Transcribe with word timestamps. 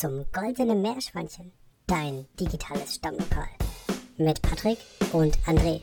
zum 0.00 0.24
Goldenen 0.32 0.80
Meerschweinchen, 0.80 1.52
dein 1.86 2.24
digitales 2.40 2.94
Stammlokal. 2.94 3.50
Mit 4.16 4.40
Patrick 4.40 4.78
und 5.12 5.38
André. 5.40 5.78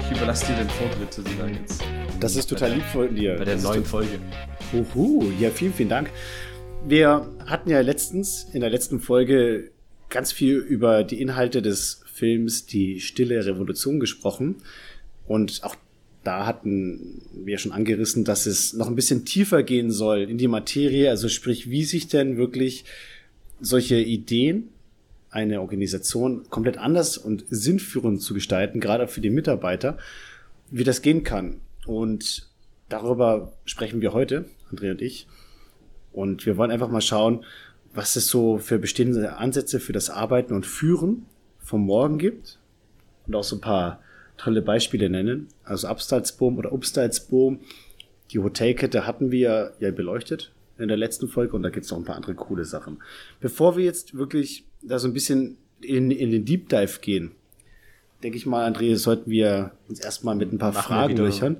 Ich 0.00 0.16
überlasse 0.16 0.46
dir 0.46 0.58
den 0.58 0.70
Vortritt 0.70 1.12
sozusagen 1.12 1.54
jetzt. 1.60 1.82
Das 2.20 2.36
ist 2.36 2.46
total 2.46 2.74
lieb 2.74 2.84
von 2.84 3.12
dir. 3.16 3.36
Bei 3.36 3.44
der 3.44 3.54
Das 3.56 3.64
neuen 3.64 3.84
Folge. 3.84 4.20
Uhu, 4.72 5.32
ja, 5.40 5.50
vielen, 5.50 5.74
vielen 5.74 5.88
Dank. 5.88 6.08
Wir 6.84 7.28
hatten 7.46 7.70
ja 7.70 7.80
letztens, 7.80 8.48
in 8.52 8.60
der 8.60 8.70
letzten 8.70 8.98
Folge, 8.98 9.70
ganz 10.08 10.32
viel 10.32 10.56
über 10.56 11.04
die 11.04 11.20
Inhalte 11.20 11.62
des 11.62 12.02
Films 12.12 12.66
Die 12.66 13.00
Stille 13.00 13.46
Revolution 13.46 14.00
gesprochen. 14.00 14.56
Und 15.26 15.60
auch 15.62 15.76
da 16.24 16.44
hatten 16.44 17.22
wir 17.32 17.58
schon 17.58 17.72
angerissen, 17.72 18.24
dass 18.24 18.46
es 18.46 18.74
noch 18.74 18.88
ein 18.88 18.96
bisschen 18.96 19.24
tiefer 19.24 19.62
gehen 19.62 19.90
soll 19.90 20.22
in 20.22 20.38
die 20.38 20.48
Materie. 20.48 21.08
Also 21.08 21.28
sprich, 21.28 21.70
wie 21.70 21.84
sich 21.84 22.08
denn 22.08 22.36
wirklich 22.36 22.84
solche 23.60 23.96
Ideen, 23.96 24.68
eine 25.30 25.62
Organisation 25.62 26.44
komplett 26.50 26.76
anders 26.76 27.16
und 27.16 27.44
sinnführend 27.48 28.20
zu 28.20 28.34
gestalten, 28.34 28.80
gerade 28.80 29.08
für 29.08 29.22
die 29.22 29.30
Mitarbeiter, 29.30 29.96
wie 30.70 30.84
das 30.84 31.00
gehen 31.00 31.24
kann. 31.24 31.60
Und 31.86 32.50
darüber 32.90 33.52
sprechen 33.64 34.02
wir 34.02 34.12
heute, 34.12 34.44
André 34.70 34.90
und 34.90 35.00
ich. 35.00 35.26
Und 36.12 36.46
wir 36.46 36.56
wollen 36.56 36.70
einfach 36.70 36.90
mal 36.90 37.00
schauen, 37.00 37.44
was 37.94 38.16
es 38.16 38.28
so 38.28 38.58
für 38.58 38.78
bestehende 38.78 39.36
Ansätze 39.36 39.80
für 39.80 39.92
das 39.92 40.10
Arbeiten 40.10 40.54
und 40.54 40.66
Führen 40.66 41.26
vom 41.58 41.84
Morgen 41.84 42.18
gibt. 42.18 42.58
Und 43.26 43.34
auch 43.34 43.44
so 43.44 43.56
ein 43.56 43.60
paar 43.60 44.00
tolle 44.36 44.62
Beispiele 44.62 45.08
nennen. 45.08 45.48
Also 45.64 45.88
Abstalsboom 45.88 46.58
oder 46.58 46.72
Upstalsboom. 46.72 47.60
Die 48.30 48.38
Hotelkette 48.38 49.06
hatten 49.06 49.30
wir 49.30 49.74
ja 49.78 49.90
beleuchtet 49.90 50.52
in 50.78 50.88
der 50.88 50.96
letzten 50.96 51.28
Folge 51.28 51.54
und 51.54 51.62
da 51.62 51.70
gibt 51.70 51.84
es 51.84 51.90
noch 51.90 51.98
ein 51.98 52.04
paar 52.04 52.16
andere 52.16 52.34
coole 52.34 52.64
Sachen. 52.64 52.98
Bevor 53.40 53.76
wir 53.76 53.84
jetzt 53.84 54.16
wirklich 54.16 54.64
da 54.82 54.98
so 54.98 55.06
ein 55.06 55.12
bisschen 55.12 55.58
in, 55.80 56.10
in 56.10 56.30
den 56.30 56.44
Deep 56.44 56.68
Dive 56.68 57.00
gehen, 57.00 57.32
denke 58.22 58.36
ich 58.36 58.46
mal, 58.46 58.70
André, 58.70 58.96
sollten 58.96 59.30
wir 59.30 59.72
uns 59.88 60.00
erstmal 60.00 60.34
mit 60.34 60.52
ein 60.52 60.58
paar 60.58 60.72
Machen 60.72 60.82
Fragen 60.82 61.16
durchhören. 61.16 61.56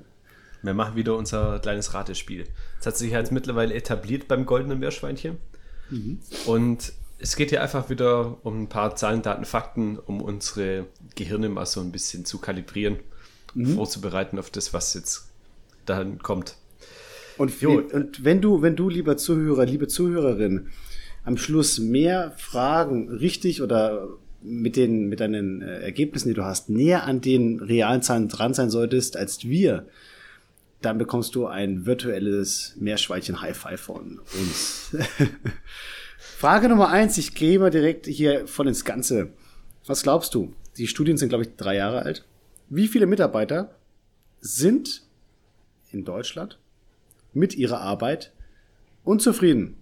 Wir 0.63 0.75
machen 0.75 0.97
wieder 0.97 1.17
unser 1.17 1.59
kleines 1.59 1.93
Ratespiel. 1.95 2.47
Das 2.79 2.87
hat 2.87 2.97
sich 2.97 3.13
jetzt 3.13 3.33
mittlerweile 3.33 3.75
etabliert 3.75 4.29
beim 4.29 4.47
goldenen 4.47 4.79
Meerschweinchen. 4.79 5.39
Und 6.47 6.93
es 7.19 7.37
geht 7.37 7.51
hier 7.51 7.63
einfach 7.63 7.91
wieder 7.91 8.39
um 8.45 8.63
ein 8.63 8.69
paar 8.69 8.97
Zahlen, 8.97 9.23
Daten, 9.23 9.45
Fakten, 9.45 9.99
um 9.99 10.21
unsere 10.21 10.87
Gehirne 11.15 11.49
mal 11.49 11.67
so 11.67 11.81
ein 11.81 11.93
bisschen 11.93 12.25
zu 12.25 12.39
kalibrieren, 12.39 12.99
vorzubereiten 13.75 14.39
auf 14.39 14.51
das, 14.51 14.73
was 14.73 14.95
jetzt 14.95 15.29
dann 15.87 16.19
kommt. 16.19 16.57
Und, 17.69 17.93
und 17.93 18.25
wenn 18.25 18.41
du, 18.41 18.63
wenn 18.63 18.77
du, 18.77 18.89
lieber 18.89 19.17
Zuhörer, 19.17 19.65
liebe 19.65 19.89
Zuhörerin, 19.89 20.69
am 21.25 21.37
Schluss 21.37 21.79
mehr 21.79 22.33
Fragen 22.37 23.09
richtig 23.09 23.63
oder 23.63 24.09
mit 24.43 24.77
den, 24.77 25.09
mit 25.09 25.21
deinen 25.21 25.63
äh, 25.63 25.81
Ergebnissen, 25.81 26.29
die 26.29 26.35
du 26.35 26.45
hast, 26.45 26.69
näher 26.69 27.05
an 27.05 27.21
den 27.21 27.61
realen 27.61 28.03
Zahlen 28.03 28.29
dran 28.29 28.55
sein 28.55 28.71
solltest 28.71 29.17
als 29.17 29.45
wir, 29.45 29.87
dann 30.85 30.99
bekommst 30.99 31.35
du 31.35 31.47
ein 31.47 31.87
virtuelles 31.87 32.75
Meerschweinchen 32.79 33.41
High 33.41 33.57
Five 33.57 33.81
von 33.81 34.21
uns. 34.35 34.97
Frage 36.19 36.69
Nummer 36.69 36.89
eins, 36.89 37.19
ich 37.19 37.35
gehe 37.35 37.59
mal 37.59 37.71
direkt 37.71 38.07
hier 38.07 38.47
von 38.47 38.67
ins 38.67 38.85
Ganze. 38.85 39.33
Was 39.87 40.03
glaubst 40.03 40.35
du? 40.35 40.55
Die 40.77 40.87
Studien 40.87 41.17
sind, 41.17 41.29
glaube 41.29 41.45
ich, 41.45 41.57
drei 41.57 41.77
Jahre 41.77 42.03
alt. 42.03 42.25
Wie 42.69 42.89
viele 42.89 43.07
Mitarbeiter 43.07 43.75
sind 44.41 45.03
in 45.91 46.05
Deutschland 46.05 46.59
mit 47.33 47.55
ihrer 47.55 47.81
Arbeit 47.81 48.33
unzufrieden. 49.05 49.77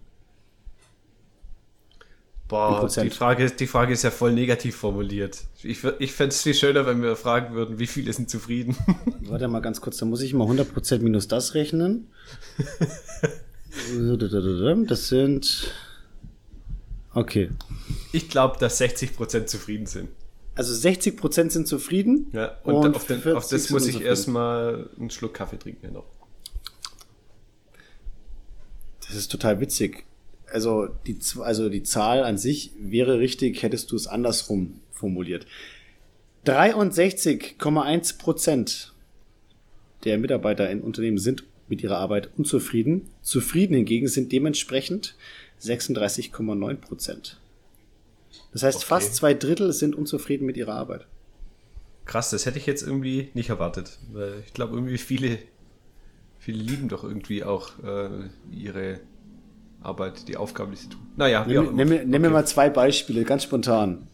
Boah, 2.51 2.89
die 2.89 3.11
Frage, 3.11 3.49
die 3.49 3.69
Frage 3.69 3.93
ist 3.93 4.03
ja 4.03 4.11
voll 4.11 4.33
negativ 4.33 4.75
formuliert. 4.75 5.45
Ich, 5.63 5.85
ich 5.85 6.13
fände 6.13 6.35
es 6.35 6.43
viel 6.43 6.55
schöner, 6.55 6.85
wenn 6.85 7.01
wir 7.01 7.15
fragen 7.15 7.55
würden, 7.55 7.79
wie 7.79 7.87
viele 7.87 8.13
sind 8.13 8.29
zufrieden. 8.29 8.77
Warte 9.21 9.47
mal 9.47 9.61
ganz 9.61 9.81
kurz, 9.81 9.99
da 9.99 10.05
muss 10.05 10.21
ich 10.21 10.35
mal 10.35 10.49
100% 10.49 10.99
minus 10.99 11.29
das 11.29 11.55
rechnen. 11.55 12.09
Das 14.89 15.07
sind. 15.07 15.73
Okay. 17.15 17.51
Ich 18.13 18.29
glaube, 18.29 18.59
dass 18.59 18.81
60% 18.81 19.47
zufrieden 19.47 19.87
sind. 19.87 20.09
Also 20.57 20.75
60% 20.75 21.51
sind 21.51 21.69
zufrieden. 21.69 22.31
Ja, 22.33 22.57
und, 22.65 22.75
Und 22.75 22.97
auf, 22.97 23.07
den, 23.07 23.19
auf 23.19 23.49
40 23.49 23.51
das 23.51 23.71
muss 23.71 23.87
ich 23.87 24.01
erstmal 24.01 24.91
einen 24.99 25.11
Schluck 25.11 25.35
Kaffee 25.35 25.57
trinken. 25.57 25.93
Noch. 25.93 26.07
Das 29.07 29.15
ist 29.15 29.31
total 29.31 29.61
witzig. 29.61 30.05
Also 30.53 30.89
die, 31.07 31.19
also 31.41 31.69
die 31.69 31.83
Zahl 31.83 32.25
an 32.25 32.39
sich 32.39 32.73
wäre 32.79 33.19
richtig, 33.19 33.63
hättest 33.63 33.91
du 33.93 33.97
es 33.97 34.07
andersrum 34.07 34.81
formuliert. 34.93 35.47
63,1 36.47 38.19
Prozent 38.19 38.93
der 40.05 40.19
Mitarbeiter 40.19 40.71
in 40.71 40.81
Unternehmen 40.81 41.19
sind 41.19 41.45
mit 41.69 41.83
ihrer 41.83 41.99
Arbeit 41.99 42.31
unzufrieden. 42.37 43.09
Zufrieden 43.23 43.75
hingegen 43.75 44.09
sind 44.09 44.33
dementsprechend 44.33 45.15
36,9 45.63 46.75
Prozent. 46.77 47.39
Das 48.53 48.63
heißt, 48.63 48.79
Okay. 48.79 48.87
fast 48.87 49.15
zwei 49.15 49.35
Drittel 49.35 49.73
sind 49.73 49.95
unzufrieden 49.95 50.47
mit 50.47 50.57
ihrer 50.57 50.75
Arbeit. 50.75 51.07
Krass, 52.07 52.31
das 52.31 52.47
hätte 52.47 52.59
ich 52.59 52.67
jetzt 52.67 52.83
irgendwie 52.83 53.29
nicht 53.35 53.51
erwartet. 53.51 53.99
Weil 54.13 54.43
ich 54.47 54.53
glaube, 54.55 54.75
irgendwie 54.75 54.99
viele, 54.99 55.39
viele 56.39 56.59
lieben 56.59 56.89
doch 56.89 57.05
irgendwie 57.05 57.45
auch 57.45 57.73
äh, 57.85 58.09
ihre 58.51 58.99
Arbeit, 59.83 60.29
die 60.29 60.37
Aufgaben, 60.37 60.73
die 60.73 60.77
sie 60.79 60.89
tun. 60.89 61.01
Naja, 61.17 61.47
wie 61.49 61.55
Nimm, 61.59 61.75
nimm, 61.75 61.89
mir- 61.89 62.05
nimm 62.05 62.23
mir 62.23 62.29
Okay. 62.29 62.35
mal 62.35 62.47
zwei 62.47 62.69
Beispiele, 62.71 63.25
ganz 63.25 63.45
spontan. 63.45 64.09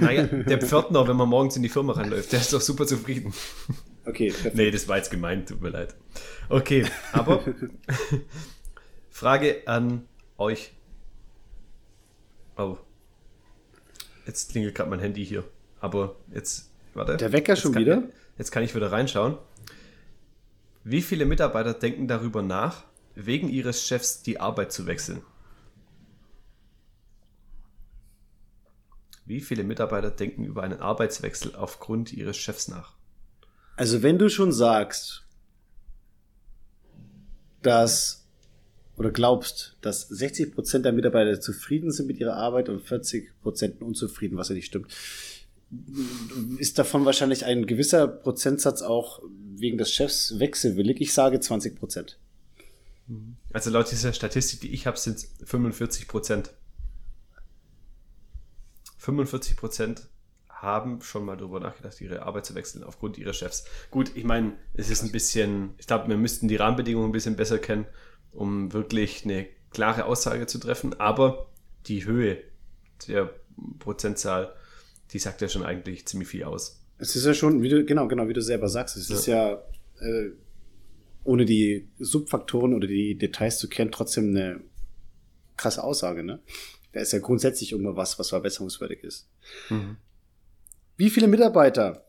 Naja, 0.00 0.24
der 0.48 0.58
Pförtner, 0.60 1.06
wenn 1.06 1.16
man 1.16 1.28
morgens 1.28 1.56
in 1.56 1.62
die 1.62 1.68
Firma 1.68 1.92
reinläuft, 1.92 2.32
der 2.32 2.40
ist 2.40 2.52
doch 2.52 2.60
super 2.60 2.86
zufrieden. 2.86 3.32
Okay, 4.04 4.30
perfekt. 4.30 4.56
Nee, 4.56 4.70
das 4.70 4.88
war 4.88 4.96
jetzt 4.96 5.10
gemeint, 5.10 5.48
tut 5.48 5.60
mir 5.62 5.68
leid. 5.70 5.94
Okay, 6.48 6.84
aber 7.12 7.42
Frage 9.10 9.62
an 9.66 10.06
euch. 10.38 10.72
Oh. 12.56 12.76
Jetzt 14.26 14.50
klingelt 14.50 14.74
gerade 14.74 14.90
mein 14.90 15.00
Handy 15.00 15.24
hier. 15.24 15.44
Aber 15.80 16.16
jetzt, 16.34 16.70
warte. 16.94 17.16
Der 17.16 17.32
Wecker 17.32 17.56
schon 17.56 17.72
kann, 17.72 17.82
wieder? 17.82 18.02
Jetzt 18.38 18.50
kann 18.50 18.62
ich 18.62 18.74
wieder 18.74 18.90
reinschauen. 18.92 19.36
Wie 20.84 21.02
viele 21.02 21.24
Mitarbeiter 21.26 21.74
denken 21.74 22.08
darüber 22.08 22.42
nach, 22.42 22.84
wegen 23.14 23.48
ihres 23.48 23.86
Chefs 23.86 24.22
die 24.22 24.40
Arbeit 24.40 24.72
zu 24.72 24.86
wechseln? 24.86 25.22
Wie 29.24 29.40
viele 29.40 29.64
Mitarbeiter 29.64 30.10
denken 30.10 30.44
über 30.44 30.62
einen 30.62 30.80
Arbeitswechsel 30.80 31.54
aufgrund 31.54 32.12
ihres 32.12 32.36
Chefs 32.36 32.68
nach? 32.68 32.94
Also 33.76 34.02
wenn 34.02 34.18
du 34.18 34.28
schon 34.28 34.52
sagst, 34.52 35.24
dass 37.62 38.22
oder 38.96 39.10
glaubst, 39.10 39.76
dass 39.80 40.10
60% 40.10 40.80
der 40.80 40.92
Mitarbeiter 40.92 41.40
zufrieden 41.40 41.90
sind 41.90 42.06
mit 42.06 42.18
ihrer 42.18 42.36
Arbeit 42.36 42.68
und 42.68 42.84
40% 42.84 43.80
unzufrieden, 43.80 44.36
was 44.36 44.50
ja 44.50 44.54
nicht 44.54 44.66
stimmt, 44.66 44.92
ist 46.58 46.78
davon 46.78 47.06
wahrscheinlich 47.06 47.46
ein 47.46 47.66
gewisser 47.66 48.06
Prozentsatz 48.06 48.82
auch 48.82 49.22
wegen 49.56 49.78
des 49.78 49.90
Chefs 49.90 50.38
wechselwillig. 50.38 51.00
Ich 51.00 51.14
sage 51.14 51.38
20%. 51.38 52.16
Also 53.52 53.70
laut 53.70 53.90
dieser 53.90 54.12
Statistik, 54.12 54.60
die 54.60 54.72
ich 54.72 54.86
habe, 54.86 54.98
sind 54.98 55.18
es 55.18 55.34
45 55.44 56.08
Prozent. 56.08 56.54
45 58.98 59.56
Prozent 59.56 60.08
haben 60.48 61.02
schon 61.02 61.24
mal 61.24 61.36
darüber 61.36 61.58
nachgedacht, 61.58 62.00
ihre 62.00 62.22
Arbeit 62.22 62.46
zu 62.46 62.54
wechseln 62.54 62.84
aufgrund 62.84 63.18
ihres 63.18 63.36
Chefs. 63.36 63.64
Gut, 63.90 64.12
ich 64.14 64.24
meine, 64.24 64.52
es 64.74 64.90
ist 64.90 65.02
ein 65.02 65.10
bisschen, 65.10 65.74
ich 65.78 65.88
glaube, 65.88 66.08
wir 66.08 66.16
müssten 66.16 66.46
die 66.46 66.56
Rahmenbedingungen 66.56 67.08
ein 67.08 67.12
bisschen 67.12 67.34
besser 67.34 67.58
kennen, 67.58 67.86
um 68.30 68.72
wirklich 68.72 69.24
eine 69.24 69.48
klare 69.70 70.04
Aussage 70.04 70.46
zu 70.46 70.58
treffen. 70.58 70.98
Aber 71.00 71.50
die 71.86 72.04
Höhe 72.04 72.38
der 73.08 73.30
Prozentzahl, 73.80 74.54
die 75.10 75.18
sagt 75.18 75.40
ja 75.40 75.48
schon 75.48 75.64
eigentlich 75.64 76.06
ziemlich 76.06 76.28
viel 76.28 76.44
aus. 76.44 76.80
Es 76.98 77.16
ist 77.16 77.26
ja 77.26 77.34
schon, 77.34 77.62
wie 77.62 77.68
du, 77.68 77.84
genau, 77.84 78.06
genau, 78.06 78.28
wie 78.28 78.32
du 78.32 78.42
selber 78.42 78.68
sagst, 78.68 78.96
es 78.96 79.10
ist 79.10 79.26
ja, 79.26 79.54
äh, 79.98 80.30
ohne 81.24 81.44
die 81.44 81.88
Subfaktoren 81.98 82.74
oder 82.74 82.86
die 82.86 83.16
Details 83.16 83.58
zu 83.58 83.68
kennen, 83.68 83.92
trotzdem 83.92 84.30
eine 84.30 84.60
krasse 85.56 85.82
Aussage, 85.82 86.22
ne? 86.22 86.40
Da 86.92 87.00
ist 87.00 87.12
ja 87.12 87.20
grundsätzlich 87.20 87.72
immer 87.72 87.96
was, 87.96 88.18
was 88.18 88.30
verbesserungswürdig 88.30 89.02
ist. 89.02 89.28
Wie 90.96 91.10
viele 91.10 91.28
Mitarbeiter, 91.28 92.06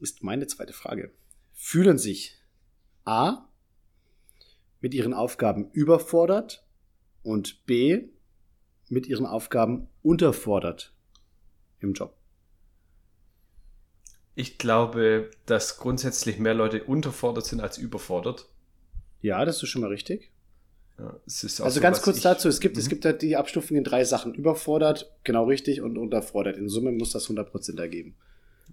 ist 0.00 0.22
meine 0.22 0.46
zweite 0.46 0.72
Frage, 0.72 1.12
fühlen 1.52 1.98
sich 1.98 2.36
A, 3.04 3.48
mit 4.80 4.92
ihren 4.92 5.14
Aufgaben 5.14 5.70
überfordert 5.72 6.66
und 7.22 7.64
B, 7.64 8.08
mit 8.90 9.06
ihren 9.06 9.24
Aufgaben 9.24 9.88
unterfordert 10.02 10.94
im 11.80 11.94
Job? 11.94 12.14
Ich 14.34 14.58
glaube, 14.58 15.30
dass 15.46 15.78
grundsätzlich 15.78 16.38
mehr 16.38 16.54
Leute 16.54 16.82
unterfordert 16.84 17.46
sind 17.46 17.60
als 17.60 17.78
überfordert. 17.78 18.48
Ja, 19.20 19.44
das 19.44 19.62
ist 19.62 19.68
schon 19.68 19.82
mal 19.82 19.88
richtig. 19.88 20.30
Ja, 20.98 21.18
also 21.26 21.68
so, 21.68 21.80
ganz 21.80 22.02
kurz 22.02 22.20
dazu, 22.20 22.48
es 22.48 22.60
gibt, 22.60 22.76
mhm. 22.76 22.80
es 22.80 22.88
gibt 22.88 23.04
halt 23.04 23.22
die 23.22 23.36
Abstufung 23.36 23.76
in 23.76 23.84
drei 23.84 24.04
Sachen. 24.04 24.34
Überfordert, 24.34 25.12
genau 25.24 25.44
richtig, 25.46 25.80
und 25.80 25.98
unterfordert. 25.98 26.56
In 26.56 26.68
Summe 26.68 26.92
muss 26.92 27.10
das 27.10 27.28
100% 27.28 27.80
ergeben. 27.80 28.14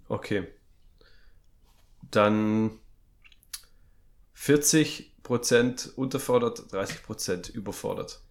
Okay. 0.07 0.47
Dann 2.11 2.71
40% 4.35 5.95
unterfordert, 5.95 6.59
30% 6.71 7.51
überfordert. 7.51 8.21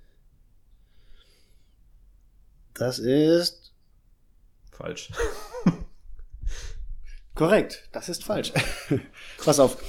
Das 2.74 2.98
ist 2.98 3.72
falsch. 4.70 5.10
Korrekt, 7.40 7.88
das 7.92 8.10
ist 8.10 8.22
falsch. 8.22 8.52
Pass 9.42 9.58
auf. 9.60 9.82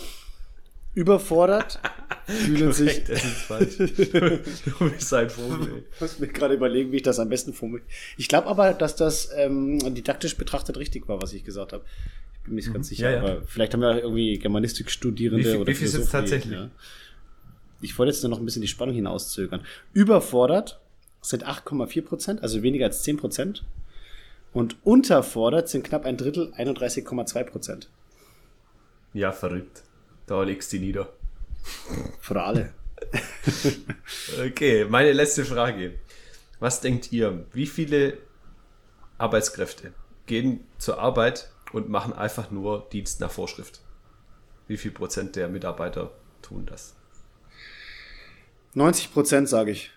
Überfordert 0.94 1.82
fühlen 2.26 2.72
sich. 2.72 3.04
Das 3.04 3.26
ist 3.26 3.42
falsch. 3.42 3.76
du 3.76 4.90
bist 4.90 5.14
ein 5.14 5.30
Vogel. 5.30 5.84
Ich 5.96 6.00
muss 6.00 6.20
mir 6.20 6.28
gerade 6.30 6.54
überlegen, 6.54 6.94
wie 6.94 6.96
ich 6.96 7.02
das 7.02 7.20
am 7.20 7.28
besten 7.28 7.52
formuliere. 7.52 7.86
Ich 8.16 8.30
glaube 8.30 8.48
aber, 8.48 8.74
dass 8.74 8.96
das 8.96 9.32
ähm, 9.36 9.80
didaktisch 9.94 10.38
betrachtet 10.38 10.78
richtig 10.78 11.10
war, 11.10 11.22
was 11.22 11.34
ich 11.34 11.44
gesagt 11.44 11.74
habe. 11.74 11.84
Ich 12.36 12.40
bin 12.44 12.54
mir 12.54 12.56
nicht 12.56 12.70
mhm. 12.70 12.74
ganz 12.76 12.88
sicher, 12.88 13.10
ja, 13.10 13.18
ja. 13.18 13.22
aber 13.22 13.42
vielleicht 13.44 13.74
haben 13.74 13.82
wir 13.82 14.02
irgendwie 14.02 14.40
Germanistik-Studierende 14.40 15.44
wie 15.44 15.52
viel, 15.52 15.60
oder 15.60 15.68
Wie 15.74 15.76
viel 15.76 15.90
sind 15.90 16.04
es 16.04 16.10
tatsächlich? 16.10 16.54
Ja. 16.54 16.72
Ich 17.82 18.00
wollte 18.00 18.14
jetzt 18.14 18.24
nur 18.24 18.30
noch 18.30 18.40
ein 18.40 18.46
bisschen 18.46 18.62
die 18.62 18.70
Spannung 18.70 18.96
hinauszögern. 18.96 19.60
Überfordert 19.92 20.80
sind 21.22 21.46
8,4 21.46 22.02
Prozent, 22.02 22.44
also 22.44 22.64
weniger 22.64 22.86
als 22.86 23.04
10 23.04 23.18
Prozent. 23.18 23.66
Und 24.54 24.78
unterfordert 24.86 25.70
sind 25.70 25.86
knapp 25.86 26.06
ein 26.06 26.18
Drittel, 26.18 26.54
31,2 26.54 27.44
Prozent. 27.44 27.90
Ja, 29.14 29.32
verrückt. 29.32 29.84
Da 30.28 30.44
legst 30.44 30.72
du 30.72 30.78
die 30.78 30.86
nieder. 30.86 31.10
Für 32.20 32.42
alle. 32.42 32.74
okay, 34.46 34.86
meine 34.86 35.14
letzte 35.14 35.46
Frage. 35.46 36.00
Was 36.60 36.82
denkt 36.82 37.12
ihr? 37.12 37.46
Wie 37.54 37.66
viele 37.66 38.18
Arbeitskräfte 39.18 39.94
gehen 40.26 40.66
zur 40.78 41.00
Arbeit 41.00 41.50
und 41.74 41.90
machen 41.90 42.14
einfach 42.14 42.52
nur 42.52 42.88
Dienst 42.92 43.20
nach 43.20 43.32
Vorschrift? 43.32 43.82
Wie 44.68 44.78
viel 44.78 44.92
Prozent 44.92 45.36
der 45.36 45.48
Mitarbeiter 45.50 46.12
tun 46.42 46.66
das? 46.66 46.96
90 48.74 49.12
Prozent, 49.12 49.50
sage 49.50 49.72
ich. 49.72 49.92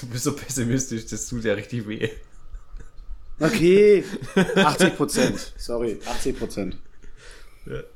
Du 0.00 0.06
bist 0.06 0.24
so 0.24 0.34
pessimistisch, 0.34 1.06
das 1.06 1.26
tut 1.26 1.44
ja 1.44 1.54
richtig 1.54 1.86
weh. 1.86 2.10
Okay, 3.40 4.04
80 4.34 4.96
Prozent. 4.96 5.52
Sorry, 5.56 5.98
80 6.06 6.38
Prozent. 6.38 6.76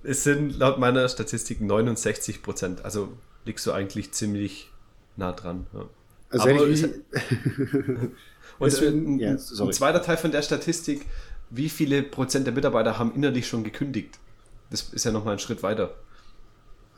Es 0.02 0.24
sind 0.24 0.58
laut 0.58 0.78
meiner 0.78 1.08
Statistik 1.08 1.60
69 1.60 2.42
Prozent. 2.42 2.84
Also 2.84 3.12
liegst 3.44 3.66
du 3.66 3.72
eigentlich 3.72 4.12
ziemlich 4.12 4.70
nah 5.16 5.32
dran. 5.32 5.66
Ja. 5.72 5.86
Also 6.30 6.48
Aber 6.48 6.66
ich, 6.66 6.84
und 8.58 8.82
ein, 8.82 9.18
ja, 9.18 9.30
ein 9.32 9.72
zweiter 9.72 10.02
Teil 10.02 10.16
von 10.16 10.32
der 10.32 10.42
Statistik, 10.42 11.06
wie 11.50 11.68
viele 11.68 12.02
Prozent 12.02 12.46
der 12.46 12.54
Mitarbeiter 12.54 12.98
haben 12.98 13.14
innerlich 13.14 13.46
schon 13.46 13.64
gekündigt? 13.64 14.18
Das 14.70 14.82
ist 14.92 15.04
ja 15.04 15.12
nochmal 15.12 15.34
ein 15.34 15.38
Schritt 15.38 15.62
weiter. 15.62 15.94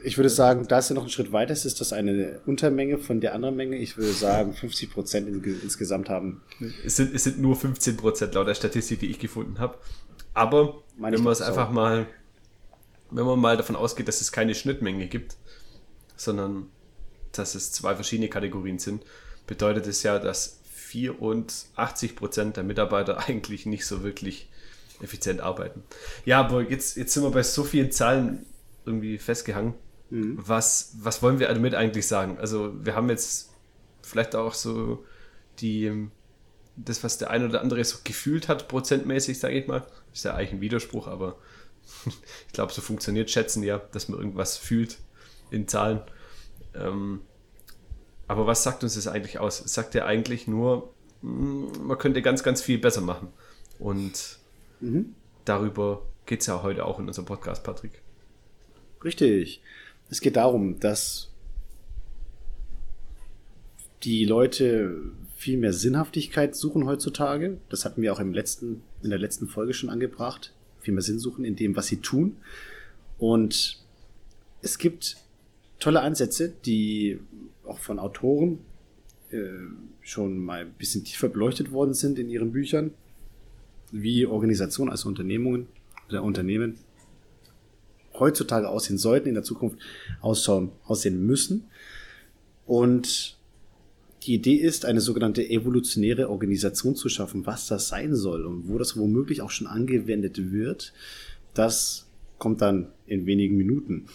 Ich 0.02 0.18
würde 0.18 0.28
sagen, 0.28 0.68
da 0.68 0.78
ist 0.78 0.90
ja 0.90 0.94
noch 0.94 1.04
ein 1.04 1.08
Schritt 1.08 1.32
weiter 1.32 1.52
ist, 1.52 1.64
ist 1.64 1.80
das 1.80 1.92
eine 1.92 2.40
Untermenge 2.46 2.98
von 2.98 3.20
der 3.20 3.34
anderen 3.34 3.56
Menge. 3.56 3.76
Ich 3.76 3.96
würde 3.96 4.12
sagen, 4.12 4.52
50 4.52 4.90
Prozent 4.90 5.46
insgesamt 5.62 6.08
haben. 6.08 6.42
Es 6.84 6.96
sind, 6.96 7.14
es 7.14 7.24
sind 7.24 7.40
nur 7.40 7.56
15 7.56 7.96
Prozent 7.96 8.34
laut 8.34 8.46
der 8.46 8.54
Statistik, 8.54 9.00
die 9.00 9.06
ich 9.06 9.18
gefunden 9.18 9.58
habe. 9.58 9.78
Aber 10.34 10.82
Meine 10.96 11.16
wenn 11.16 11.24
man 11.24 11.32
es 11.32 11.40
einfach 11.40 11.70
mal 11.70 12.06
wenn 13.10 13.24
man 13.24 13.38
mal 13.38 13.56
davon 13.56 13.76
ausgeht, 13.76 14.08
dass 14.08 14.20
es 14.20 14.32
keine 14.32 14.54
Schnittmenge 14.54 15.06
gibt, 15.06 15.36
sondern 16.16 16.68
dass 17.32 17.54
es 17.54 17.72
zwei 17.72 17.94
verschiedene 17.94 18.28
Kategorien 18.28 18.78
sind, 18.78 19.04
bedeutet 19.46 19.86
es 19.86 20.02
ja, 20.02 20.18
dass 20.18 20.60
84% 20.90 22.52
der 22.52 22.64
Mitarbeiter 22.64 23.18
eigentlich 23.28 23.66
nicht 23.66 23.86
so 23.86 24.02
wirklich 24.02 24.48
effizient 25.00 25.40
arbeiten. 25.40 25.82
Ja, 26.24 26.40
aber 26.40 26.62
jetzt, 26.62 26.96
jetzt 26.96 27.12
sind 27.12 27.22
wir 27.22 27.30
bei 27.30 27.42
so 27.42 27.64
vielen 27.64 27.92
Zahlen 27.92 28.46
irgendwie 28.86 29.18
festgehangen. 29.18 29.74
Mhm. 30.10 30.34
Was, 30.38 30.96
was 31.00 31.22
wollen 31.22 31.38
wir 31.38 31.48
damit 31.48 31.74
eigentlich 31.74 32.06
sagen? 32.06 32.38
Also 32.38 32.72
wir 32.84 32.94
haben 32.94 33.08
jetzt 33.08 33.50
vielleicht 34.02 34.36
auch 34.36 34.54
so 34.54 35.04
die, 35.58 36.08
das, 36.76 37.02
was 37.02 37.18
der 37.18 37.30
eine 37.30 37.46
oder 37.46 37.60
andere 37.60 37.82
so 37.84 37.98
gefühlt 38.04 38.48
hat, 38.48 38.68
prozentmäßig, 38.68 39.38
sage 39.38 39.58
ich 39.58 39.66
mal. 39.66 39.86
Ist 40.12 40.24
ja 40.24 40.34
eigentlich 40.34 40.52
ein 40.52 40.60
Widerspruch, 40.60 41.08
aber 41.08 41.38
ich 42.06 42.52
glaube, 42.52 42.72
so 42.72 42.82
funktioniert 42.82 43.30
Schätzen 43.30 43.62
ja, 43.62 43.78
dass 43.78 44.08
man 44.08 44.18
irgendwas 44.18 44.56
fühlt 44.56 44.98
in 45.50 45.68
Zahlen. 45.68 46.00
Ähm, 46.74 47.20
aber 48.28 48.46
was 48.46 48.62
sagt 48.62 48.82
uns 48.82 48.94
das 48.94 49.06
eigentlich 49.06 49.38
aus? 49.38 49.64
Es 49.64 49.74
sagt 49.74 49.94
ja 49.94 50.04
eigentlich 50.04 50.46
nur, 50.46 50.92
mm, 51.22 51.86
man 51.86 51.98
könnte 51.98 52.22
ganz, 52.22 52.42
ganz 52.42 52.62
viel 52.62 52.78
besser 52.78 53.00
machen. 53.00 53.28
Und 53.78 54.38
mhm. 54.80 55.14
darüber 55.44 56.02
geht 56.26 56.40
es 56.40 56.46
ja 56.46 56.62
heute 56.62 56.84
auch 56.84 56.98
in 56.98 57.06
unserem 57.06 57.26
Podcast, 57.26 57.62
Patrick. 57.62 58.02
Richtig. 59.04 59.62
Es 60.08 60.20
geht 60.20 60.36
darum, 60.36 60.78
dass 60.80 61.30
die 64.02 64.24
Leute 64.24 65.12
viel 65.36 65.58
mehr 65.58 65.72
Sinnhaftigkeit 65.72 66.54
suchen 66.54 66.86
heutzutage. 66.86 67.58
Das 67.68 67.84
hatten 67.84 68.02
wir 68.02 68.12
auch 68.12 68.20
im 68.20 68.32
letzten, 68.32 68.82
in 69.02 69.10
der 69.10 69.18
letzten 69.18 69.48
Folge 69.48 69.74
schon 69.74 69.90
angebracht 69.90 70.52
viel 70.86 70.94
mehr 70.94 71.02
Sinn 71.02 71.18
suchen 71.18 71.44
in 71.44 71.56
dem, 71.56 71.74
was 71.74 71.88
sie 71.88 71.96
tun. 71.96 72.36
Und 73.18 73.82
es 74.62 74.78
gibt 74.78 75.16
tolle 75.80 76.00
Ansätze, 76.00 76.52
die 76.64 77.18
auch 77.64 77.78
von 77.78 77.98
Autoren 77.98 78.60
äh, 79.30 79.40
schon 80.00 80.38
mal 80.38 80.60
ein 80.60 80.72
bisschen 80.74 81.02
tiefer 81.02 81.28
beleuchtet 81.28 81.72
worden 81.72 81.92
sind 81.92 82.20
in 82.20 82.30
ihren 82.30 82.52
Büchern, 82.52 82.92
wie 83.90 84.26
Organisationen, 84.26 84.90
also 84.90 85.08
Unternehmungen 85.08 85.66
oder 86.08 86.22
Unternehmen 86.22 86.76
heutzutage 88.18 88.68
aussehen 88.68 88.98
sollten, 88.98 89.28
in 89.28 89.34
der 89.34 89.42
Zukunft 89.42 89.78
ausschauen, 90.20 90.72
aussehen 90.84 91.24
müssen. 91.26 91.64
Und 92.66 93.36
die 94.24 94.34
Idee 94.34 94.56
ist, 94.56 94.84
eine 94.84 95.00
sogenannte 95.00 95.48
evolutionäre 95.48 96.28
Organisation 96.28 96.96
zu 96.96 97.08
schaffen. 97.08 97.46
Was 97.46 97.68
das 97.68 97.88
sein 97.88 98.14
soll 98.14 98.44
und 98.44 98.68
wo 98.68 98.78
das 98.78 98.96
womöglich 98.96 99.40
auch 99.40 99.50
schon 99.50 99.68
angewendet 99.68 100.50
wird, 100.50 100.92
das 101.54 102.06
kommt 102.38 102.60
dann 102.60 102.88
in 103.06 103.26
wenigen 103.26 103.56
Minuten. 103.56 104.06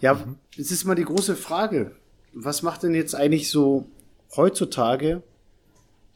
Ja, 0.00 0.14
mhm. 0.14 0.36
es 0.56 0.70
ist 0.70 0.84
mal 0.84 0.94
die 0.94 1.04
große 1.04 1.36
Frage. 1.36 1.92
Was 2.32 2.62
macht 2.62 2.82
denn 2.82 2.94
jetzt 2.94 3.14
eigentlich 3.14 3.50
so 3.50 3.86
heutzutage 4.34 5.22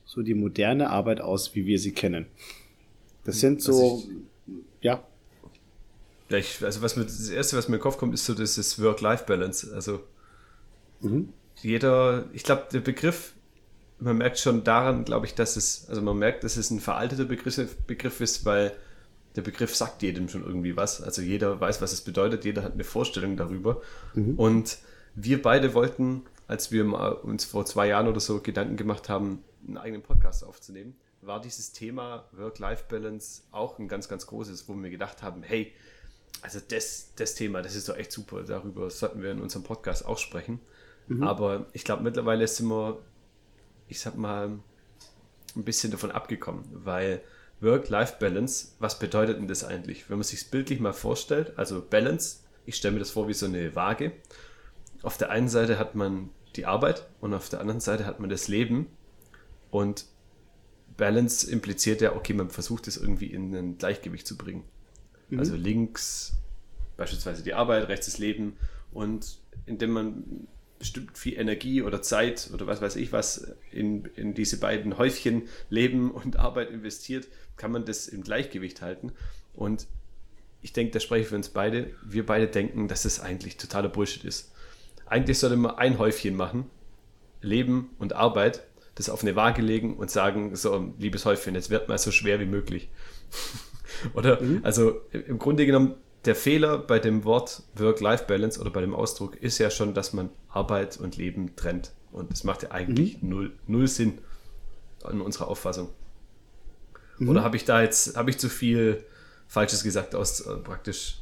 so 0.05 0.23
die 0.23 0.35
moderne 0.35 0.91
Arbeit 0.91 1.21
aus, 1.21 1.55
wie 1.55 1.67
wir 1.67 1.79
sie 1.79 1.93
kennen? 1.93 2.27
Das 3.25 3.41
sind 3.41 3.63
so, 3.63 4.03
ich, 4.07 4.55
ja. 4.81 5.07
Ja 6.31 6.39
ich, 6.39 6.63
also 6.65 6.83
was 6.83 6.97
mir, 6.97 7.05
das 7.05 7.29
erste, 7.29 7.57
was 7.57 7.69
mir 7.69 7.77
in 7.77 7.79
den 7.79 7.83
Kopf 7.83 7.99
kommt, 7.99 8.15
ist 8.15 8.25
so 8.25 8.35
das 8.35 8.81
Work-Life-Balance. 8.81 9.73
Also 9.75 10.01
mhm 11.01 11.33
jeder, 11.63 12.27
ich 12.33 12.45
glaube, 12.45 12.67
der 12.73 12.81
Begriff, 12.81 13.35
man 13.99 14.19
merkt 14.19 14.39
schon 14.39 14.65
daran, 14.65 15.05
glaube 15.05 15.27
ich, 15.27 15.35
dass 15.35 15.57
es, 15.57 15.89
also 15.89 16.03
man 16.03 16.19
merkt, 16.19 16.45
dass 16.45 16.57
es 16.57 16.71
ein 16.71 16.81
veralteter 16.81 17.25
Begriff, 17.25 17.77
Begriff 17.87 18.21
ist, 18.21 18.45
weil 18.45 18.73
der 19.37 19.43
Begriff 19.43 19.75
sagt 19.75 20.03
jedem 20.03 20.29
schon 20.29 20.45
irgendwie 20.45 20.77
was. 20.77 21.03
Also 21.03 21.23
jeder 21.23 21.61
weiß, 21.61 21.81
was 21.81 21.93
es 21.93 22.03
bedeutet, 22.03 22.45
jeder 22.45 22.63
hat 22.63 22.75
eine 22.75 22.85
Vorstellung 22.85 23.37
darüber. 23.37 23.81
Mhm. 24.15 24.35
Und 24.35 24.79
wir 25.15 25.43
beide 25.43 25.75
wollten, 25.75 26.23
als 26.47 26.71
wir 26.71 27.25
uns 27.25 27.45
vor 27.45 27.65
zwei 27.65 27.89
Jahren 27.89 28.09
oder 28.09 28.21
so 28.21 28.41
Gedanken 28.41 28.77
gemacht 28.77 29.09
haben, 29.09 29.43
einen 29.67 29.79
eigenen 29.79 30.03
Podcast 30.03 30.45
aufzunehmen, 30.45 30.95
war 31.23 31.41
dieses 31.41 31.73
Thema 31.73 32.29
Work-Life-Balance 32.33 33.45
auch 33.51 33.79
ein 33.79 33.89
ganz, 33.89 34.09
ganz 34.09 34.27
großes, 34.27 34.69
wo 34.69 34.75
wir 34.75 34.91
gedacht 34.91 35.23
haben, 35.23 35.43
hey, 35.43 35.73
also 36.43 36.61
das, 36.67 37.13
das 37.17 37.35
Thema, 37.35 37.63
das 37.63 37.75
ist 37.75 37.89
doch 37.89 37.97
echt 37.97 38.13
super, 38.13 38.43
darüber 38.43 38.91
sollten 38.91 39.23
wir 39.23 39.31
in 39.31 39.41
unserem 39.41 39.65
Podcast 39.65 40.05
auch 40.05 40.19
sprechen. 40.19 40.61
Mhm. 41.09 41.23
Aber 41.23 41.67
ich 41.73 41.85
glaube, 41.85 42.03
mittlerweile 42.03 42.47
sind 42.47 42.69
wir, 42.69 43.01
ich 43.89 44.01
sag 44.01 44.17
mal, 44.17 44.59
ein 45.57 45.65
bisschen 45.65 45.91
davon 45.91 46.11
abgekommen, 46.11 46.65
weil 46.73 47.23
Work-Life-Balance, 47.61 48.73
was 48.79 48.99
bedeutet 48.99 49.39
denn 49.39 49.49
das 49.49 49.65
eigentlich? 49.65 50.11
Wenn 50.11 50.19
man 50.19 50.25
sich 50.25 50.51
bildlich 50.51 50.81
mal 50.81 50.93
vorstellt, 50.93 51.53
also 51.57 51.83
Balance, 51.83 52.41
ich 52.67 52.77
stelle 52.77 52.95
mir 52.95 53.01
das 53.01 53.11
vor 53.11 53.29
wie 53.29 53.35
so 53.35 53.47
eine 53.47 53.75
Waage. 53.75 54.13
Auf 55.03 55.19
der 55.19 55.31
einen 55.31 55.49
Seite 55.49 55.79
hat 55.79 55.95
man 55.95 56.31
die 56.57 56.67
Arbeit 56.67 57.07
und 57.21 57.35
auf 57.35 57.49
der 57.49 57.61
anderen 57.61 57.81
Seite 57.81 58.07
hat 58.07 58.21
man 58.21 58.31
das 58.31 58.49
Leben. 58.49 58.87
Und 59.71 60.07
Balance 60.97 61.51
impliziert 61.51 62.01
ja, 62.01 62.15
okay, 62.15 62.33
man 62.33 62.51
versucht 62.51 62.87
es 62.87 62.97
irgendwie 62.97 63.27
in 63.27 63.55
ein 63.55 63.79
Gleichgewicht 63.79 64.27
zu 64.27 64.37
bringen. 64.37 64.65
Mhm. 65.29 65.39
Also 65.39 65.57
links 65.57 66.35
beispielsweise 66.97 67.43
die 67.43 67.55
Arbeit, 67.55 67.89
rechts 67.89 68.07
das 68.07 68.19
Leben 68.19 68.57
und 68.93 69.39
indem 69.67 69.91
man 69.91 70.47
bestimmt 70.79 71.17
viel 71.17 71.39
Energie 71.39 71.83
oder 71.83 72.03
Zeit 72.03 72.51
oder 72.53 72.67
was 72.67 72.83
weiß 72.83 72.97
ich 72.97 73.13
was 73.13 73.55
in, 73.71 74.05
in 74.17 74.35
diese 74.35 74.59
beiden 74.59 74.99
Häufchen 74.99 75.49
Leben 75.71 76.11
und 76.11 76.37
Arbeit 76.37 76.71
investiert, 76.71 77.27
kann 77.57 77.73
man 77.73 77.85
das 77.85 78.07
im 78.09 78.23
Gleichgewicht 78.23 78.83
halten. 78.83 79.13
Und 79.55 79.87
ich 80.63 80.73
denke, 80.73 80.93
da 80.93 81.01
spreche 81.01 81.23
ich 81.23 81.29
für 81.29 81.37
uns 81.37 81.49
beide. 81.51 81.91
Wir 82.05 82.27
beide 82.27 82.49
denken, 82.49 82.89
dass 82.89 83.03
das 83.03 83.21
eigentlich 83.21 83.57
totaler 83.57 83.89
Bullshit 83.89 84.25
ist. 84.25 84.53
Eigentlich 85.07 85.39
sollte 85.39 85.57
man 85.57 85.77
ein 85.77 85.99
Häufchen 85.99 86.35
machen, 86.35 86.71
Leben 87.41 87.91
und 87.99 88.15
Arbeit, 88.15 88.63
das 88.95 89.09
auf 89.09 89.23
eine 89.23 89.37
Waage 89.37 89.63
legen 89.63 89.97
und 89.97 90.11
sagen, 90.11 90.57
so, 90.57 90.95
liebes 90.99 91.25
Häufchen, 91.25 91.55
jetzt 91.55 91.71
wird 91.71 91.89
mal 91.89 91.99
so 91.99 92.11
schwer 92.11 92.41
wie 92.41 92.47
möglich. 92.47 92.89
oder, 94.15 94.41
mhm. 94.41 94.61
also 94.63 95.01
im 95.13 95.39
Grunde 95.39 95.67
genommen, 95.67 95.95
der 96.25 96.35
Fehler 96.35 96.79
bei 96.79 96.99
dem 96.99 97.25
Wort 97.25 97.63
Work-Life-Balance 97.77 98.61
oder 98.61 98.71
bei 98.71 98.81
dem 98.81 98.95
Ausdruck 98.95 99.37
ist 99.37 99.59
ja 99.59 99.71
schon, 99.71 99.93
dass 99.95 100.13
man 100.13 100.31
Arbeit 100.49 100.99
und 100.99 101.17
Leben 101.17 101.55
trennt. 101.55 101.93
Und 102.13 102.33
das 102.33 102.45
macht 102.45 102.63
ja 102.63 102.71
eigentlich 102.71 103.21
mhm. 103.21 103.29
null, 103.29 103.53
null 103.67 103.89
Sinn 103.89 104.19
in 105.11 105.21
unserer 105.21 105.49
Auffassung. 105.49 105.91
Mhm. 107.19 107.29
Oder 107.29 107.43
habe 107.43 107.57
ich 107.57 107.65
da 107.65 107.83
jetzt, 107.83 108.17
habe 108.17 108.31
ich 108.31 108.39
zu 108.39 108.49
viel 108.49 109.05
Falsches 109.47 109.83
gesagt 109.83 110.15
aus 110.15 110.41
äh, 110.41 110.57
praktisch, 110.57 111.19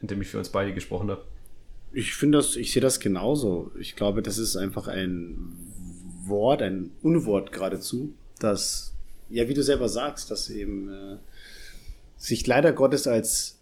indem 0.00 0.22
ich 0.22 0.28
für 0.28 0.38
uns 0.38 0.50
beide 0.50 0.72
gesprochen 0.72 1.10
habe? 1.10 1.24
Ich 1.92 2.14
finde 2.14 2.38
das, 2.38 2.56
ich 2.56 2.72
sehe 2.72 2.82
das 2.82 3.00
genauso. 3.00 3.72
Ich 3.78 3.96
glaube, 3.96 4.22
das 4.22 4.38
ist 4.38 4.56
einfach 4.56 4.86
ein 4.86 5.56
Wort, 6.24 6.62
ein 6.62 6.90
Unwort 7.02 7.52
geradezu, 7.52 8.14
das, 8.38 8.94
ja, 9.28 9.48
wie 9.48 9.54
du 9.54 9.62
selber 9.62 9.88
sagst, 9.88 10.30
das 10.30 10.50
eben 10.50 10.88
äh, 10.88 11.16
sich 12.16 12.46
leider 12.46 12.72
Gottes 12.72 13.06
als 13.06 13.56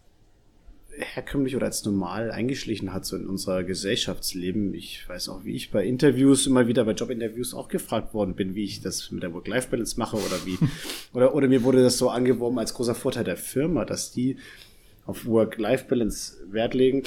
herkömmlich 0.97 1.57
oder 1.57 1.67
als 1.67 1.85
normal 1.85 2.31
eingeschlichen 2.31 2.93
hat 2.93 3.05
so 3.05 3.17
in 3.17 3.27
unser 3.27 3.65
Gesellschaftsleben. 3.65 4.75
Ich 4.75 5.09
weiß 5.09 5.29
auch, 5.29 5.45
wie 5.45 5.55
ich 5.55 5.71
bei 5.71 5.85
Interviews 5.85 6.47
immer 6.47 6.69
wieder 6.69 6.85
bei 6.85 6.93
Jobinterviews 6.93 7.55
auch 7.55 7.69
gefragt 7.69 8.15
worden 8.15 8.35
bin, 8.35 8.55
wie 8.55 8.65
ich 8.65 8.81
das 8.81 9.11
mit 9.11 9.23
der 9.23 9.33
Work-Life-Balance 9.33 9.99
mache 9.99 10.17
oder 10.17 10.45
wie 10.45 10.59
oder 11.13 11.35
oder 11.35 11.49
mir 11.49 11.63
wurde 11.63 11.83
das 11.83 11.99
so 11.99 12.11
angeworben 12.11 12.59
als 12.59 12.75
großer 12.75 12.95
Vorteil 12.95 13.25
der 13.25 13.37
Firma, 13.37 13.85
dass 13.85 14.13
die 14.13 14.37
auf 15.07 15.27
Work-Life-Balance 15.27 16.37
Wert 16.51 16.75
legen. 16.75 17.03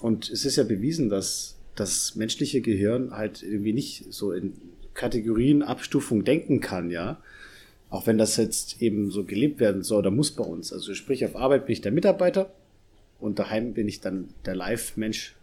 Und 0.00 0.30
es 0.30 0.44
ist 0.44 0.56
ja 0.56 0.64
bewiesen, 0.64 1.10
dass 1.10 1.56
das 1.74 2.16
menschliche 2.16 2.60
Gehirn 2.60 3.12
halt 3.12 3.42
irgendwie 3.42 3.72
nicht 3.72 4.12
so 4.12 4.32
in 4.32 4.54
Kategorien 4.94 5.62
Abstufung 5.62 6.24
denken 6.24 6.60
kann, 6.60 6.90
ja. 6.90 7.22
Auch 7.90 8.06
wenn 8.06 8.18
das 8.18 8.36
jetzt 8.36 8.80
eben 8.80 9.10
so 9.10 9.24
gelebt 9.24 9.60
werden 9.60 9.82
soll 9.82 9.98
oder 9.98 10.10
muss 10.10 10.30
bei 10.30 10.44
uns. 10.44 10.72
Also 10.72 10.94
sprich, 10.94 11.24
auf 11.24 11.36
Arbeit 11.36 11.66
bin 11.66 11.72
ich 11.74 11.80
der 11.80 11.92
Mitarbeiter, 11.92 12.50
und 13.20 13.38
daheim 13.38 13.74
bin 13.74 13.86
ich 13.86 14.00
dann 14.00 14.28
der 14.46 14.56
Live-Mensch. 14.56 15.36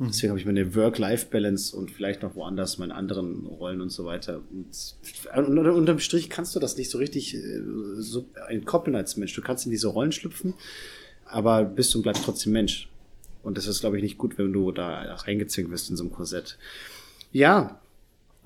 Deswegen 0.00 0.30
habe 0.30 0.38
ich 0.38 0.46
meine 0.46 0.76
Work-Life-Balance 0.76 1.76
und 1.76 1.90
vielleicht 1.90 2.22
noch 2.22 2.36
woanders 2.36 2.78
meine 2.78 2.94
anderen 2.94 3.46
Rollen 3.46 3.80
und 3.80 3.90
so 3.90 4.04
weiter. 4.04 4.42
Und, 4.52 5.58
unterm 5.58 5.98
Strich 5.98 6.30
kannst 6.30 6.54
du 6.54 6.60
das 6.60 6.76
nicht 6.76 6.88
so 6.88 6.98
richtig 6.98 7.34
äh, 7.34 7.62
so 7.96 8.26
entkoppeln 8.48 8.94
als 8.94 9.16
Mensch. 9.16 9.34
Du 9.34 9.42
kannst 9.42 9.64
in 9.64 9.72
diese 9.72 9.88
Rollen 9.88 10.12
schlüpfen, 10.12 10.54
aber 11.24 11.64
bist 11.64 11.96
und 11.96 12.02
bleibst 12.02 12.22
trotzdem 12.24 12.52
Mensch. 12.52 12.88
Und 13.42 13.58
das 13.58 13.66
ist, 13.66 13.80
glaube 13.80 13.96
ich, 13.96 14.04
nicht 14.04 14.18
gut, 14.18 14.38
wenn 14.38 14.52
du 14.52 14.70
da 14.70 15.14
reingezwängt 15.14 15.70
wirst 15.70 15.90
in 15.90 15.96
so 15.96 16.04
einem 16.04 16.12
Korsett. 16.12 16.58
Ja, 17.32 17.80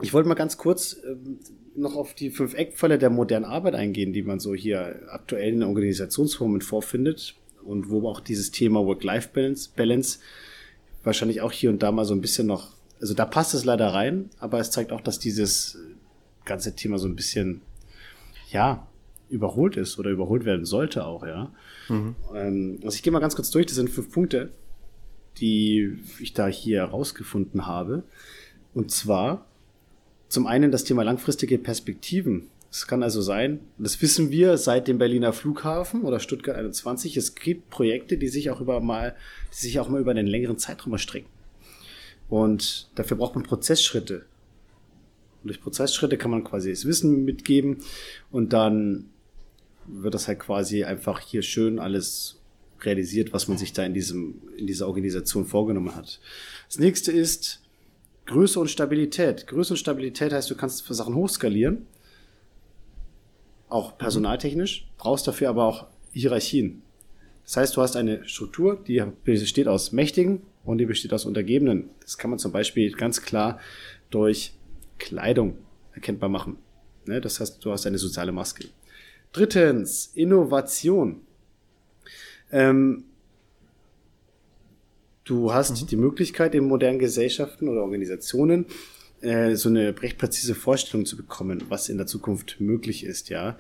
ich 0.01 0.15
wollte 0.15 0.31
mal 0.31 0.35
ganz 0.35 0.57
kurz 0.57 0.97
ähm, 1.07 1.39
noch 1.75 1.97
auf 1.97 2.15
die 2.15 2.31
fünf 2.31 2.55
Eckpfeiler 2.55 2.99
der 2.99 3.11
modernen 3.11 3.45
Arbeit 3.45 3.75
eingehen, 3.75 4.13
die 4.13 4.23
man 4.23 4.41
so 4.41 4.55
hier 4.55 5.01
aktuell 5.09 5.55
in 5.55 5.63
Organisationsformen 5.63 6.61
vorfindet 6.61 7.35
und 7.65 7.89
wo 7.89 8.07
auch 8.09 8.21
dieses 8.21 8.51
Thema 8.51 8.85
Work-Life-Balance 8.85 9.71
Balance 9.77 10.19
wahrscheinlich 11.05 11.41
auch 11.41 11.53
hier 11.53 11.71
und 11.71 11.83
da 11.83 11.93
mal 11.93 12.05
so 12.05 12.15
ein 12.15 12.21
bisschen 12.21 12.47
noch, 12.47 12.71
also 13.01 13.15
da 13.15 13.25
passt 13.25 13.55
es 13.55 13.65
leider 13.65 13.89
rein, 13.89 14.31
aber 14.39 14.61
es 14.61 14.71
zeigt 14.71 14.93
auch, 14.93 15.01
dass 15.01 15.19
dieses 15.19 15.79
ganze 16.45 16.75
Thema 16.77 16.99
so 16.99 17.09
ein 17.09 17.17
bisschen, 17.17 17.63
ja, 18.51 18.87
überholt 19.29 19.77
ist 19.77 19.99
oder 19.99 20.11
überholt 20.11 20.45
werden 20.45 20.67
sollte 20.67 21.07
auch, 21.07 21.27
ja. 21.27 21.51
Mhm. 21.89 22.15
Ähm, 22.35 22.81
also 22.85 22.95
ich 22.95 23.03
gehe 23.03 23.13
mal 23.13 23.21
ganz 23.21 23.35
kurz 23.35 23.51
durch, 23.51 23.67
das 23.67 23.77
sind 23.77 23.89
fünf 23.89 24.13
Punkte, 24.13 24.51
die 25.39 25.99
ich 26.21 26.35
da 26.35 26.47
hier 26.47 26.81
herausgefunden 26.81 27.67
habe. 27.67 28.03
Und 28.75 28.91
zwar 28.91 29.47
zum 30.33 30.47
einen 30.47 30.71
das 30.71 30.85
Thema 30.85 31.03
langfristige 31.03 31.59
Perspektiven. 31.59 32.49
Es 32.71 32.87
kann 32.87 33.03
also 33.03 33.21
sein, 33.21 33.61
das 33.77 34.01
wissen 34.01 34.31
wir 34.31 34.57
seit 34.57 34.89
dem 34.89 34.97
Berliner 34.97 35.35
Flughafen 35.35 36.05
oder 36.05 36.21
Stuttgart 36.21 36.57
21, 36.57 37.19
es 37.19 37.35
gibt 37.35 37.69
Projekte, 37.69 38.17
die 38.17 38.29
sich 38.29 38.49
auch 38.49 38.63
über 38.63 38.81
mal, 38.81 39.15
die 39.53 39.59
sich 39.59 39.79
auch 39.79 39.91
mal 39.91 40.01
über 40.01 40.11
einen 40.11 40.27
längeren 40.27 40.57
Zeitraum 40.57 40.95
erstrecken. 40.95 41.29
Und 42.31 42.89
dafür 42.95 43.19
braucht 43.19 43.35
man 43.35 43.45
Prozessschritte. 43.45 44.25
Und 45.43 45.49
durch 45.49 45.61
Prozessschritte 45.61 46.17
kann 46.17 46.31
man 46.31 46.45
quasi 46.45 46.71
das 46.71 46.87
Wissen 46.87 47.27
mitgeben 47.27 47.83
und 48.31 48.55
dann 48.55 49.11
wird 49.87 50.15
das 50.15 50.29
halt 50.29 50.39
quasi 50.39 50.83
einfach 50.85 51.21
hier 51.21 51.43
schön 51.43 51.79
alles 51.79 52.41
realisiert, 52.81 53.35
was 53.35 53.49
man 53.49 53.59
sich 53.59 53.75
da 53.75 53.85
in 53.85 53.93
diesem, 53.93 54.41
in 54.57 54.67
dieser 54.67 54.89
Organisation 54.89 55.45
vorgenommen 55.45 55.95
hat. 55.95 56.21
Das 56.69 56.79
nächste 56.79 57.13
ist 57.13 57.62
Größe 58.33 58.59
und 58.59 58.69
Stabilität. 58.69 59.47
Größe 59.47 59.75
und 59.75 59.79
Stabilität 59.79 60.33
heißt, 60.33 60.51
du 60.51 60.57
kannst 60.57 60.87
für 60.87 60.95
Sachen 60.95 61.15
hochskalieren 61.15 61.87
auch 63.73 63.97
personaltechnisch, 63.97 64.87
brauchst 64.99 65.27
dafür 65.27 65.49
aber 65.49 65.65
auch 65.65 65.87
Hierarchien. 66.13 66.83
Das 67.45 67.57
heißt, 67.57 67.77
du 67.77 67.83
hast 67.83 67.97
eine 67.97 68.27
Struktur, 68.29 68.79
die 68.87 69.03
besteht 69.25 69.67
aus 69.67 69.93
Mächtigen 69.93 70.43
und 70.65 70.79
die 70.79 70.87
besteht 70.87 71.13
aus 71.13 71.25
Untergebenen. 71.25 71.91
Das 72.01 72.19
kann 72.19 72.31
man 72.31 72.39
zum 72.39 72.53
Beispiel 72.53 72.93
ganz 72.93 73.23
klar 73.23 73.59
durch 74.11 74.53
Kleidung 74.99 75.57
erkennbar 75.95 76.29
machen. 76.29 76.59
Ne, 77.07 77.21
das 77.21 77.41
heißt, 77.41 77.65
du 77.65 77.73
hast 77.73 77.87
eine 77.87 77.99
soziale 77.99 78.31
Maske. 78.31 78.69
Drittens, 79.33 80.13
Innovation. 80.15 81.23
Ähm, 82.53 83.05
du 85.25 85.53
hast 85.53 85.83
mhm. 85.83 85.87
die 85.87 85.97
Möglichkeit 85.97 86.55
in 86.55 86.65
modernen 86.65 86.99
Gesellschaften 86.99 87.69
oder 87.69 87.83
Organisationen 87.83 88.67
äh, 89.21 89.55
so 89.55 89.69
eine 89.69 90.01
recht 90.03 90.19
präzise 90.19 90.55
Vorstellung 90.55 91.07
zu 91.07 91.17
bekommen, 91.17 91.65
was 91.69 91.89
in 91.89 91.97
der 91.97 92.07
Zukunft 92.07 92.61
möglich 92.61 93.05
ist, 93.05 93.29
ja. 93.29 93.57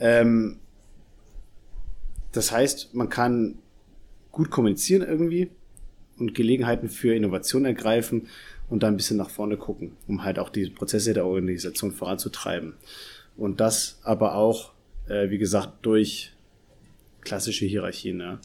Ähm, 0.00 0.58
das 2.32 2.52
heißt, 2.52 2.94
man 2.94 3.08
kann 3.08 3.58
gut 4.32 4.50
kommunizieren 4.50 5.02
irgendwie 5.02 5.50
und 6.18 6.34
Gelegenheiten 6.34 6.88
für 6.88 7.14
Innovation 7.14 7.64
ergreifen 7.64 8.28
und 8.68 8.82
dann 8.82 8.94
ein 8.94 8.96
bisschen 8.96 9.16
nach 9.16 9.30
vorne 9.30 9.56
gucken, 9.56 9.96
um 10.06 10.24
halt 10.24 10.38
auch 10.38 10.50
die 10.50 10.68
Prozesse 10.68 11.14
der 11.14 11.24
Organisation 11.24 11.92
voranzutreiben. 11.92 12.74
Und 13.36 13.60
das 13.60 14.00
aber 14.02 14.34
auch, 14.34 14.72
äh, 15.08 15.30
wie 15.30 15.38
gesagt, 15.38 15.86
durch 15.86 16.32
klassische 17.20 17.64
Hierarchien. 17.66 18.20
Ja. 18.20 18.40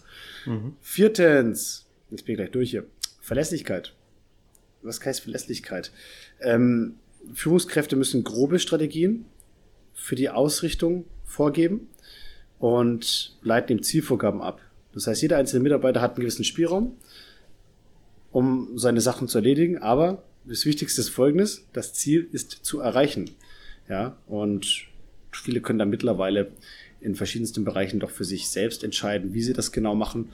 Mhm. 0.46 0.76
Viertens, 0.82 1.88
jetzt 2.12 2.26
bin 2.26 2.34
ich 2.34 2.38
gleich 2.38 2.52
durch 2.52 2.70
hier, 2.70 2.86
Verlässlichkeit. 3.22 3.94
Was 4.84 5.04
heißt 5.04 5.22
Verlässlichkeit? 5.22 5.92
Ähm, 6.42 6.96
Führungskräfte 7.34 7.96
müssen 7.96 8.24
grobe 8.24 8.60
Strategien 8.60 9.26
für 9.94 10.16
die 10.16 10.30
Ausrichtung 10.30 11.06
vorgeben 11.24 11.88
und 12.60 13.38
leiten 13.42 13.78
ihm 13.78 13.84
Zielvorgaben 13.84 14.42
ab. 14.42 14.62
Das 14.94 15.08
heißt, 15.08 15.22
jeder 15.22 15.38
einzelne 15.38 15.64
Mitarbeiter 15.64 16.02
hat 16.02 16.12
einen 16.12 16.22
gewissen 16.22 16.44
Spielraum, 16.44 16.98
um 18.32 18.78
seine 18.78 19.02
Sachen 19.02 19.28
zu 19.28 19.38
erledigen, 19.38 19.78
aber 19.78 20.24
das 20.46 20.66
Wichtigste 20.66 21.02
ist 21.02 21.10
folgendes, 21.10 21.68
das 21.74 21.94
Ziel 21.94 22.28
ist 22.32 22.52
zu 22.52 22.80
erreichen. 22.80 23.32
Ja, 23.88 24.18
und 24.28 24.88
viele 25.32 25.62
können 25.62 25.80
da 25.80 25.86
mittlerweile 25.86 26.52
in 27.00 27.16
verschiedensten 27.16 27.64
Bereichen 27.64 28.00
doch 28.00 28.10
für 28.10 28.26
sich 28.26 28.50
selbst 28.50 28.84
entscheiden, 28.84 29.34
wie 29.34 29.42
sie 29.42 29.54
das 29.54 29.72
genau 29.72 29.96
machen. 29.96 30.32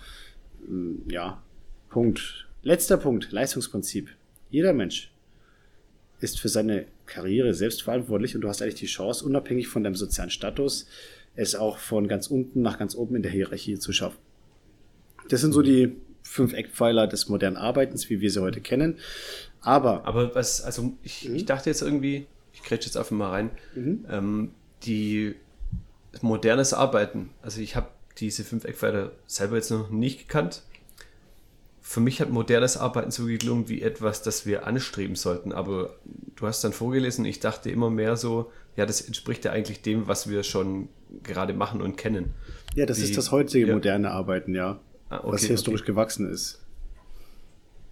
Hm, 0.66 1.04
ja, 1.10 1.42
Punkt. 1.90 2.48
Letzter 2.64 2.98
Punkt, 2.98 3.32
Leistungsprinzip. 3.32 4.10
Jeder 4.50 4.74
Mensch 4.74 5.12
ist 6.20 6.40
für 6.40 6.50
seine 6.50 6.86
Karriere 7.06 7.54
selbst 7.54 7.84
verantwortlich 7.84 8.36
und 8.36 8.42
du 8.42 8.50
hast 8.50 8.62
eigentlich 8.62 8.76
die 8.76 8.88
Chance, 8.88 9.26
unabhängig 9.26 9.68
von 9.68 9.84
deinem 9.84 9.96
sozialen 9.96 10.30
Status, 10.30 10.88
es 11.36 11.56
auch 11.56 11.78
von 11.78 12.08
ganz 12.08 12.28
unten 12.28 12.62
nach 12.62 12.80
ganz 12.80 12.96
oben 12.96 13.16
in 13.16 13.22
der 13.22 13.32
Hierarchie 13.32 13.78
zu 13.78 13.94
schaffen. 13.94 14.18
Das 15.30 15.42
sind 15.42 15.54
so 15.54 15.62
die 15.62 15.96
fünf 16.24 16.54
Eckpfeiler 16.54 17.08
des 17.08 17.30
modernen 17.30 17.58
Arbeitens, 17.58 18.10
wie 18.10 18.22
wir 18.22 18.32
sie 18.32 18.42
heute 18.42 18.62
kennen. 18.62 18.98
Aber. 19.62 20.06
Aber 20.06 20.36
was, 20.36 20.62
also 20.62 20.94
ich, 21.04 21.28
mhm. 21.28 21.36
ich 21.36 21.46
dachte 21.46 21.70
jetzt 21.70 21.82
irgendwie, 21.82 22.28
ich 22.54 22.64
kretsch 22.64 22.86
jetzt 22.86 22.98
einfach 22.98 23.12
mal 23.12 23.30
rein, 23.30 23.52
mhm. 23.76 24.06
ähm, 24.10 24.52
die 24.84 25.36
modernes 26.22 26.74
Arbeiten, 26.74 27.30
also 27.42 27.62
ich 27.62 27.76
habe 27.76 27.90
diese 28.18 28.44
fünf 28.44 28.66
Eckpfeiler 28.66 29.12
selber 29.28 29.58
jetzt 29.58 29.70
noch 29.70 29.90
nicht 29.90 30.20
gekannt 30.20 30.64
für 31.88 32.02
mich 32.02 32.20
hat 32.20 32.30
modernes 32.30 32.76
Arbeiten 32.76 33.12
so 33.12 33.28
geklungen 33.28 33.70
wie 33.70 33.82
etwas, 33.82 34.22
das 34.22 34.46
wir 34.46 34.68
anstreben 34.68 35.16
sollten. 35.16 35.54
Aber 35.54 35.96
du 36.36 36.46
hast 36.46 36.62
dann 36.66 36.74
vorgelesen, 36.74 37.24
ich 37.24 37.40
dachte 37.40 37.70
immer 37.70 37.90
mehr 37.90 38.18
so, 38.18 38.52
ja, 38.76 38.86
das 38.86 39.00
entspricht 39.00 39.46
ja 39.46 39.54
eigentlich 39.54 39.84
dem, 39.84 40.06
was 40.06 40.30
wir 40.30 40.44
schon 40.44 40.90
gerade 41.24 41.54
machen 41.54 41.82
und 41.82 41.96
kennen. 41.96 42.34
Ja, 42.76 42.86
das 42.86 43.00
wie, 43.00 43.04
ist 43.04 43.16
das 43.16 43.32
heutige 43.32 43.68
ja. 43.68 43.74
moderne 43.74 44.12
Arbeiten, 44.12 44.54
ja. 44.54 44.82
Ah, 45.08 45.20
okay, 45.20 45.32
was 45.32 45.44
historisch 45.46 45.84
okay. 45.84 45.94
gewachsen 45.94 46.30
ist. 46.30 46.62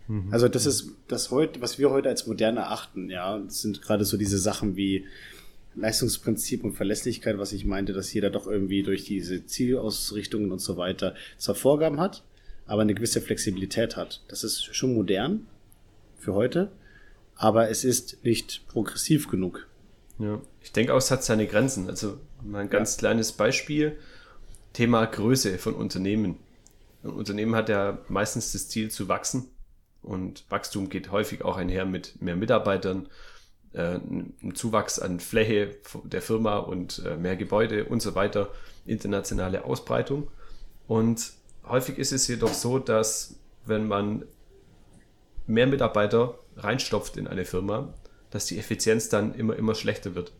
Mhm. 0.09 0.27
Also 0.29 0.49
das 0.49 0.65
ist 0.65 0.89
das 1.07 1.31
heute, 1.31 1.61
was 1.61 1.79
wir 1.79 1.89
heute 1.89 2.09
als 2.09 2.27
modern 2.27 2.57
erachten, 2.57 3.09
ja, 3.09 3.39
das 3.39 3.61
sind 3.61 3.81
gerade 3.81 4.03
so 4.03 4.17
diese 4.17 4.39
Sachen 4.39 4.75
wie 4.75 5.05
Leistungsprinzip 5.73 6.65
und 6.65 6.73
Verlässlichkeit, 6.73 7.37
was 7.37 7.53
ich 7.53 7.63
meinte, 7.63 7.93
dass 7.93 8.13
jeder 8.13 8.29
doch 8.29 8.45
irgendwie 8.45 8.83
durch 8.83 9.05
diese 9.05 9.45
Zielausrichtungen 9.45 10.51
und 10.51 10.59
so 10.59 10.75
weiter 10.75 11.15
zwar 11.37 11.55
Vorgaben 11.55 12.01
hat, 12.01 12.23
aber 12.65 12.81
eine 12.81 12.95
gewisse 12.95 13.21
Flexibilität 13.21 13.95
hat. 13.95 14.21
Das 14.27 14.43
ist 14.43 14.75
schon 14.75 14.93
modern 14.95 15.47
für 16.17 16.33
heute, 16.33 16.71
aber 17.35 17.69
es 17.69 17.83
ist 17.83 18.23
nicht 18.23 18.67
progressiv 18.67 19.29
genug. 19.29 19.67
Ja, 20.19 20.41
ich 20.61 20.71
denke 20.71 20.93
auch, 20.93 20.97
es 20.97 21.11
hat 21.11 21.23
seine 21.23 21.47
Grenzen. 21.47 21.89
Also 21.89 22.17
mal 22.43 22.59
ein 22.59 22.69
ganz 22.69 22.95
ja. 22.95 22.99
kleines 22.99 23.33
Beispiel. 23.33 23.97
Thema 24.73 25.05
Größe 25.05 25.57
von 25.57 25.73
Unternehmen. 25.73 26.37
Ein 27.03 27.11
Unternehmen 27.11 27.55
hat 27.55 27.69
ja 27.69 27.99
meistens 28.07 28.51
das 28.51 28.67
Ziel 28.67 28.91
zu 28.91 29.07
wachsen 29.07 29.49
und 30.05 30.45
Wachstum 30.49 30.89
geht 30.89 31.11
häufig 31.11 31.43
auch 31.43 31.57
einher 31.57 31.85
mit 31.85 32.21
mehr 32.21 32.35
Mitarbeitern, 32.35 33.09
äh, 33.73 33.95
einem 33.95 34.53
Zuwachs 34.53 34.99
an 34.99 35.19
Fläche 35.19 35.75
der 36.03 36.21
Firma 36.21 36.57
und 36.57 37.01
äh, 37.05 37.17
mehr 37.17 37.35
Gebäude 37.35 37.85
und 37.85 38.01
so 38.01 38.15
weiter, 38.15 38.49
internationale 38.85 39.65
Ausbreitung. 39.65 40.27
Und 40.87 41.33
häufig 41.67 41.97
ist 41.97 42.11
es 42.11 42.27
jedoch 42.27 42.53
so, 42.53 42.79
dass 42.79 43.39
wenn 43.65 43.87
man 43.87 44.25
mehr 45.47 45.67
Mitarbeiter 45.67 46.39
reinstopft 46.57 47.17
in 47.17 47.27
eine 47.27 47.45
Firma, 47.45 47.93
dass 48.29 48.45
die 48.45 48.57
Effizienz 48.57 49.09
dann 49.09 49.33
immer, 49.35 49.55
immer 49.55 49.75
schlechter 49.75 50.15
wird. 50.15 50.33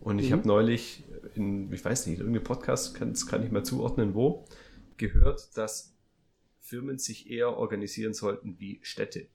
Und 0.00 0.18
ich 0.18 0.30
mhm. 0.30 0.32
habe 0.34 0.48
neulich 0.48 1.04
in, 1.34 1.72
ich 1.72 1.84
weiß 1.84 2.06
nicht, 2.06 2.18
irgendeinem 2.18 2.44
Podcast, 2.44 2.94
kann, 2.94 3.10
das 3.10 3.26
kann 3.26 3.44
ich 3.44 3.52
mal 3.52 3.64
zuordnen, 3.64 4.14
wo, 4.14 4.44
gehört, 4.96 5.56
dass 5.56 5.94
Firmen 6.60 6.98
sich 6.98 7.30
eher 7.30 7.56
organisieren 7.56 8.14
sollten 8.14 8.58
wie 8.58 8.80
Städte. 8.82 9.26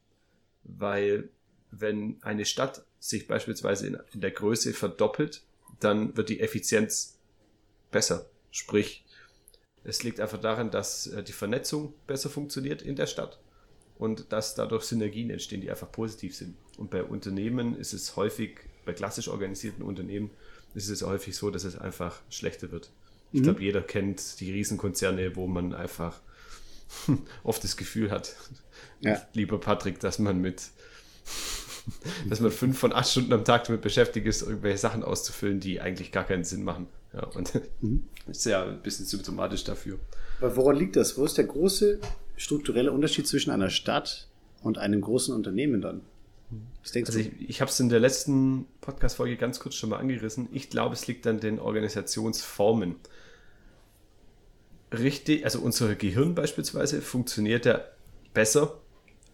Weil 0.63 1.29
wenn 1.71 2.17
eine 2.21 2.45
Stadt 2.45 2.85
sich 2.99 3.27
beispielsweise 3.27 3.87
in, 3.87 3.97
in 4.13 4.21
der 4.21 4.31
Größe 4.31 4.73
verdoppelt, 4.73 5.43
dann 5.79 6.15
wird 6.17 6.29
die 6.29 6.39
Effizienz 6.39 7.19
besser. 7.91 8.29
Sprich, 8.51 9.05
es 9.87 10.03
liegt 10.03 10.19
einfach 10.19 10.39
daran, 10.39 10.69
dass 10.69 11.07
äh, 11.07 11.23
die 11.23 11.31
Vernetzung 11.31 11.93
besser 12.05 12.29
funktioniert 12.29 12.81
in 12.81 12.95
der 12.95 13.07
Stadt 13.07 13.39
und 13.97 14.31
dass 14.31 14.53
dadurch 14.53 14.83
Synergien 14.83 15.29
entstehen, 15.29 15.61
die 15.61 15.71
einfach 15.71 15.91
positiv 15.91 16.35
sind. 16.35 16.55
Und 16.77 16.91
bei 16.91 17.03
Unternehmen 17.03 17.75
ist 17.75 17.93
es 17.93 18.15
häufig, 18.15 18.59
bei 18.85 18.93
klassisch 18.93 19.29
organisierten 19.29 19.83
Unternehmen, 19.83 20.29
ist 20.75 20.89
es 20.89 21.01
häufig 21.01 21.35
so, 21.35 21.49
dass 21.49 21.63
es 21.63 21.77
einfach 21.77 22.19
schlechter 22.29 22.71
wird. 22.71 22.91
Ich 23.31 23.39
mhm. 23.39 23.43
glaube, 23.45 23.63
jeder 23.63 23.81
kennt 23.81 24.39
die 24.39 24.51
Riesenkonzerne, 24.51 25.35
wo 25.35 25.47
man 25.47 25.73
einfach 25.73 26.19
oft 27.43 27.63
das 27.63 27.77
Gefühl 27.77 28.11
hat, 28.11 28.35
ja. 28.99 29.25
lieber 29.33 29.59
Patrick, 29.59 29.99
dass 29.99 30.19
man 30.19 30.39
mit 30.39 30.69
dass 32.29 32.41
man 32.41 32.51
fünf 32.51 32.77
von 32.77 32.91
acht 32.91 33.09
Stunden 33.09 33.33
am 33.33 33.45
Tag 33.45 33.65
damit 33.65 33.81
beschäftigt 33.81 34.27
ist, 34.27 34.41
irgendwelche 34.41 34.77
Sachen 34.77 35.03
auszufüllen, 35.03 35.59
die 35.61 35.79
eigentlich 35.79 36.11
gar 36.11 36.25
keinen 36.25 36.43
Sinn 36.43 36.63
machen. 36.63 36.87
Ja, 37.17 37.27
und 37.27 37.59
mhm. 37.81 38.07
ist 38.27 38.45
ja 38.45 38.63
ein 38.63 38.81
bisschen 38.81 39.05
symptomatisch 39.05 39.63
dafür. 39.63 39.99
Aber 40.39 40.55
woran 40.55 40.75
liegt 40.75 40.95
das? 40.95 41.17
Wo 41.17 41.25
ist 41.25 41.37
der 41.37 41.45
große 41.45 41.99
strukturelle 42.35 42.91
Unterschied 42.91 43.27
zwischen 43.27 43.49
einer 43.49 43.69
Stadt 43.69 44.27
und 44.61 44.77
einem 44.77 45.01
großen 45.01 45.33
Unternehmen 45.33 45.81
dann? 45.81 46.01
Was 46.81 46.91
denkst 46.91 47.09
also 47.09 47.19
du? 47.19 47.25
ich, 47.25 47.49
ich 47.49 47.61
habe 47.61 47.71
es 47.71 47.79
in 47.79 47.89
der 47.89 47.99
letzten 47.99 48.65
Podcast-Folge 48.81 49.35
ganz 49.35 49.59
kurz 49.59 49.75
schon 49.75 49.89
mal 49.89 49.97
angerissen. 49.97 50.47
Ich 50.51 50.69
glaube, 50.69 50.93
es 50.93 51.07
liegt 51.07 51.25
an 51.27 51.39
den 51.39 51.59
Organisationsformen. 51.59 52.95
Richtig, 54.93 55.43
also 55.43 55.59
unser 55.59 55.95
Gehirn 55.95 56.35
beispielsweise 56.35 57.01
funktioniert 57.01 57.65
ja 57.65 57.81
besser, 58.33 58.79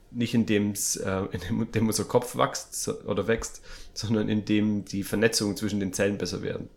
nicht 0.10 0.34
indem 0.34 0.72
es, 0.72 0.96
äh, 0.96 1.24
indem 1.50 1.88
unser 1.88 2.06
Kopf 2.06 2.36
wächst 2.36 2.88
oder 3.06 3.28
wächst, 3.28 3.62
sondern 3.94 4.30
indem 4.30 4.86
die 4.86 5.04
Vernetzungen 5.04 5.58
zwischen 5.58 5.80
den 5.80 5.94
Zellen 5.94 6.18
besser 6.18 6.42
werden. 6.42 6.70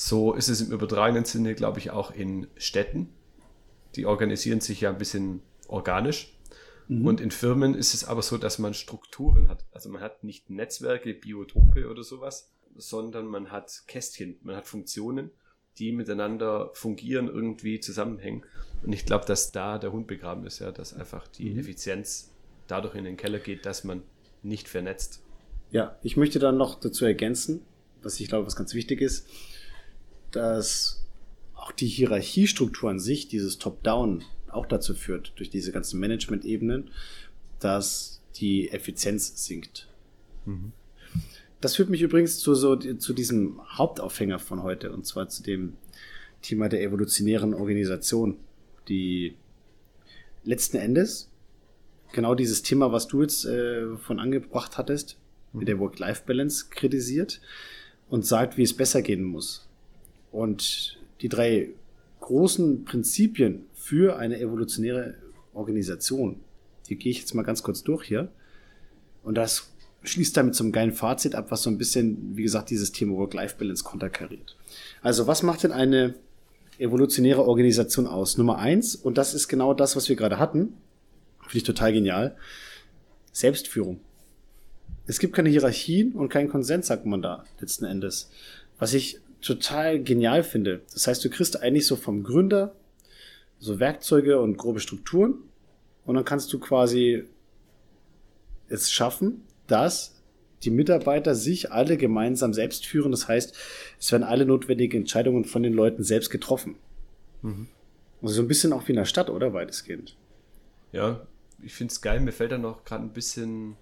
So 0.00 0.32
ist 0.32 0.48
es 0.48 0.60
im 0.60 0.70
übertragenen 0.70 1.24
Sinne, 1.24 1.56
glaube 1.56 1.80
ich, 1.80 1.90
auch 1.90 2.12
in 2.12 2.46
Städten. 2.56 3.08
Die 3.96 4.06
organisieren 4.06 4.60
sich 4.60 4.80
ja 4.80 4.90
ein 4.90 4.96
bisschen 4.96 5.42
organisch. 5.66 6.38
Mhm. 6.86 7.04
Und 7.04 7.20
in 7.20 7.32
Firmen 7.32 7.74
ist 7.74 7.94
es 7.94 8.04
aber 8.04 8.22
so, 8.22 8.38
dass 8.38 8.60
man 8.60 8.74
Strukturen 8.74 9.48
hat. 9.48 9.64
Also 9.72 9.88
man 9.88 10.00
hat 10.00 10.22
nicht 10.22 10.50
Netzwerke, 10.50 11.14
Biotope 11.14 11.90
oder 11.90 12.04
sowas, 12.04 12.52
sondern 12.76 13.26
man 13.26 13.50
hat 13.50 13.82
Kästchen, 13.88 14.36
man 14.42 14.54
hat 14.54 14.68
Funktionen, 14.68 15.32
die 15.78 15.90
miteinander 15.90 16.70
fungieren, 16.74 17.26
irgendwie 17.26 17.80
zusammenhängen. 17.80 18.44
Und 18.84 18.92
ich 18.92 19.04
glaube, 19.04 19.26
dass 19.26 19.50
da 19.50 19.78
der 19.78 19.90
Hund 19.90 20.06
begraben 20.06 20.46
ist, 20.46 20.60
ja, 20.60 20.70
dass 20.70 20.94
einfach 20.94 21.26
die 21.26 21.50
mhm. 21.50 21.58
Effizienz 21.58 22.32
dadurch 22.68 22.94
in 22.94 23.02
den 23.02 23.16
Keller 23.16 23.40
geht, 23.40 23.66
dass 23.66 23.82
man 23.82 24.04
nicht 24.44 24.68
vernetzt. 24.68 25.24
Ja, 25.72 25.98
ich 26.04 26.16
möchte 26.16 26.38
dann 26.38 26.56
noch 26.56 26.78
dazu 26.78 27.04
ergänzen, 27.04 27.62
was 28.00 28.20
ich 28.20 28.28
glaube, 28.28 28.46
was 28.46 28.54
ganz 28.54 28.74
wichtig 28.74 29.00
ist, 29.00 29.26
dass 30.30 31.04
auch 31.54 31.72
die 31.72 31.86
Hierarchiestruktur 31.86 32.90
an 32.90 32.98
sich, 32.98 33.28
dieses 33.28 33.58
Top-Down, 33.58 34.24
auch 34.48 34.66
dazu 34.66 34.94
führt, 34.94 35.32
durch 35.36 35.50
diese 35.50 35.72
ganzen 35.72 36.00
Management-Ebenen, 36.00 36.90
dass 37.60 38.22
die 38.36 38.70
Effizienz 38.70 39.44
sinkt. 39.44 39.88
Mhm. 40.46 40.72
Das 41.60 41.76
führt 41.76 41.90
mich 41.90 42.02
übrigens 42.02 42.38
zu, 42.38 42.54
so, 42.54 42.76
zu 42.76 43.12
diesem 43.12 43.60
Hauptaufhänger 43.76 44.38
von 44.38 44.62
heute, 44.62 44.92
und 44.92 45.06
zwar 45.06 45.28
zu 45.28 45.42
dem 45.42 45.74
Thema 46.40 46.68
der 46.68 46.82
evolutionären 46.82 47.52
Organisation, 47.52 48.36
die 48.88 49.34
letzten 50.44 50.76
Endes 50.76 51.30
genau 52.12 52.34
dieses 52.34 52.62
Thema, 52.62 52.92
was 52.92 53.08
du 53.08 53.22
jetzt 53.22 53.44
äh, 53.44 53.96
von 53.96 54.20
angebracht 54.20 54.78
hattest, 54.78 55.18
mhm. 55.52 55.60
mit 55.60 55.68
der 55.68 55.78
Work-Life-Balance 55.78 56.66
kritisiert 56.70 57.40
und 58.08 58.24
sagt, 58.24 58.56
wie 58.56 58.62
es 58.62 58.76
besser 58.76 59.02
gehen 59.02 59.24
muss. 59.24 59.67
Und 60.30 60.98
die 61.20 61.28
drei 61.28 61.70
großen 62.20 62.84
Prinzipien 62.84 63.66
für 63.74 64.16
eine 64.18 64.38
evolutionäre 64.38 65.14
Organisation. 65.54 66.40
Die 66.88 66.96
gehe 66.96 67.10
ich 67.10 67.20
jetzt 67.20 67.34
mal 67.34 67.42
ganz 67.42 67.62
kurz 67.62 67.82
durch 67.82 68.04
hier. 68.06 68.30
Und 69.22 69.34
das 69.36 69.70
schließt 70.02 70.36
damit 70.36 70.54
zum 70.54 70.72
geilen 70.72 70.92
Fazit 70.92 71.34
ab, 71.34 71.50
was 71.50 71.62
so 71.62 71.70
ein 71.70 71.78
bisschen, 71.78 72.36
wie 72.36 72.42
gesagt, 72.42 72.70
dieses 72.70 72.92
Thema 72.92 73.16
Work-Life-Balance 73.16 73.84
konterkariert. 73.84 74.56
Also, 75.02 75.26
was 75.26 75.42
macht 75.42 75.64
denn 75.64 75.72
eine 75.72 76.14
evolutionäre 76.78 77.44
Organisation 77.44 78.06
aus? 78.06 78.38
Nummer 78.38 78.58
eins, 78.58 78.94
und 78.94 79.18
das 79.18 79.34
ist 79.34 79.48
genau 79.48 79.74
das, 79.74 79.96
was 79.96 80.08
wir 80.08 80.16
gerade 80.16 80.38
hatten, 80.38 80.74
finde 81.40 81.58
ich 81.58 81.64
total 81.64 81.92
genial. 81.92 82.36
Selbstführung. 83.32 84.00
Es 85.06 85.18
gibt 85.18 85.34
keine 85.34 85.48
Hierarchien 85.48 86.12
und 86.12 86.28
keinen 86.28 86.48
Konsens, 86.48 86.86
sagt 86.86 87.06
man 87.06 87.22
da 87.22 87.44
letzten 87.60 87.86
Endes. 87.86 88.30
Was 88.78 88.94
ich 88.94 89.20
total 89.40 90.02
genial 90.02 90.42
finde. 90.42 90.82
Das 90.92 91.06
heißt, 91.06 91.24
du 91.24 91.30
kriegst 91.30 91.60
eigentlich 91.62 91.86
so 91.86 91.96
vom 91.96 92.22
Gründer 92.22 92.74
so 93.58 93.80
Werkzeuge 93.80 94.40
und 94.40 94.56
grobe 94.56 94.80
Strukturen 94.80 95.34
und 96.04 96.14
dann 96.14 96.24
kannst 96.24 96.52
du 96.52 96.58
quasi 96.58 97.24
es 98.68 98.90
schaffen, 98.90 99.42
dass 99.66 100.14
die 100.62 100.70
Mitarbeiter 100.70 101.34
sich 101.34 101.72
alle 101.72 101.96
gemeinsam 101.96 102.52
selbst 102.52 102.86
führen. 102.86 103.10
Das 103.12 103.28
heißt, 103.28 103.54
es 103.98 104.12
werden 104.12 104.24
alle 104.24 104.44
notwendigen 104.44 105.02
Entscheidungen 105.02 105.44
von 105.44 105.62
den 105.62 105.72
Leuten 105.72 106.02
selbst 106.02 106.30
getroffen. 106.30 106.76
Mhm. 107.42 107.68
Also 108.20 108.34
so 108.34 108.42
ein 108.42 108.48
bisschen 108.48 108.72
auch 108.72 108.86
wie 108.88 108.92
in 108.92 108.96
der 108.96 109.04
Stadt, 109.04 109.30
oder? 109.30 109.52
Weitestgehend. 109.52 110.16
Ja, 110.92 111.26
ich 111.62 111.74
finde 111.74 111.92
es 111.92 112.00
geil. 112.00 112.20
Mir 112.20 112.32
fällt 112.32 112.52
da 112.52 112.58
noch 112.58 112.84
gerade 112.84 113.04
ein 113.04 113.12
bisschen 113.12 113.76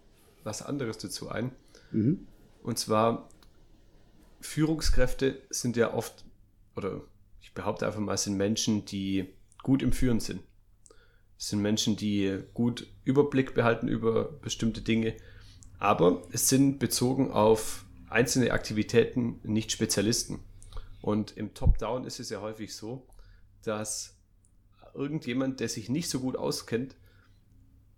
was 0.45 0.63
anderes 0.63 0.99
dazu 0.99 1.31
ein. 1.31 1.53
Mhm. 1.93 2.27
Und 2.63 2.79
zwar, 2.79 3.29
Führungskräfte 4.41 5.43
sind 5.51 5.77
ja 5.77 5.95
oft, 5.95 6.25
oder 6.77 7.03
ich 7.41 7.53
behaupte 7.55 7.87
einfach 7.87 8.01
mal, 8.01 8.17
sind 8.17 8.37
Menschen, 8.37 8.85
die 8.85 9.33
gut 9.63 9.83
im 9.83 9.93
Führen 9.93 10.21
sind. 10.21 10.43
Es 11.39 11.49
sind 11.49 11.61
Menschen, 11.61 11.97
die 11.97 12.39
gut 12.55 12.87
Überblick 13.05 13.55
behalten 13.55 13.89
über 13.89 14.25
bestimmte 14.25 14.81
Dinge, 14.81 15.15
aber 15.79 16.23
es 16.33 16.49
sind 16.49 16.79
bezogen 16.79 17.31
auf 17.31 17.85
einzelne 18.09 18.53
Aktivitäten 18.53 19.41
nicht 19.43 19.73
Spezialisten. 19.73 20.41
Und 21.03 21.37
im 21.37 21.55
Top-Down 21.55 22.05
ist 22.05 22.21
es 22.21 22.31
ja 22.31 22.41
häufig 22.41 22.75
so, 22.75 23.07
dass 23.63 24.17
irgendjemand, 24.95 25.61
der 25.61 25.69
sich 25.69 25.89
nicht 25.89 26.09
so 26.09 26.21
gut 26.21 26.37
auskennt, 26.37 26.97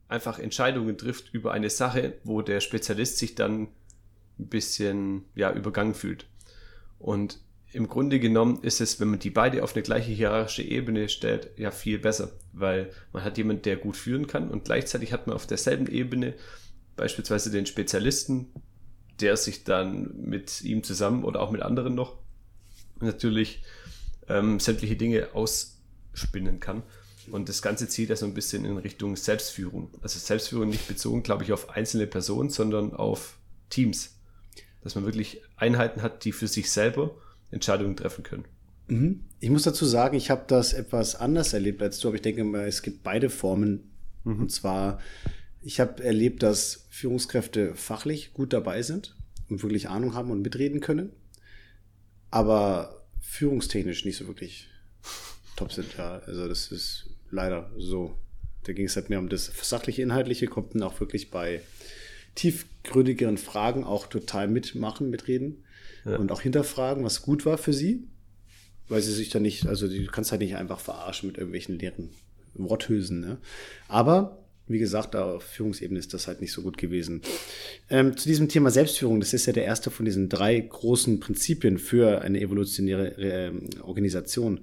einfach 0.08 0.38
Entscheidungen 0.38 0.98
trifft 0.98 1.32
über 1.32 1.52
eine 1.52 1.70
Sache, 1.70 2.18
wo 2.24 2.42
der 2.42 2.60
Spezialist 2.60 3.18
sich 3.18 3.34
dann 3.34 3.68
ein 4.38 4.46
bisschen 4.48 5.24
ja, 5.34 5.52
übergangen 5.52 5.94
fühlt. 5.94 6.26
Und 6.98 7.40
im 7.72 7.88
Grunde 7.88 8.18
genommen 8.18 8.60
ist 8.62 8.80
es, 8.80 8.98
wenn 8.98 9.08
man 9.08 9.18
die 9.18 9.30
beide 9.30 9.62
auf 9.62 9.74
eine 9.74 9.82
gleiche 9.82 10.10
hierarchische 10.10 10.62
Ebene 10.62 11.08
stellt, 11.08 11.50
ja 11.58 11.70
viel 11.70 11.98
besser, 11.98 12.32
weil 12.52 12.90
man 13.12 13.24
hat 13.24 13.36
jemanden, 13.36 13.62
der 13.62 13.76
gut 13.76 13.96
führen 13.96 14.26
kann 14.26 14.50
und 14.50 14.64
gleichzeitig 14.64 15.12
hat 15.12 15.26
man 15.26 15.36
auf 15.36 15.46
derselben 15.46 15.86
Ebene 15.86 16.34
beispielsweise 16.96 17.50
den 17.50 17.66
Spezialisten, 17.66 18.48
der 19.20 19.36
sich 19.36 19.64
dann 19.64 20.14
mit 20.16 20.62
ihm 20.62 20.82
zusammen 20.82 21.24
oder 21.24 21.40
auch 21.40 21.50
mit 21.50 21.62
anderen 21.62 21.94
noch 21.94 22.16
natürlich 23.00 23.62
ähm, 24.28 24.60
sämtliche 24.60 24.96
Dinge 24.96 25.28
ausspinnen 25.34 26.60
kann. 26.60 26.82
Und 27.30 27.48
das 27.48 27.60
Ganze 27.60 27.88
zieht 27.88 28.08
ja 28.08 28.16
so 28.16 28.24
ein 28.24 28.34
bisschen 28.34 28.64
in 28.64 28.78
Richtung 28.78 29.16
Selbstführung. 29.16 29.90
Also 30.00 30.18
Selbstführung 30.18 30.68
nicht 30.68 30.88
bezogen, 30.88 31.22
glaube 31.22 31.44
ich, 31.44 31.52
auf 31.52 31.70
einzelne 31.70 32.06
Personen, 32.06 32.48
sondern 32.48 32.94
auf 32.94 33.38
Teams. 33.68 34.17
Dass 34.82 34.94
man 34.94 35.04
wirklich 35.04 35.42
Einheiten 35.56 36.02
hat, 36.02 36.24
die 36.24 36.32
für 36.32 36.48
sich 36.48 36.70
selber 36.70 37.16
Entscheidungen 37.50 37.96
treffen 37.96 38.22
können. 38.22 38.44
Mhm. 38.88 39.24
Ich 39.40 39.50
muss 39.50 39.62
dazu 39.62 39.84
sagen, 39.84 40.16
ich 40.16 40.30
habe 40.30 40.44
das 40.46 40.72
etwas 40.72 41.14
anders 41.14 41.52
erlebt 41.52 41.82
als 41.82 42.00
du, 42.00 42.08
aber 42.08 42.16
ich 42.16 42.22
denke 42.22 42.44
mal, 42.44 42.66
es 42.66 42.82
gibt 42.82 43.02
beide 43.02 43.30
Formen. 43.30 43.90
Mhm. 44.24 44.40
Und 44.40 44.52
zwar, 44.52 45.00
ich 45.62 45.80
habe 45.80 46.02
erlebt, 46.02 46.42
dass 46.42 46.86
Führungskräfte 46.90 47.74
fachlich 47.74 48.32
gut 48.32 48.52
dabei 48.52 48.82
sind 48.82 49.14
und 49.48 49.62
wirklich 49.62 49.88
Ahnung 49.88 50.14
haben 50.14 50.30
und 50.30 50.42
mitreden 50.42 50.80
können, 50.80 51.12
aber 52.30 53.04
führungstechnisch 53.20 54.04
nicht 54.04 54.16
so 54.16 54.26
wirklich 54.26 54.68
top 55.56 55.72
sind. 55.72 55.96
Ja, 55.96 56.20
also 56.26 56.48
das 56.48 56.72
ist 56.72 57.10
leider 57.30 57.70
so. 57.76 58.16
Da 58.64 58.72
ging 58.72 58.86
es 58.86 58.96
halt 58.96 59.08
mehr 59.08 59.18
um 59.18 59.28
das 59.28 59.50
sachliche, 59.62 60.02
inhaltliche, 60.02 60.46
kommt 60.46 60.74
dann 60.74 60.82
auch 60.82 60.98
wirklich 61.00 61.30
bei 61.30 61.62
tiefgründigeren 62.38 63.36
Fragen 63.36 63.82
auch 63.82 64.06
total 64.06 64.46
mitmachen, 64.46 65.10
mitreden 65.10 65.64
ja. 66.04 66.16
und 66.16 66.30
auch 66.30 66.40
hinterfragen, 66.40 67.04
was 67.04 67.22
gut 67.22 67.44
war 67.44 67.58
für 67.58 67.72
sie, 67.72 68.04
weil 68.88 69.02
sie 69.02 69.12
sich 69.12 69.28
da 69.28 69.40
nicht, 69.40 69.66
also 69.66 69.88
du 69.88 70.06
kannst 70.06 70.30
halt 70.30 70.40
nicht 70.40 70.54
einfach 70.54 70.78
verarschen 70.78 71.26
mit 71.26 71.36
irgendwelchen 71.36 71.78
leeren 71.78 72.10
Worthülsen. 72.54 73.20
Ne? 73.20 73.38
Aber 73.88 74.44
wie 74.68 74.78
gesagt, 74.78 75.16
auf 75.16 75.42
Führungsebene 75.42 75.98
ist 75.98 76.14
das 76.14 76.28
halt 76.28 76.40
nicht 76.40 76.52
so 76.52 76.62
gut 76.62 76.78
gewesen. 76.78 77.22
Ähm, 77.90 78.16
zu 78.16 78.28
diesem 78.28 78.48
Thema 78.48 78.70
Selbstführung, 78.70 79.18
das 79.18 79.34
ist 79.34 79.46
ja 79.46 79.52
der 79.52 79.64
erste 79.64 79.90
von 79.90 80.04
diesen 80.04 80.28
drei 80.28 80.60
großen 80.60 81.18
Prinzipien 81.18 81.78
für 81.78 82.20
eine 82.20 82.40
evolutionäre 82.40 83.16
äh, 83.16 83.52
Organisation, 83.80 84.60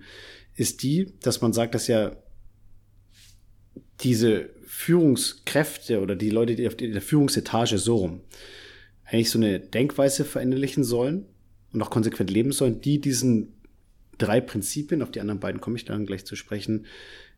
ist 0.56 0.84
die, 0.84 1.12
dass 1.22 1.42
man 1.42 1.52
sagt, 1.52 1.76
dass 1.76 1.88
ja 1.88 2.16
diese 4.02 4.50
Führungskräfte 4.76 6.02
oder 6.02 6.16
die 6.16 6.30
Leute, 6.30 6.56
die 6.56 6.68
auf 6.68 6.76
der 6.76 7.02
Führungsetage 7.02 7.78
so 7.78 7.96
rum, 7.96 8.22
eigentlich 9.06 9.30
so 9.30 9.40
eine 9.40 9.60
Denkweise 9.60 10.26
verinnerlichen 10.26 10.84
sollen 10.84 11.26
und 11.72 11.82
auch 11.82 11.90
konsequent 11.90 12.30
leben 12.30 12.52
sollen, 12.52 12.82
die 12.82 13.00
diesen 13.00 13.54
drei 14.18 14.42
Prinzipien, 14.42 15.02
auf 15.02 15.12
die 15.12 15.22
anderen 15.22 15.40
beiden 15.40 15.62
komme 15.62 15.78
ich 15.78 15.86
dann 15.86 16.06
gleich 16.06 16.26
zu 16.26 16.36
sprechen, 16.36 16.86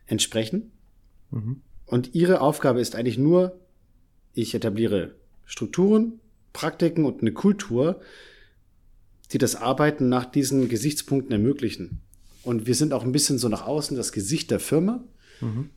entsprechen. 0.08 0.72
Mhm. 1.30 1.62
Und 1.86 2.16
ihre 2.16 2.42
Aufgabe 2.42 2.82
ist 2.82 2.96
eigentlich 2.96 3.20
nur, 3.20 3.60
ich 4.34 4.54
etabliere 4.56 5.16
Strukturen, 5.46 6.20
Praktiken 6.54 7.06
und 7.06 7.22
eine 7.22 7.34
Kultur, 7.34 8.02
die 9.32 9.38
das 9.38 9.56
Arbeiten 9.56 10.10
nach 10.10 10.26
diesen 10.26 10.70
Gesichtspunkten 10.70 11.32
ermöglichen. 11.32 12.02
Und 12.44 12.66
wir 12.66 12.76
sind 12.76 12.94
auch 12.94 13.04
ein 13.04 13.12
bisschen 13.12 13.38
so 13.38 13.48
nach 13.48 13.66
außen 13.66 13.96
das 13.96 14.12
Gesicht 14.12 14.50
der 14.50 14.60
Firma. 14.60 15.04
Mhm. 15.40 15.70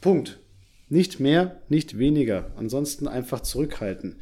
Punkt. 0.00 0.40
Nicht 0.88 1.18
mehr, 1.20 1.60
nicht 1.68 1.98
weniger. 1.98 2.52
Ansonsten 2.56 3.08
einfach 3.08 3.40
zurückhalten. 3.40 4.16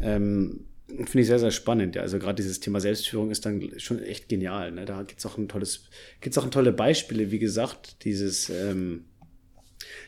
Ähm, 0.00 0.66
Finde 0.88 1.20
ich 1.20 1.28
sehr, 1.28 1.38
sehr 1.38 1.52
spannend. 1.52 1.94
Ja. 1.94 2.02
Also 2.02 2.18
gerade 2.18 2.34
dieses 2.34 2.58
Thema 2.58 2.80
Selbstführung 2.80 3.30
ist 3.30 3.46
dann 3.46 3.78
schon 3.78 4.02
echt 4.02 4.28
genial. 4.28 4.72
Ne? 4.72 4.86
Da 4.86 5.02
gibt 5.04 5.20
es 5.20 5.26
auch 5.26 5.38
ein 5.38 5.48
tolles, 5.48 5.84
gibt's 6.20 6.36
auch 6.36 6.44
ein 6.44 6.50
tolle 6.50 6.72
Beispiele, 6.72 7.30
wie 7.30 7.38
gesagt, 7.38 8.04
dieses 8.04 8.50
ähm, 8.50 9.04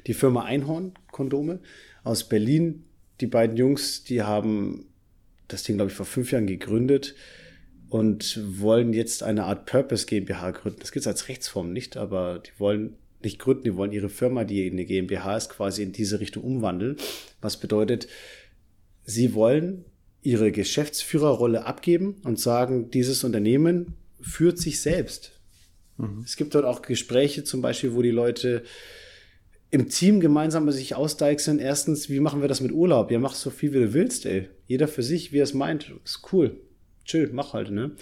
die 0.07 0.15
Firma 0.15 0.45
Einhorn 0.45 0.93
Kondome 1.13 1.61
aus 2.03 2.29
Berlin. 2.29 2.85
Die 3.21 3.29
beiden 3.29 3.57
Jungs, 3.57 4.03
die 4.03 4.23
haben 4.23 4.87
das 5.47 5.63
Ding, 5.63 5.77
glaube 5.77 5.91
ich, 5.91 5.97
vor 5.97 6.07
fünf 6.07 6.33
Jahren 6.33 6.47
gegründet 6.47 7.15
und 7.89 8.41
wollen 8.59 8.93
jetzt 8.93 9.23
eine 9.23 9.45
Art 9.45 9.67
Purpose 9.67 10.07
GmbH 10.07 10.51
gründen. 10.51 10.81
Das 10.81 10.93
gibt 10.93 11.03
es 11.03 11.07
als 11.07 11.29
Rechtsform 11.29 11.73
nicht, 11.73 11.97
aber 11.97 12.41
die 12.41 12.59
wollen 12.59 12.97
nicht 13.25 13.39
gründen, 13.39 13.65
die 13.65 13.77
wollen 13.77 13.93
ihre 13.93 14.09
Firma, 14.09 14.45
die 14.45 14.71
eine 14.71 14.85
GmbH 14.85 15.37
ist, 15.37 15.51
quasi 15.51 15.83
in 15.83 15.93
diese 15.93 16.21
Richtung 16.21 16.45
umwandeln. 16.45 16.97
Was 17.41 17.59
bedeutet, 17.59 18.09
sie 19.05 19.35
wollen 19.35 19.85
ihre 20.23 20.53
Geschäftsführerrolle 20.53 21.67
abgeben 21.67 22.17
und 22.25 22.39
sagen, 22.39 22.91
dieses 22.91 23.25
Unternehmen 23.25 23.95
führt 24.21 24.59
sich 24.59 24.81
selbst. 24.81 25.33
Mhm. 25.99 26.23
Es 26.25 26.37
gibt 26.37 26.55
dort 26.55 26.65
auch 26.65 26.83
Gespräche 26.83 27.45
zum 27.45 27.61
Beispiel, 27.61 27.95
wo 27.95 28.03
die 28.03 28.11
Leute 28.11 28.63
im 29.71 29.89
Team 29.89 30.21
gemeinsam 30.21 30.71
sich 30.71 30.95
ausdeichseln. 30.95 31.59
Erstens, 31.59 32.09
wie 32.11 32.21
machen 32.21 32.43
wir 32.43 32.49
das 32.49 32.61
mit 32.61 32.73
Urlaub? 32.73 33.11
Ja, 33.11 33.19
mach 33.19 33.35
so 33.35 33.51
viel, 33.51 33.73
wie 33.73 33.81
du 33.81 33.95
willst, 33.95 34.27
ey. 34.27 34.49
Jeder 34.67 34.87
für 34.87 35.03
sich, 35.03 35.33
wie 35.33 35.39
er 35.39 35.45
es 35.45 35.55
meint. 35.55 35.93
Ist 36.05 36.21
cool. 36.33 36.61
Chill, 37.05 37.31
mach 37.33 37.55
halt, 37.55 37.71
ne? 37.71 37.93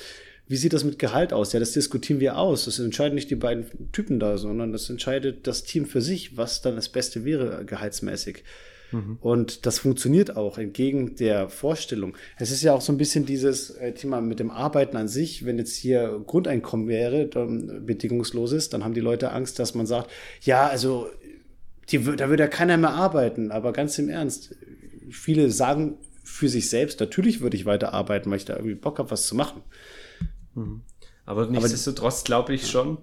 Wie 0.50 0.56
sieht 0.56 0.72
das 0.72 0.82
mit 0.82 0.98
Gehalt 0.98 1.32
aus? 1.32 1.52
Ja, 1.52 1.60
das 1.60 1.70
diskutieren 1.70 2.18
wir 2.18 2.36
aus. 2.36 2.64
Das 2.64 2.80
entscheiden 2.80 3.14
nicht 3.14 3.30
die 3.30 3.36
beiden 3.36 3.66
Typen 3.92 4.18
da, 4.18 4.36
sondern 4.36 4.72
das 4.72 4.90
entscheidet 4.90 5.46
das 5.46 5.62
Team 5.62 5.86
für 5.86 6.02
sich, 6.02 6.36
was 6.36 6.60
dann 6.60 6.74
das 6.74 6.88
Beste 6.88 7.24
wäre, 7.24 7.64
gehaltsmäßig. 7.64 8.42
Mhm. 8.90 9.18
Und 9.20 9.64
das 9.64 9.78
funktioniert 9.78 10.36
auch 10.36 10.58
entgegen 10.58 11.14
der 11.14 11.48
Vorstellung. 11.50 12.16
Es 12.36 12.50
ist 12.50 12.64
ja 12.64 12.72
auch 12.72 12.80
so 12.80 12.92
ein 12.92 12.98
bisschen 12.98 13.26
dieses 13.26 13.70
äh, 13.70 13.92
Thema 13.92 14.20
mit 14.20 14.40
dem 14.40 14.50
Arbeiten 14.50 14.96
an 14.96 15.06
sich. 15.06 15.46
Wenn 15.46 15.56
jetzt 15.56 15.76
hier 15.76 16.20
Grundeinkommen 16.26 16.88
wäre, 16.88 17.28
dann 17.28 17.86
bedingungsloses, 17.86 18.70
dann 18.70 18.82
haben 18.82 18.94
die 18.94 18.98
Leute 18.98 19.30
Angst, 19.30 19.60
dass 19.60 19.76
man 19.76 19.86
sagt, 19.86 20.10
ja, 20.42 20.66
also 20.66 21.06
die, 21.90 21.98
da 21.98 22.28
würde 22.28 22.42
ja 22.42 22.48
keiner 22.48 22.76
mehr 22.76 22.90
arbeiten. 22.90 23.52
Aber 23.52 23.72
ganz 23.72 23.96
im 24.00 24.08
Ernst, 24.08 24.56
viele 25.12 25.48
sagen 25.52 25.98
für 26.24 26.48
sich 26.48 26.68
selbst, 26.68 26.98
natürlich 26.98 27.40
würde 27.40 27.56
ich 27.56 27.66
weiter 27.66 27.94
arbeiten, 27.94 28.28
weil 28.30 28.38
ich 28.38 28.46
da 28.46 28.56
irgendwie 28.56 28.74
Bock 28.74 28.98
habe, 28.98 29.12
was 29.12 29.28
zu 29.28 29.36
machen. 29.36 29.62
Mhm. 30.54 30.82
Aber 31.26 31.46
nichtsdestotrotz 31.46 32.24
glaube 32.24 32.54
ich 32.54 32.68
schon, 32.68 32.98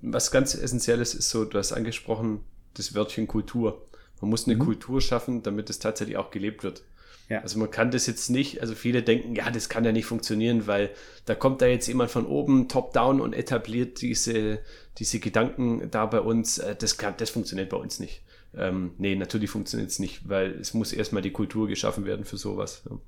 was 0.00 0.30
ganz 0.30 0.54
Essentielles 0.54 1.14
ist 1.14 1.30
so, 1.30 1.44
du 1.44 1.58
hast 1.58 1.72
angesprochen, 1.72 2.40
das 2.74 2.94
Wörtchen 2.94 3.26
Kultur. 3.26 3.86
Man 4.20 4.30
muss 4.30 4.46
eine 4.46 4.56
mhm. 4.56 4.60
Kultur 4.60 5.00
schaffen, 5.00 5.42
damit 5.42 5.70
es 5.70 5.78
tatsächlich 5.78 6.16
auch 6.16 6.30
gelebt 6.30 6.62
wird. 6.62 6.82
Ja. 7.28 7.40
Also 7.40 7.58
man 7.58 7.70
kann 7.70 7.90
das 7.90 8.06
jetzt 8.06 8.28
nicht, 8.30 8.60
also 8.60 8.74
viele 8.74 9.02
denken, 9.02 9.34
ja, 9.34 9.50
das 9.50 9.68
kann 9.68 9.84
ja 9.84 9.92
nicht 9.92 10.06
funktionieren, 10.06 10.66
weil 10.66 10.90
da 11.24 11.34
kommt 11.34 11.62
da 11.62 11.66
jetzt 11.66 11.86
jemand 11.86 12.10
von 12.10 12.26
oben, 12.26 12.68
top-down 12.68 13.20
und 13.20 13.32
etabliert 13.32 14.02
diese, 14.02 14.60
diese 14.98 15.18
Gedanken 15.18 15.90
da 15.90 16.06
bei 16.06 16.20
uns. 16.20 16.58
Äh, 16.58 16.76
das, 16.76 16.98
kann, 16.98 17.14
das 17.16 17.30
funktioniert 17.30 17.70
bei 17.70 17.76
uns 17.76 18.00
nicht. 18.00 18.22
Ähm, 18.54 18.92
nee, 18.98 19.14
natürlich 19.14 19.50
funktioniert 19.50 19.90
es 19.90 19.98
nicht, 19.98 20.28
weil 20.28 20.52
es 20.52 20.74
muss 20.74 20.92
erstmal 20.92 21.22
die 21.22 21.30
Kultur 21.30 21.68
geschaffen 21.68 22.04
werden 22.04 22.24
für 22.24 22.36
sowas. 22.36 22.82
Ja. 22.88 22.98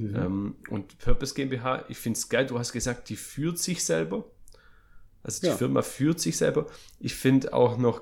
Mhm. 0.00 0.16
Ähm, 0.16 0.54
und 0.68 0.98
Purpose 0.98 1.34
GmbH, 1.34 1.84
ich 1.88 1.98
finde 1.98 2.18
es 2.18 2.28
geil, 2.28 2.46
du 2.46 2.58
hast 2.58 2.72
gesagt, 2.72 3.08
die 3.08 3.16
führt 3.16 3.58
sich 3.58 3.84
selber. 3.84 4.24
Also 5.22 5.40
die 5.42 5.48
ja. 5.48 5.56
Firma 5.56 5.82
führt 5.82 6.20
sich 6.20 6.36
selber. 6.36 6.66
Ich 6.98 7.14
finde 7.14 7.52
auch 7.52 7.76
noch 7.76 8.00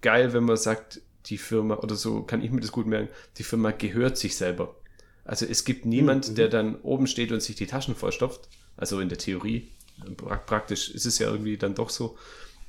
geil, 0.00 0.32
wenn 0.32 0.44
man 0.44 0.56
sagt, 0.56 1.02
die 1.26 1.38
Firma, 1.38 1.76
oder 1.76 1.96
so 1.96 2.22
kann 2.22 2.42
ich 2.42 2.50
mir 2.50 2.60
das 2.60 2.72
gut 2.72 2.86
merken, 2.86 3.08
die 3.36 3.42
Firma 3.42 3.72
gehört 3.72 4.16
sich 4.16 4.36
selber. 4.36 4.76
Also 5.24 5.44
es 5.44 5.64
gibt 5.64 5.84
niemand, 5.84 6.30
mhm. 6.30 6.34
der 6.36 6.48
dann 6.48 6.76
oben 6.76 7.06
steht 7.06 7.32
und 7.32 7.42
sich 7.42 7.56
die 7.56 7.66
Taschen 7.66 7.94
vollstopft. 7.94 8.48
Also 8.76 9.00
in 9.00 9.08
der 9.08 9.18
Theorie. 9.18 9.72
Praktisch 10.16 10.90
ist 10.90 11.06
es 11.06 11.18
ja 11.18 11.28
irgendwie 11.28 11.56
dann 11.56 11.74
doch 11.74 11.90
so. 11.90 12.16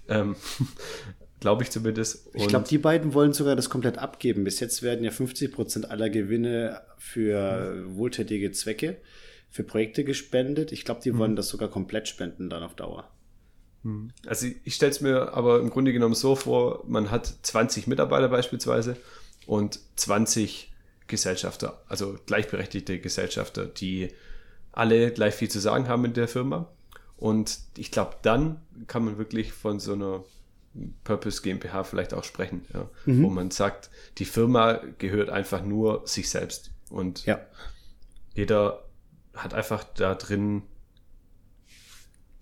Ähm, 0.07 0.35
Glaube 1.39 1.63
ich 1.63 1.69
zumindest. 1.69 2.27
Und 2.27 2.41
ich 2.41 2.47
glaube, 2.47 2.67
die 2.67 2.77
beiden 2.77 3.13
wollen 3.13 3.33
sogar 3.33 3.55
das 3.55 3.69
komplett 3.69 3.97
abgeben. 3.97 4.43
Bis 4.43 4.59
jetzt 4.59 4.81
werden 4.81 5.03
ja 5.03 5.11
50 5.11 5.51
Prozent 5.51 5.91
aller 5.91 6.09
Gewinne 6.09 6.81
für 6.97 7.83
wohltätige 7.87 8.51
Zwecke, 8.51 8.97
für 9.49 9.63
Projekte 9.63 10.03
gespendet. 10.03 10.71
Ich 10.71 10.83
glaube, 10.83 11.01
die 11.03 11.11
mhm. 11.11 11.17
wollen 11.19 11.35
das 11.35 11.49
sogar 11.49 11.69
komplett 11.69 12.07
spenden 12.07 12.49
dann 12.49 12.63
auf 12.63 12.75
Dauer. 12.75 13.09
Mhm. 13.83 14.11
Also 14.25 14.47
ich 14.63 14.75
stelle 14.75 14.91
es 14.91 15.01
mir 15.01 15.33
aber 15.33 15.59
im 15.59 15.69
Grunde 15.69 15.93
genommen 15.93 16.15
so 16.15 16.35
vor, 16.35 16.83
man 16.87 17.11
hat 17.11 17.31
20 17.43 17.87
Mitarbeiter 17.87 18.29
beispielsweise 18.29 18.97
und 19.45 19.79
20 19.95 20.73
Gesellschafter, 21.07 21.81
also 21.87 22.17
gleichberechtigte 22.25 22.99
Gesellschafter, 22.99 23.65
die 23.65 24.09
alle 24.71 25.11
gleich 25.11 25.35
viel 25.35 25.49
zu 25.49 25.59
sagen 25.59 25.87
haben 25.87 26.03
in 26.05 26.13
der 26.13 26.27
Firma. 26.27 26.67
Und 27.15 27.59
ich 27.77 27.91
glaube, 27.91 28.15
dann 28.21 28.61
kann 28.87 29.05
man 29.05 29.17
wirklich 29.17 29.51
von 29.51 29.79
so 29.79 29.93
einer 29.93 30.23
Purpose 31.03 31.41
GmbH 31.41 31.83
vielleicht 31.83 32.13
auch 32.13 32.23
sprechen, 32.23 32.65
ja, 32.73 32.89
mhm. 33.05 33.23
wo 33.23 33.29
man 33.29 33.51
sagt, 33.51 33.89
die 34.17 34.25
Firma 34.25 34.81
gehört 34.97 35.29
einfach 35.29 35.63
nur 35.63 36.07
sich 36.07 36.29
selbst 36.29 36.71
und 36.89 37.25
ja. 37.25 37.39
jeder 38.33 38.83
hat 39.33 39.53
einfach 39.53 39.83
da 39.83 40.15
drin, 40.15 40.63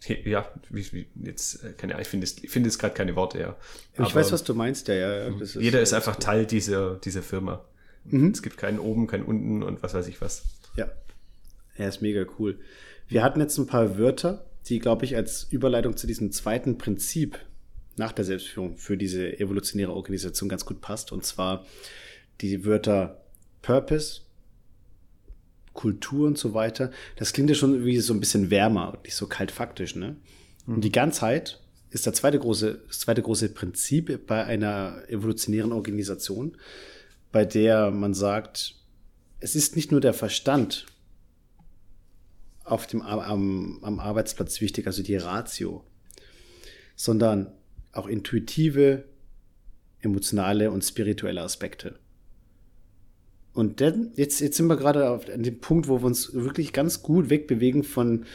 ja, 0.07 0.47
wie, 0.69 0.91
wie, 0.93 1.07
jetzt, 1.23 1.63
äh, 1.63 1.73
keine 1.73 1.93
Ahnung, 1.93 2.03
ich 2.03 2.07
finde 2.07 2.25
ich 2.25 2.49
finde 2.49 2.69
jetzt 2.69 2.77
gerade 2.77 2.93
keine 2.93 3.15
Worte, 3.15 3.39
ja. 3.39 3.55
ich 4.03 4.13
weiß, 4.13 4.31
was 4.31 4.43
du 4.43 4.53
meinst, 4.53 4.87
ja, 4.87 4.95
ja. 4.95 5.39
Ist, 5.39 5.55
jeder 5.55 5.81
ist 5.81 5.93
einfach 5.93 6.15
Teil 6.17 6.45
dieser, 6.45 6.95
dieser 6.95 7.21
Firma. 7.21 7.65
Mhm. 8.05 8.31
Es 8.31 8.41
gibt 8.41 8.57
keinen 8.57 8.79
oben, 8.79 9.07
keinen 9.07 9.25
unten 9.25 9.63
und 9.63 9.81
was 9.81 9.93
weiß 9.93 10.07
ich 10.07 10.21
was. 10.21 10.43
Ja. 10.75 10.89
Er 11.75 11.89
ist 11.89 12.01
mega 12.01 12.25
cool. 12.39 12.59
Wir 13.07 13.23
hatten 13.23 13.39
jetzt 13.39 13.57
ein 13.57 13.67
paar 13.67 13.97
Wörter, 13.97 14.45
die, 14.67 14.79
glaube 14.79 15.05
ich, 15.05 15.15
als 15.15 15.43
Überleitung 15.49 15.97
zu 15.97 16.07
diesem 16.07 16.31
zweiten 16.31 16.77
Prinzip 16.77 17.39
nach 17.97 18.11
der 18.11 18.25
Selbstführung 18.25 18.77
für 18.77 18.97
diese 18.97 19.39
evolutionäre 19.39 19.93
Organisation 19.93 20.49
ganz 20.49 20.65
gut 20.65 20.81
passt. 20.81 21.11
Und 21.11 21.25
zwar 21.25 21.65
die 22.41 22.65
Wörter 22.65 23.21
Purpose, 23.61 24.21
Kultur 25.73 26.27
und 26.27 26.37
so 26.37 26.53
weiter. 26.53 26.91
Das 27.17 27.33
klingt 27.33 27.49
ja 27.49 27.55
schon 27.55 27.85
wie 27.85 27.99
so 27.99 28.13
ein 28.13 28.19
bisschen 28.19 28.49
wärmer 28.49 28.93
und 28.93 29.03
nicht 29.03 29.15
so 29.15 29.27
kalt 29.27 29.51
faktisch, 29.51 29.95
ne? 29.95 30.15
Und 30.67 30.83
die 30.83 30.91
Ganzheit 30.91 31.61
ist 31.91 32.05
der 32.05 32.13
zweite 32.13 32.39
große, 32.39 32.81
das 32.87 32.99
zweite 32.99 33.21
große 33.21 33.49
Prinzip 33.49 34.25
bei 34.25 34.43
einer 34.43 35.03
evolutionären 35.07 35.71
Organisation, 35.71 36.57
bei 37.31 37.45
der 37.45 37.91
man 37.91 38.13
sagt, 38.13 38.75
es 39.39 39.55
ist 39.55 39.75
nicht 39.75 39.91
nur 39.91 40.01
der 40.01 40.13
Verstand 40.13 40.87
auf 42.63 42.87
dem, 42.87 43.01
am, 43.01 43.79
am 43.83 43.99
Arbeitsplatz 43.99 44.59
wichtig, 44.59 44.87
also 44.87 45.03
die 45.03 45.17
Ratio, 45.17 45.83
sondern 46.95 47.51
auch 47.95 48.07
intuitive, 48.07 49.05
emotionale 50.01 50.69
und 50.71 50.83
spirituelle 50.83 51.41
Aspekte. 51.41 51.97
Und 53.53 53.79
dann, 53.79 54.11
jetzt, 54.15 54.41
jetzt 54.41 54.57
sind 54.57 54.67
wir 54.67 54.75
gerade 54.75 55.09
auf, 55.09 55.29
an 55.29 55.43
dem 55.43 55.59
Punkt, 55.59 55.87
wo 55.87 56.01
wir 56.01 56.05
uns 56.05 56.33
wirklich 56.33 56.73
ganz 56.73 57.01
gut 57.01 57.29
wegbewegen 57.29 57.83
von 57.83 58.25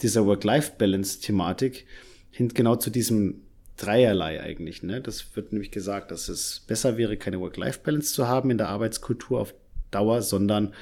dieser 0.00 0.24
Work-Life-Balance-Thematik 0.24 1.86
hin 2.30 2.48
genau 2.48 2.76
zu 2.76 2.88
diesem 2.90 3.42
Dreierlei 3.76 4.40
eigentlich. 4.40 4.82
Ne? 4.82 5.02
Das 5.02 5.36
wird 5.36 5.52
nämlich 5.52 5.70
gesagt, 5.70 6.10
dass 6.10 6.28
es 6.28 6.60
besser 6.66 6.96
wäre, 6.96 7.18
keine 7.18 7.40
Work-Life-Balance 7.40 8.14
zu 8.14 8.26
haben 8.26 8.50
in 8.50 8.58
der 8.58 8.68
Arbeitskultur 8.68 9.40
auf 9.40 9.54
Dauer, 9.90 10.22
sondern 10.22 10.72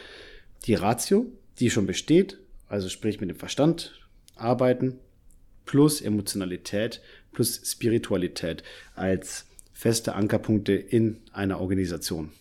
die 0.66 0.74
Ratio, 0.74 1.26
die 1.58 1.70
schon 1.70 1.86
besteht, 1.86 2.38
also 2.68 2.88
sprich 2.88 3.20
mit 3.20 3.30
dem 3.30 3.36
Verstand 3.36 4.00
arbeiten, 4.36 5.00
plus 5.64 6.00
Emotionalität, 6.00 7.00
plus 7.38 7.60
Spiritualität 7.64 8.64
als 8.96 9.46
feste 9.72 10.16
Ankerpunkte 10.16 10.72
in 10.72 11.20
einer 11.32 11.60
Organisation. 11.60 12.32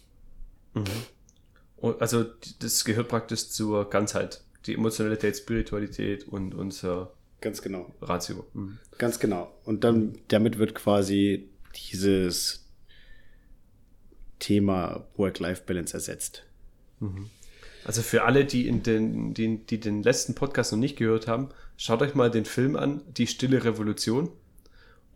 Mhm. 0.73 1.93
Also 1.99 2.25
das 2.57 2.83
gehört 2.83 3.07
praktisch 3.07 3.49
zur 3.49 3.91
Ganzheit. 3.91 4.41
Die 4.65 4.73
Emotionalität, 4.73 5.38
Spiritualität 5.38 6.27
und 6.27 6.55
unser 6.55 7.13
Ganz 7.41 7.62
genau. 7.62 7.93
Ratio. 8.01 8.47
Mhm. 8.55 8.79
Ganz 8.97 9.19
genau. 9.19 9.53
Und 9.65 9.83
dann 9.83 10.17
damit 10.29 10.57
wird 10.57 10.73
quasi 10.73 11.47
dieses 11.91 12.65
Thema 14.39 15.05
Work-Life-Balance 15.15 15.93
ersetzt. 15.93 16.43
Mhm. 16.99 17.29
Also 17.86 18.01
für 18.01 18.23
alle, 18.23 18.45
die, 18.45 18.67
in 18.67 18.81
den, 18.81 19.36
die, 19.36 19.60
die 19.60 19.79
den 19.79 20.01
letzten 20.01 20.33
Podcast 20.33 20.71
noch 20.71 20.79
nicht 20.79 20.97
gehört 20.97 21.27
haben, 21.27 21.49
schaut 21.77 22.01
euch 22.01 22.15
mal 22.15 22.31
den 22.31 22.45
Film 22.45 22.75
an, 22.75 23.03
Die 23.13 23.27
Stille 23.27 23.63
Revolution. 23.63 24.31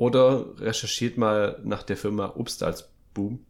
Oder 0.01 0.59
recherchiert 0.59 1.19
mal 1.19 1.59
nach 1.63 1.83
der 1.83 1.95
Firma 1.95 2.33
Obst 2.35 2.63
als 2.63 2.91
Boom. 3.13 3.45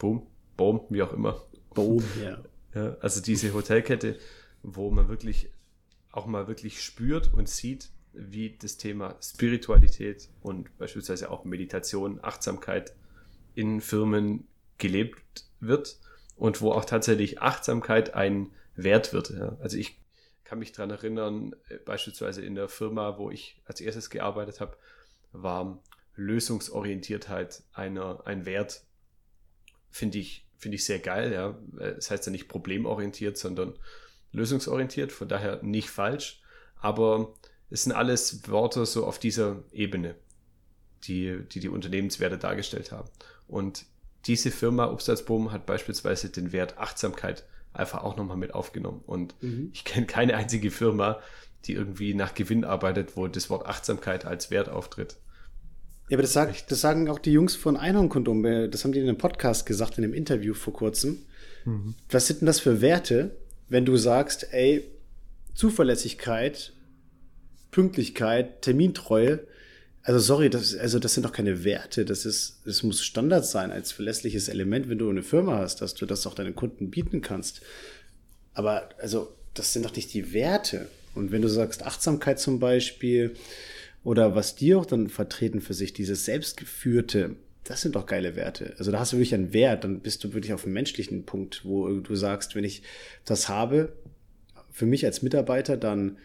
Boom, 0.00 0.26
Boom, 0.56 0.80
wie 0.88 1.00
auch 1.00 1.12
immer. 1.12 1.40
Boom, 1.74 2.02
ja. 2.20 2.42
ja. 2.74 2.96
Also 2.98 3.22
diese 3.22 3.54
Hotelkette, 3.54 4.18
wo 4.64 4.90
man 4.90 5.06
wirklich 5.06 5.52
auch 6.10 6.26
mal 6.26 6.48
wirklich 6.48 6.82
spürt 6.82 7.32
und 7.32 7.48
sieht, 7.48 7.90
wie 8.12 8.56
das 8.58 8.78
Thema 8.78 9.14
Spiritualität 9.22 10.28
und 10.40 10.76
beispielsweise 10.76 11.30
auch 11.30 11.44
Meditation, 11.44 12.18
Achtsamkeit 12.20 12.96
in 13.54 13.80
Firmen 13.80 14.48
gelebt 14.78 15.44
wird 15.60 16.00
und 16.34 16.60
wo 16.60 16.72
auch 16.72 16.84
tatsächlich 16.84 17.40
Achtsamkeit 17.40 18.14
ein 18.14 18.50
Wert 18.74 19.12
wird. 19.12 19.30
Ja. 19.30 19.56
Also 19.60 19.76
ich 19.76 20.00
kann 20.42 20.58
mich 20.58 20.72
daran 20.72 20.90
erinnern, 20.90 21.54
äh, 21.68 21.76
beispielsweise 21.76 22.42
in 22.42 22.56
der 22.56 22.68
Firma, 22.68 23.18
wo 23.18 23.30
ich 23.30 23.62
als 23.66 23.80
erstes 23.80 24.10
gearbeitet 24.10 24.60
habe, 24.60 24.76
war 25.32 25.82
Lösungsorientiertheit 26.14 27.62
einer, 27.72 28.26
ein 28.26 28.44
Wert, 28.46 28.84
finde 29.90 30.18
ich, 30.18 30.46
finde 30.56 30.76
ich 30.76 30.84
sehr 30.84 30.98
geil. 30.98 31.32
Ja. 31.32 31.58
Das 31.78 32.10
heißt 32.10 32.26
ja 32.26 32.32
nicht 32.32 32.48
problemorientiert, 32.48 33.36
sondern 33.36 33.74
lösungsorientiert, 34.32 35.12
von 35.12 35.28
daher 35.28 35.62
nicht 35.62 35.90
falsch. 35.90 36.42
Aber 36.76 37.34
es 37.70 37.84
sind 37.84 37.92
alles 37.92 38.48
Worte 38.48 38.84
so 38.86 39.06
auf 39.06 39.18
dieser 39.18 39.62
Ebene, 39.72 40.14
die 41.04 41.42
die, 41.50 41.60
die 41.60 41.68
Unternehmenswerte 41.68 42.38
dargestellt 42.38 42.92
haben. 42.92 43.08
Und 43.46 43.86
diese 44.26 44.50
Firma 44.50 44.90
Obstalsboom 44.90 45.52
hat 45.52 45.66
beispielsweise 45.66 46.30
den 46.30 46.52
Wert 46.52 46.78
Achtsamkeit 46.78 47.44
einfach 47.72 48.02
auch 48.02 48.16
nochmal 48.16 48.36
mit 48.36 48.54
aufgenommen. 48.54 49.02
Und 49.06 49.34
mhm. 49.42 49.70
ich 49.72 49.84
kenne 49.84 50.06
keine 50.06 50.36
einzige 50.36 50.70
Firma, 50.70 51.20
die 51.64 51.74
irgendwie 51.74 52.14
nach 52.14 52.34
Gewinn 52.34 52.64
arbeitet, 52.64 53.16
wo 53.16 53.26
das 53.28 53.50
Wort 53.50 53.66
Achtsamkeit 53.66 54.24
als 54.24 54.50
Wert 54.50 54.68
auftritt. 54.68 55.16
Ja, 56.08 56.16
aber 56.16 56.22
das, 56.22 56.32
sagt, 56.32 56.70
das 56.70 56.80
sagen 56.80 57.08
auch 57.08 57.18
die 57.18 57.32
Jungs 57.32 57.54
von 57.54 57.76
Einhornkondom. 57.76 58.70
Das 58.70 58.84
haben 58.84 58.92
die 58.92 59.00
in 59.00 59.08
einem 59.08 59.18
Podcast 59.18 59.64
gesagt, 59.66 59.98
in 59.98 60.04
einem 60.04 60.14
Interview 60.14 60.54
vor 60.54 60.72
kurzem. 60.72 61.18
Mhm. 61.64 61.94
Was 62.10 62.26
sind 62.26 62.40
denn 62.40 62.46
das 62.46 62.60
für 62.60 62.80
Werte, 62.80 63.36
wenn 63.68 63.84
du 63.84 63.96
sagst, 63.96 64.48
ey, 64.52 64.84
Zuverlässigkeit, 65.54 66.72
Pünktlichkeit, 67.70 68.62
Termintreue, 68.62 69.46
also 70.04 70.18
sorry, 70.18 70.50
das, 70.50 70.76
also 70.76 70.98
das 70.98 71.14
sind 71.14 71.24
doch 71.24 71.32
keine 71.32 71.64
Werte. 71.64 72.04
Das 72.04 72.26
ist, 72.26 72.60
das 72.64 72.82
muss 72.82 73.02
Standard 73.02 73.46
sein 73.46 73.70
als 73.70 73.92
verlässliches 73.92 74.48
Element, 74.48 74.88
wenn 74.88 74.98
du 74.98 75.08
eine 75.08 75.22
Firma 75.22 75.58
hast, 75.58 75.80
dass 75.80 75.94
du 75.94 76.06
das 76.06 76.26
auch 76.26 76.34
deinen 76.34 76.56
Kunden 76.56 76.90
bieten 76.90 77.20
kannst. 77.20 77.62
Aber 78.52 78.88
also 79.00 79.32
das 79.54 79.72
sind 79.72 79.84
doch 79.84 79.94
nicht 79.94 80.12
die 80.12 80.32
Werte. 80.32 80.88
Und 81.14 81.32
wenn 81.32 81.42
du 81.42 81.48
sagst 81.48 81.84
Achtsamkeit 81.84 82.38
zum 82.38 82.58
Beispiel 82.58 83.34
oder 84.04 84.34
was 84.34 84.54
die 84.54 84.74
auch 84.74 84.86
dann 84.86 85.08
vertreten 85.08 85.60
für 85.60 85.74
sich, 85.74 85.92
dieses 85.92 86.24
selbstgeführte, 86.24 87.36
das 87.64 87.82
sind 87.82 87.94
doch 87.94 88.06
geile 88.06 88.34
Werte. 88.34 88.74
Also 88.78 88.90
da 88.90 88.98
hast 88.98 89.12
du 89.12 89.16
wirklich 89.16 89.34
einen 89.34 89.52
Wert, 89.52 89.84
dann 89.84 90.00
bist 90.00 90.24
du 90.24 90.32
wirklich 90.34 90.52
auf 90.52 90.64
einem 90.64 90.74
menschlichen 90.74 91.24
Punkt, 91.24 91.64
wo 91.64 91.88
du 91.88 92.14
sagst, 92.16 92.54
wenn 92.54 92.64
ich 92.64 92.82
das 93.24 93.48
habe, 93.48 93.92
für 94.70 94.86
mich 94.86 95.04
als 95.04 95.22
Mitarbeiter, 95.22 95.76
dann 95.76 96.16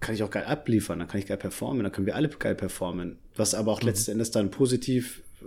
kann 0.00 0.14
ich 0.14 0.22
auch 0.22 0.30
geil 0.30 0.44
abliefern, 0.44 0.98
dann 0.98 1.08
kann 1.08 1.20
ich 1.20 1.26
geil 1.26 1.38
performen, 1.38 1.82
dann 1.82 1.92
können 1.92 2.06
wir 2.06 2.16
alle 2.16 2.28
geil 2.28 2.54
performen. 2.54 3.18
Was 3.34 3.54
aber 3.54 3.72
auch 3.72 3.80
mhm. 3.80 3.88
letzten 3.88 4.12
Endes 4.12 4.30
dann 4.30 4.50
positiv 4.50 5.22
äh, 5.40 5.46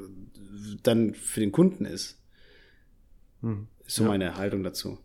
dann 0.81 1.13
für 1.13 1.39
den 1.39 1.51
Kunden 1.51 1.85
ist. 1.85 2.17
Mhm. 3.41 3.67
Ist 3.85 3.95
so 3.95 4.03
ja. 4.03 4.09
meine 4.09 4.37
Haltung 4.37 4.63
dazu. 4.63 4.97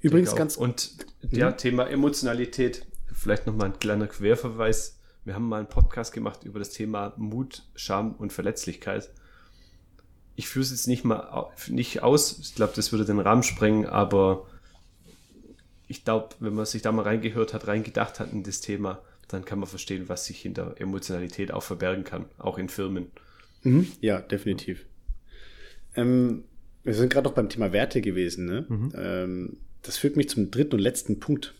Übrigens 0.00 0.34
ganz. 0.34 0.56
Und 0.56 0.92
ja, 1.30 1.50
mhm. 1.50 1.56
Thema 1.58 1.88
Emotionalität, 1.88 2.86
vielleicht 3.18 3.46
nochmal 3.46 3.66
ein 3.66 3.78
kleiner 3.78 4.06
Querverweis. 4.06 5.00
Wir 5.24 5.34
haben 5.34 5.48
mal 5.48 5.58
einen 5.58 5.68
Podcast 5.68 6.12
gemacht 6.12 6.44
über 6.44 6.58
das 6.58 6.70
Thema 6.70 7.12
Mut, 7.16 7.64
Scham 7.74 8.12
und 8.12 8.32
Verletzlichkeit. 8.32 9.10
Ich 10.36 10.48
führe 10.48 10.62
es 10.62 10.70
jetzt 10.70 10.86
nicht 10.86 11.04
mal 11.04 11.50
nicht 11.68 12.02
aus. 12.02 12.38
Ich 12.38 12.54
glaube, 12.54 12.72
das 12.76 12.92
würde 12.92 13.04
den 13.04 13.18
Rahmen 13.18 13.42
sprengen, 13.42 13.86
aber 13.86 14.46
ich 15.88 16.04
glaube, 16.04 16.36
wenn 16.38 16.54
man 16.54 16.64
sich 16.64 16.82
da 16.82 16.92
mal 16.92 17.02
reingehört 17.02 17.54
hat, 17.54 17.66
reingedacht 17.66 18.20
hat 18.20 18.32
in 18.32 18.44
das 18.44 18.60
Thema, 18.60 19.02
dann 19.26 19.44
kann 19.44 19.58
man 19.58 19.68
verstehen, 19.68 20.08
was 20.08 20.24
sich 20.26 20.40
hinter 20.40 20.80
Emotionalität 20.80 21.52
auch 21.52 21.62
verbergen 21.62 22.04
kann, 22.04 22.26
auch 22.38 22.56
in 22.56 22.68
Firmen. 22.68 23.10
Mhm. 23.62 23.88
Ja, 24.00 24.20
definitiv. 24.20 24.86
Ähm, 25.96 26.44
wir 26.84 26.94
sind 26.94 27.12
gerade 27.12 27.26
noch 27.26 27.34
beim 27.34 27.48
Thema 27.48 27.72
Werte 27.72 28.00
gewesen. 28.00 28.46
Ne? 28.46 28.66
Mhm. 28.68 28.92
Ähm, 28.96 29.56
das 29.82 29.96
führt 29.98 30.16
mich 30.16 30.28
zum 30.28 30.50
dritten 30.50 30.76
und 30.76 30.80
letzten 30.80 31.20
Punkt 31.20 31.54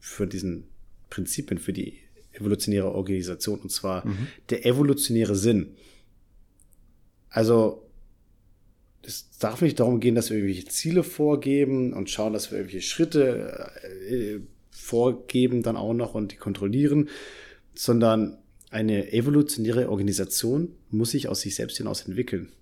für 0.00 0.26
diesen 0.26 0.66
Prinzipien, 1.10 1.58
für 1.58 1.72
die 1.72 1.98
evolutionäre 2.32 2.92
Organisation, 2.92 3.60
und 3.60 3.70
zwar 3.70 4.06
mhm. 4.06 4.28
der 4.48 4.64
evolutionäre 4.64 5.34
Sinn. 5.34 5.74
Also 7.28 7.86
es 9.02 9.30
darf 9.38 9.62
nicht 9.62 9.80
darum 9.80 10.00
gehen, 10.00 10.14
dass 10.14 10.30
wir 10.30 10.36
irgendwelche 10.36 10.68
Ziele 10.68 11.02
vorgeben 11.02 11.92
und 11.92 12.10
schauen, 12.10 12.32
dass 12.32 12.50
wir 12.50 12.58
irgendwelche 12.58 12.86
Schritte 12.86 13.70
äh, 14.08 14.40
vorgeben 14.70 15.62
dann 15.62 15.76
auch 15.76 15.94
noch 15.94 16.14
und 16.14 16.32
die 16.32 16.36
kontrollieren, 16.36 17.08
sondern 17.74 18.38
eine 18.70 19.12
evolutionäre 19.12 19.88
Organisation 19.88 20.76
muss 20.90 21.10
sich 21.10 21.28
aus 21.28 21.40
sich 21.40 21.54
selbst 21.54 21.78
hinaus 21.78 22.02
entwickeln. 22.02 22.52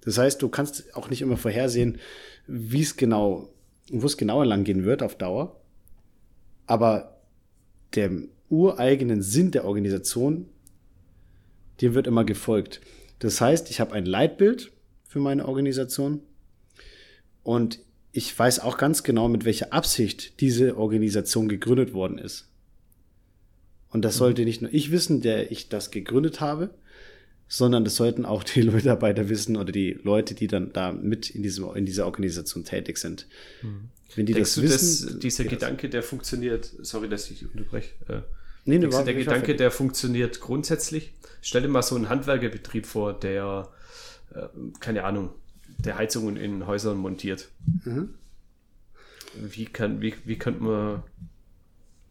Das 0.00 0.18
heißt, 0.18 0.40
du 0.42 0.48
kannst 0.48 0.94
auch 0.96 1.10
nicht 1.10 1.22
immer 1.22 1.36
vorhersehen, 1.36 1.98
wie 2.46 2.82
es 2.82 2.96
genau, 2.96 3.52
wo 3.90 4.06
es 4.06 4.16
genauer 4.16 4.46
lang 4.46 4.64
gehen 4.64 4.84
wird 4.84 5.02
auf 5.02 5.16
Dauer. 5.16 5.60
Aber 6.66 7.15
dem 7.96 8.28
ureigenen 8.48 9.22
Sinn 9.22 9.50
der 9.50 9.64
Organisation, 9.64 10.46
dem 11.80 11.94
wird 11.94 12.06
immer 12.06 12.24
gefolgt. 12.24 12.80
Das 13.18 13.40
heißt, 13.40 13.70
ich 13.70 13.80
habe 13.80 13.92
ein 13.92 14.06
Leitbild, 14.06 14.70
für 15.16 15.22
meine 15.22 15.48
Organisation. 15.48 16.20
Und 17.42 17.78
ich 18.12 18.38
weiß 18.38 18.60
auch 18.60 18.76
ganz 18.76 19.02
genau, 19.02 19.28
mit 19.28 19.46
welcher 19.46 19.72
Absicht 19.72 20.40
diese 20.40 20.76
Organisation 20.76 21.48
gegründet 21.48 21.94
worden 21.94 22.18
ist. 22.18 22.50
Und 23.88 24.04
das 24.04 24.18
sollte 24.18 24.44
nicht 24.44 24.60
nur 24.60 24.74
ich 24.74 24.90
wissen, 24.90 25.22
der 25.22 25.50
ich 25.50 25.70
das 25.70 25.90
gegründet 25.90 26.42
habe, 26.42 26.68
sondern 27.48 27.82
das 27.82 27.96
sollten 27.96 28.26
auch 28.26 28.44
die 28.44 28.62
Mitarbeiter 28.70 29.30
wissen 29.30 29.56
oder 29.56 29.72
die 29.72 29.92
Leute, 30.02 30.34
die 30.34 30.48
dann 30.48 30.74
da 30.74 30.92
mit 30.92 31.30
in, 31.30 31.42
diesem, 31.42 31.74
in 31.74 31.86
dieser 31.86 32.04
Organisation 32.04 32.64
tätig 32.64 32.98
sind. 32.98 33.26
Mhm. 33.62 33.88
Wenn 34.14 34.26
die 34.26 34.34
Denkst 34.34 34.54
das 34.54 34.62
wissen. 34.62 35.06
Dass 35.08 35.18
dieser 35.18 35.44
Gedanke, 35.44 35.88
der 35.88 36.02
funktioniert, 36.02 36.70
sorry, 36.82 37.08
dass 37.08 37.30
ich 37.30 37.44
unterbreche. 37.44 37.90
Äh, 38.08 38.20
nee, 38.64 38.78
ne, 38.78 38.88
der 38.88 39.14
Gedanke, 39.14 39.56
der 39.56 39.70
funktioniert 39.70 40.40
grundsätzlich. 40.40 41.12
Stell 41.42 41.62
dir 41.62 41.68
mal 41.68 41.82
so 41.82 41.96
einen 41.96 42.08
Handwerkerbetrieb 42.08 42.86
vor, 42.86 43.18
der 43.18 43.68
äh, 44.34 44.48
keine 44.80 45.04
Ahnung, 45.04 45.30
der 45.78 45.98
Heizungen 45.98 46.36
in 46.36 46.66
Häusern 46.66 46.96
montiert. 46.96 47.48
Mhm. 47.84 48.14
Wie, 49.34 49.66
kann, 49.66 50.00
wie, 50.00 50.14
wie 50.24 50.38
könnte 50.38 50.62
man 50.62 51.02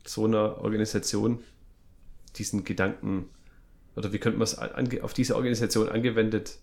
so 0.06 0.26
einer 0.26 0.60
Organisation 0.60 1.40
diesen 2.36 2.64
Gedanken 2.64 3.30
oder 3.96 4.12
wie 4.14 4.20
könnte 4.20 4.38
man 4.38 4.44
es 4.44 4.58
auf 5.02 5.14
diese 5.14 5.36
Organisation 5.36 5.90
angewendet, 5.90 6.60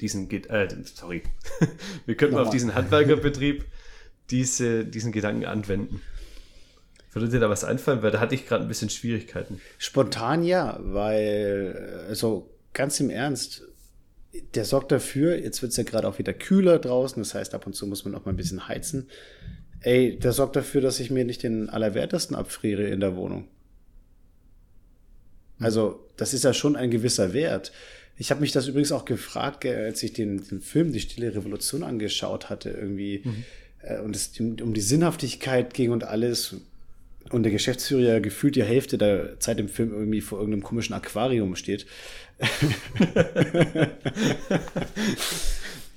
diesen, 0.00 0.28
äh, 0.30 0.68
sorry, 0.84 1.22
wie 2.06 2.14
könnte 2.16 2.34
man 2.34 2.44
auf 2.44 2.50
diesen 2.50 2.74
Handwerkerbetrieb 2.74 3.64
diese, 4.30 4.84
diesen 4.84 5.12
Gedanken 5.12 5.44
anwenden? 5.44 6.00
Würde 7.12 7.28
dir 7.28 7.40
da 7.40 7.50
was 7.50 7.64
einfallen? 7.64 8.02
Weil 8.02 8.10
da 8.10 8.20
hatte 8.20 8.34
ich 8.34 8.46
gerade 8.46 8.64
ein 8.64 8.68
bisschen 8.68 8.88
Schwierigkeiten. 8.88 9.60
Spontan 9.78 10.42
ja, 10.42 10.78
weil, 10.82 12.04
also 12.08 12.50
ganz 12.72 12.98
im 13.00 13.10
Ernst, 13.10 13.62
der 14.54 14.64
sorgt 14.64 14.92
dafür, 14.92 15.38
jetzt 15.38 15.60
wird 15.60 15.72
es 15.72 15.76
ja 15.76 15.84
gerade 15.84 16.08
auch 16.08 16.18
wieder 16.18 16.32
kühler 16.32 16.78
draußen, 16.78 17.22
das 17.22 17.34
heißt, 17.34 17.54
ab 17.54 17.66
und 17.66 17.74
zu 17.74 17.86
muss 17.86 18.04
man 18.04 18.14
auch 18.14 18.24
mal 18.24 18.32
ein 18.32 18.36
bisschen 18.36 18.66
heizen. 18.66 19.08
Ey, 19.80 20.18
der 20.18 20.32
sorgt 20.32 20.56
dafür, 20.56 20.80
dass 20.80 21.00
ich 21.00 21.10
mir 21.10 21.24
nicht 21.24 21.42
den 21.42 21.68
Allerwertesten 21.68 22.36
abfriere 22.36 22.84
in 22.84 23.00
der 23.00 23.16
Wohnung. 23.16 23.48
Also, 25.58 26.08
das 26.16 26.34
ist 26.34 26.44
ja 26.44 26.54
schon 26.54 26.76
ein 26.76 26.90
gewisser 26.90 27.32
Wert. 27.32 27.72
Ich 28.16 28.30
habe 28.30 28.40
mich 28.40 28.52
das 28.52 28.68
übrigens 28.68 28.92
auch 28.92 29.04
gefragt, 29.04 29.64
als 29.66 30.02
ich 30.02 30.12
den, 30.12 30.46
den, 30.46 30.60
Film 30.60 30.92
Die 30.92 31.00
Stille 31.00 31.34
Revolution 31.34 31.82
angeschaut 31.82 32.50
hatte, 32.50 32.70
irgendwie, 32.70 33.22
mhm. 33.24 33.44
Äh, 33.82 33.98
und 34.00 34.16
es 34.16 34.32
um 34.38 34.74
die 34.74 34.80
Sinnhaftigkeit 34.80 35.74
ging 35.74 35.90
und 35.90 36.04
alles. 36.04 36.56
Und 37.30 37.44
der 37.44 37.52
Geschäftsführer 37.52 38.20
gefühlt 38.20 38.56
die 38.56 38.64
Hälfte 38.64 38.98
der 38.98 39.38
Zeit 39.40 39.58
im 39.58 39.68
Film 39.68 39.92
irgendwie 39.92 40.20
vor 40.20 40.38
irgendeinem 40.38 40.64
komischen 40.64 40.94
Aquarium 40.94 41.56
steht. 41.56 41.86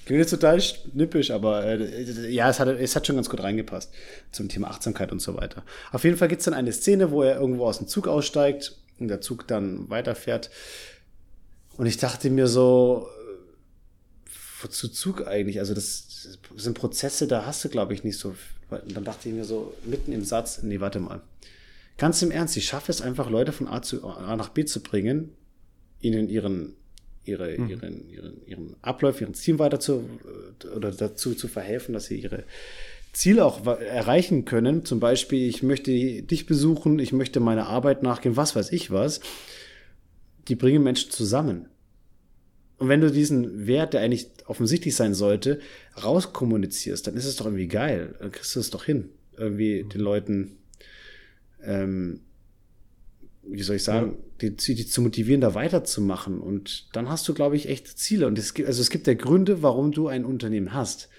Klingt 0.05 0.19
jetzt 0.19 0.29
total 0.29 0.61
schnippisch, 0.61 1.31
aber 1.31 1.65
äh, 1.65 2.29
ja, 2.29 2.47
es 2.49 2.59
hat, 2.59 2.67
es 2.67 2.95
hat 2.95 3.07
schon 3.07 3.15
ganz 3.15 3.27
gut 3.27 3.41
reingepasst 3.41 3.91
zum 4.31 4.49
Thema 4.49 4.69
Achtsamkeit 4.69 5.11
und 5.11 5.19
so 5.19 5.35
weiter. 5.35 5.63
Auf 5.91 6.03
jeden 6.03 6.15
Fall 6.15 6.27
gibt 6.27 6.41
es 6.41 6.45
dann 6.45 6.53
eine 6.53 6.71
Szene, 6.71 7.09
wo 7.09 7.23
er 7.23 7.37
irgendwo 7.37 7.65
aus 7.65 7.79
dem 7.79 7.87
Zug 7.87 8.07
aussteigt 8.07 8.77
und 8.99 9.07
der 9.07 9.21
Zug 9.21 9.47
dann 9.47 9.89
weiterfährt. 9.89 10.51
Und 11.77 11.87
ich 11.87 11.97
dachte 11.97 12.29
mir 12.29 12.47
so, 12.47 13.07
äh, 13.09 14.31
wozu 14.61 14.89
Zug 14.89 15.27
eigentlich? 15.27 15.59
Also 15.59 15.73
das 15.73 16.14
sind 16.55 16.77
Prozesse, 16.77 17.27
da 17.27 17.45
hast 17.45 17.63
du, 17.63 17.69
glaube 17.69 17.93
ich, 17.93 18.03
nicht 18.03 18.17
so. 18.17 18.35
Und 18.69 18.95
dann 18.95 19.03
dachte 19.03 19.29
ich 19.29 19.35
mir 19.35 19.45
so, 19.45 19.73
mitten 19.85 20.11
im 20.11 20.23
Satz, 20.23 20.63
nee, 20.63 20.79
warte 20.79 20.99
mal. 20.99 21.21
Ganz 21.97 22.21
im 22.21 22.31
Ernst, 22.31 22.57
ich 22.57 22.65
schaffe 22.65 22.91
es 22.91 23.01
einfach, 23.01 23.29
Leute 23.29 23.51
von 23.51 23.67
A, 23.67 23.81
zu, 23.81 24.05
A 24.05 24.35
nach 24.35 24.49
B 24.49 24.65
zu 24.65 24.81
bringen, 24.81 25.31
ihnen 26.01 26.29
ihren 26.29 26.75
ihre, 27.25 27.57
mhm. 27.57 27.69
ihren, 27.69 28.09
ihren, 28.09 28.45
ihren 28.45 28.75
Ablauf, 28.81 29.19
ihren 29.19 29.33
Ziel 29.33 29.59
weiter 29.59 29.79
zu 29.79 30.07
oder 30.75 30.91
dazu 30.91 31.33
zu 31.33 31.47
verhelfen, 31.47 31.93
dass 31.93 32.05
sie 32.05 32.19
ihre 32.19 32.43
Ziele 33.13 33.45
auch 33.45 33.65
erreichen 33.65 34.45
können. 34.45 34.85
Zum 34.85 34.99
Beispiel, 34.99 35.47
ich 35.47 35.63
möchte 35.63 35.91
dich 35.91 36.45
besuchen, 36.45 36.99
ich 36.99 37.13
möchte 37.13 37.39
meiner 37.39 37.67
Arbeit 37.67 38.03
nachgehen, 38.03 38.37
was 38.37 38.55
weiß 38.55 38.71
ich 38.71 38.91
was. 38.91 39.21
Die 40.47 40.55
bringen 40.55 40.83
Menschen 40.83 41.11
zusammen. 41.11 41.67
Und 42.77 42.89
wenn 42.89 43.01
du 43.01 43.09
diesen 43.09 43.67
Wert, 43.67 43.93
der 43.93 44.01
eigentlich 44.01 44.27
offensichtlich 44.45 44.95
sein 44.95 45.13
sollte, 45.13 45.59
rauskommunizierst, 46.03 47.07
dann 47.07 47.15
ist 47.15 47.25
es 47.25 47.37
doch 47.37 47.45
irgendwie 47.45 47.67
geil. 47.67 48.15
Dann 48.19 48.31
kriegst 48.31 48.55
du 48.55 48.59
es 48.59 48.69
doch 48.69 48.83
hin, 48.83 49.09
irgendwie 49.37 49.83
den 49.83 50.01
Leuten 50.01 50.57
ähm, 51.63 52.19
wie 53.47 53.61
soll 53.61 53.75
ich 53.75 53.83
sagen, 53.83 54.17
ja. 54.41 54.49
die, 54.49 54.75
die 54.75 54.87
zu 54.87 55.01
motivieren, 55.01 55.41
da 55.41 55.53
weiterzumachen. 55.53 56.39
Und 56.39 56.87
dann 56.93 57.09
hast 57.09 57.27
du, 57.27 57.33
glaube 57.33 57.55
ich, 57.55 57.69
echt 57.69 57.87
Ziele. 57.97 58.27
Und 58.27 58.37
es 58.39 58.53
gibt, 58.53 58.67
also 58.67 58.81
es 58.81 58.89
gibt 58.89 59.07
ja 59.07 59.13
Gründe, 59.13 59.61
warum 59.61 59.91
du 59.91 60.07
ein 60.07 60.25
Unternehmen 60.25 60.73
hast. 60.73 61.09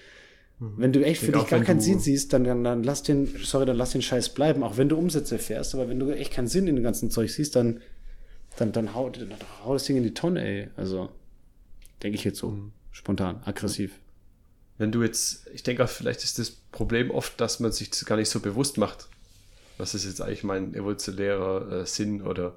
Mhm. 0.59 0.73
Wenn 0.77 0.93
du 0.93 1.05
echt 1.05 1.21
für 1.21 1.31
dich 1.31 1.47
gar 1.47 1.61
keinen 1.61 1.79
Sinn 1.79 1.99
siehst, 1.99 2.33
dann, 2.33 2.43
dann, 2.43 2.63
dann 2.63 2.83
lass 2.83 3.03
den, 3.03 3.27
sorry, 3.43 3.65
dann 3.65 3.77
lass 3.77 3.91
den 3.91 4.01
Scheiß 4.01 4.29
bleiben, 4.29 4.63
auch 4.63 4.77
wenn 4.77 4.89
du 4.89 4.97
Umsätze 4.97 5.39
fährst. 5.39 5.73
Aber 5.75 5.87
wenn 5.89 5.99
du 5.99 6.09
echt 6.11 6.33
keinen 6.33 6.47
Sinn 6.47 6.67
in 6.67 6.75
dem 6.75 6.83
ganzen 6.83 7.09
Zeug 7.11 7.31
siehst, 7.31 7.55
dann, 7.55 7.81
dann, 8.57 8.71
dann 8.71 8.93
hau, 8.93 9.09
dann 9.09 9.29
hau 9.63 9.73
das 9.73 9.85
Ding 9.85 9.97
in 9.97 10.03
die 10.03 10.13
Tonne, 10.13 10.43
ey. 10.43 10.67
Also, 10.75 11.09
denke 12.03 12.17
ich 12.17 12.23
jetzt 12.23 12.39
so. 12.39 12.49
Mhm. 12.49 12.71
Spontan, 12.91 13.41
aggressiv. 13.45 13.93
Wenn 14.77 14.91
du 14.91 15.03
jetzt, 15.03 15.47
ich 15.53 15.63
denke 15.63 15.83
auch, 15.83 15.89
vielleicht 15.89 16.23
ist 16.23 16.39
das 16.39 16.51
Problem 16.51 17.11
oft, 17.11 17.39
dass 17.41 17.59
man 17.59 17.71
sich 17.71 17.89
das 17.89 18.05
gar 18.05 18.15
nicht 18.15 18.29
so 18.29 18.39
bewusst 18.39 18.77
macht 18.77 19.07
was 19.77 19.93
ist 19.93 20.05
jetzt 20.05 20.21
eigentlich 20.21 20.43
mein 20.43 20.73
evolutionärer 20.73 21.81
äh, 21.81 21.85
Sinn 21.85 22.21
oder 22.21 22.55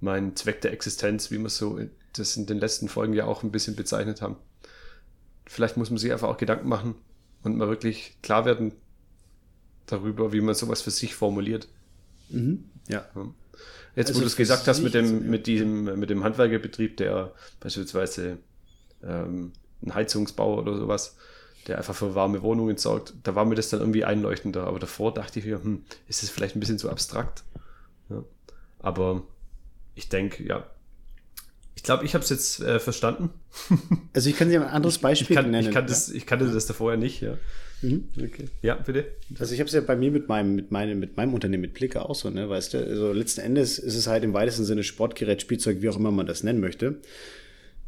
mein 0.00 0.36
Zweck 0.36 0.60
der 0.60 0.72
Existenz, 0.72 1.30
wie 1.30 1.38
wir 1.38 1.48
so 1.48 1.78
das 2.14 2.36
in 2.36 2.46
den 2.46 2.58
letzten 2.58 2.88
Folgen 2.88 3.12
ja 3.14 3.24
auch 3.24 3.42
ein 3.42 3.52
bisschen 3.52 3.76
bezeichnet 3.76 4.22
haben. 4.22 4.36
Vielleicht 5.46 5.76
muss 5.76 5.90
man 5.90 5.98
sich 5.98 6.12
einfach 6.12 6.28
auch 6.28 6.36
Gedanken 6.36 6.68
machen 6.68 6.94
und 7.42 7.56
mal 7.56 7.68
wirklich 7.68 8.16
klar 8.22 8.44
werden 8.44 8.72
darüber, 9.86 10.32
wie 10.32 10.40
man 10.40 10.54
sowas 10.54 10.82
für 10.82 10.90
sich 10.90 11.14
formuliert. 11.14 11.68
Mhm. 12.28 12.64
Ja. 12.88 13.06
Jetzt, 13.94 14.08
also 14.08 14.20
wo 14.20 14.20
du 14.20 14.26
es 14.26 14.36
gesagt 14.36 14.66
hast 14.66 14.80
mit 14.80 14.94
dem, 14.94 15.28
mit 15.28 15.46
diesem, 15.46 15.98
mit 15.98 16.10
dem 16.10 16.24
Handwerkerbetrieb, 16.24 16.96
der 16.96 17.34
beispielsweise 17.60 18.38
ähm, 19.06 19.52
ein 19.84 19.94
Heizungsbau 19.94 20.58
oder 20.58 20.76
sowas, 20.76 21.16
der 21.66 21.78
einfach 21.78 21.94
für 21.94 22.14
warme 22.14 22.42
Wohnungen 22.42 22.76
sorgt. 22.76 23.14
Da 23.22 23.34
war 23.34 23.44
mir 23.44 23.54
das 23.54 23.70
dann 23.70 23.80
irgendwie 23.80 24.04
einleuchtender. 24.04 24.66
Aber 24.66 24.78
davor 24.78 25.14
dachte 25.14 25.38
ich 25.38 25.44
mir, 25.44 25.62
hm, 25.62 25.84
ist 26.08 26.22
das 26.22 26.30
vielleicht 26.30 26.56
ein 26.56 26.60
bisschen 26.60 26.78
zu 26.78 26.90
abstrakt? 26.90 27.44
Ja. 28.08 28.24
Aber 28.80 29.22
ich 29.94 30.08
denke, 30.08 30.44
ja. 30.44 30.66
Ich 31.74 31.82
glaube, 31.82 32.04
ich 32.04 32.14
habe 32.14 32.22
es 32.22 32.30
jetzt 32.30 32.60
äh, 32.60 32.78
verstanden. 32.78 33.30
Also 34.14 34.28
ich 34.28 34.36
kann 34.36 34.50
dir 34.50 34.60
ein 34.60 34.68
anderes 34.68 34.98
Beispiel 34.98 35.36
ich, 35.36 35.42
kann, 35.42 35.50
nennen. 35.50 35.68
Ich, 35.68 35.74
kann 35.74 35.86
das, 35.86 36.10
ich 36.10 36.26
kannte 36.26 36.50
das 36.50 36.66
da 36.66 36.74
vorher 36.74 36.98
nicht, 36.98 37.22
ja. 37.22 37.38
Mhm, 37.80 38.08
okay. 38.16 38.48
Ja, 38.60 38.74
bitte. 38.74 39.06
Also 39.38 39.54
ich 39.54 39.60
habe 39.60 39.68
es 39.68 39.74
ja 39.74 39.80
bei 39.80 39.96
mir 39.96 40.10
mit 40.10 40.28
meinem, 40.28 40.54
mit 40.54 40.70
meinem, 40.70 41.00
mit 41.00 41.16
meinem 41.16 41.34
Unternehmen, 41.34 41.62
mit 41.62 41.74
Blicke 41.74 42.02
auch 42.02 42.14
so, 42.14 42.30
ne, 42.30 42.48
weißt 42.48 42.74
du, 42.74 42.78
also 42.78 43.12
letzten 43.12 43.40
Endes 43.40 43.78
ist 43.78 43.96
es 43.96 44.06
halt 44.06 44.22
im 44.22 44.34
weitesten 44.34 44.64
Sinne 44.64 44.84
Sportgerät, 44.84 45.40
Spielzeug, 45.40 45.80
wie 45.80 45.88
auch 45.88 45.96
immer 45.96 46.10
man 46.10 46.26
das 46.26 46.42
nennen 46.42 46.60
möchte. 46.60 46.96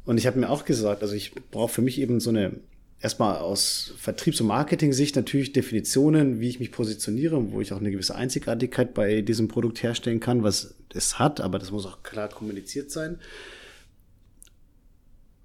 Und 0.04 0.18
ich 0.18 0.26
habe 0.26 0.38
mir 0.38 0.50
auch 0.50 0.64
gesagt, 0.64 1.02
also 1.02 1.14
ich 1.14 1.32
brauche 1.50 1.72
für 1.72 1.82
mich 1.82 1.98
eben 2.00 2.20
so 2.20 2.30
eine 2.30 2.52
erstmal 3.00 3.36
aus 3.36 3.92
Vertriebs- 3.98 4.40
und 4.40 4.46
Marketing-Sicht 4.46 5.14
natürlich 5.14 5.52
Definitionen, 5.52 6.40
wie 6.40 6.48
ich 6.48 6.58
mich 6.58 6.72
positioniere, 6.72 7.52
wo 7.52 7.60
ich 7.60 7.72
auch 7.72 7.80
eine 7.80 7.90
gewisse 7.90 8.14
Einzigartigkeit 8.14 8.94
bei 8.94 9.20
diesem 9.20 9.48
Produkt 9.48 9.82
herstellen 9.82 10.20
kann, 10.20 10.42
was 10.42 10.74
es 10.94 11.18
hat, 11.18 11.40
aber 11.40 11.58
das 11.58 11.70
muss 11.70 11.84
auch 11.84 12.02
klar 12.02 12.28
kommuniziert 12.28 12.90
sein. 12.90 13.18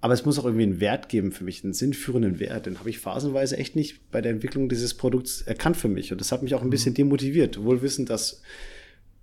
Aber 0.00 0.14
es 0.14 0.24
muss 0.24 0.38
auch 0.38 0.46
irgendwie 0.46 0.62
einen 0.62 0.80
Wert 0.80 1.10
geben 1.10 1.32
für 1.32 1.44
mich, 1.44 1.62
einen 1.62 1.74
sinnführenden 1.74 2.40
Wert. 2.40 2.64
Den 2.64 2.78
habe 2.78 2.88
ich 2.88 2.98
phasenweise 2.98 3.58
echt 3.58 3.76
nicht 3.76 4.10
bei 4.10 4.22
der 4.22 4.32
Entwicklung 4.32 4.70
dieses 4.70 4.94
Produkts 4.94 5.42
erkannt 5.42 5.76
für 5.76 5.88
mich. 5.88 6.10
Und 6.10 6.22
das 6.22 6.32
hat 6.32 6.42
mich 6.42 6.54
auch 6.54 6.62
ein 6.62 6.70
bisschen 6.70 6.94
demotiviert, 6.94 7.62
wohl 7.62 7.82
wissend, 7.82 8.08
dass 8.08 8.40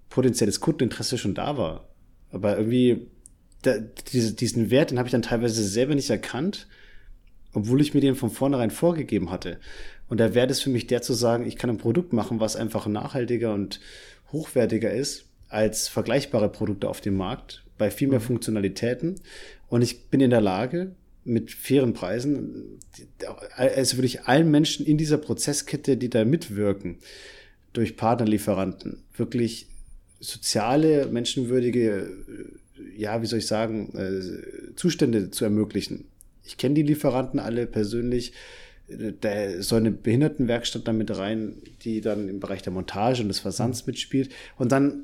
potenzielles 0.09 0.59
Kundeninteresse 0.59 1.17
schon 1.17 1.33
da 1.33 1.57
war. 1.57 1.89
Aber 2.29 2.57
irgendwie, 2.57 3.07
da, 3.67 3.77
diese, 4.11 4.33
diesen 4.33 4.71
Wert, 4.71 4.91
den 4.91 4.97
habe 4.97 5.07
ich 5.07 5.11
dann 5.11 5.21
teilweise 5.21 5.63
selber 5.63 5.95
nicht 5.95 6.09
erkannt 6.09 6.67
obwohl 7.57 7.81
ich 7.81 7.95
mir 7.95 8.01
den 8.01 8.15
von 8.15 8.29
vornherein 8.29 8.69
vorgegeben 8.69 9.31
hatte. 9.31 9.57
Und 10.09 10.19
der 10.19 10.35
Wert 10.35 10.51
ist 10.51 10.61
für 10.61 10.69
mich 10.69 10.85
der 10.85 11.01
zu 11.01 11.13
sagen, 11.13 11.47
ich 11.47 11.55
kann 11.55 11.71
ein 11.71 11.79
Produkt 11.79 12.13
machen, 12.13 12.39
was 12.39 12.55
einfach 12.55 12.85
nachhaltiger 12.85 13.51
und 13.53 13.79
hochwertiger 14.31 14.91
ist 14.91 15.25
als 15.49 15.87
vergleichbare 15.87 16.49
Produkte 16.49 16.87
auf 16.87 17.01
dem 17.01 17.17
Markt, 17.17 17.63
bei 17.77 17.89
viel 17.89 18.09
mehr 18.09 18.19
mhm. 18.19 18.25
Funktionalitäten. 18.25 19.15
Und 19.69 19.81
ich 19.81 20.07
bin 20.09 20.21
in 20.21 20.29
der 20.29 20.41
Lage, 20.41 20.91
mit 21.23 21.51
fairen 21.51 21.93
Preisen, 21.93 22.79
also 23.55 23.97
wirklich 23.97 24.25
allen 24.25 24.51
Menschen 24.51 24.85
in 24.85 24.97
dieser 24.97 25.17
Prozesskette, 25.17 25.97
die 25.97 26.09
da 26.09 26.25
mitwirken, 26.25 26.99
durch 27.73 27.97
Partnerlieferanten, 27.97 29.03
wirklich 29.15 29.67
soziale, 30.19 31.07
menschenwürdige, 31.07 32.09
ja, 32.95 33.21
wie 33.21 33.25
soll 33.25 33.39
ich 33.39 33.47
sagen, 33.47 33.93
äh, 33.95 34.75
Zustände 34.75 35.31
zu 35.31 35.43
ermöglichen 35.45 36.05
ich 36.47 36.57
kenne 36.57 36.75
die 36.75 36.83
Lieferanten 36.83 37.39
alle 37.39 37.67
persönlich. 37.67 38.33
Da 38.87 39.61
soll 39.61 39.81
eine 39.81 39.91
Behindertenwerkstatt 39.91 40.87
damit 40.87 41.15
rein, 41.17 41.57
die 41.83 41.99
dann 41.99 42.29
im 42.29 42.39
Bereich 42.39 42.61
der 42.61 42.71
Montage 42.71 43.21
und 43.21 43.27
des 43.27 43.39
Versands 43.39 43.85
mitspielt. 43.85 44.29
Und 44.57 44.71
dann 44.71 45.03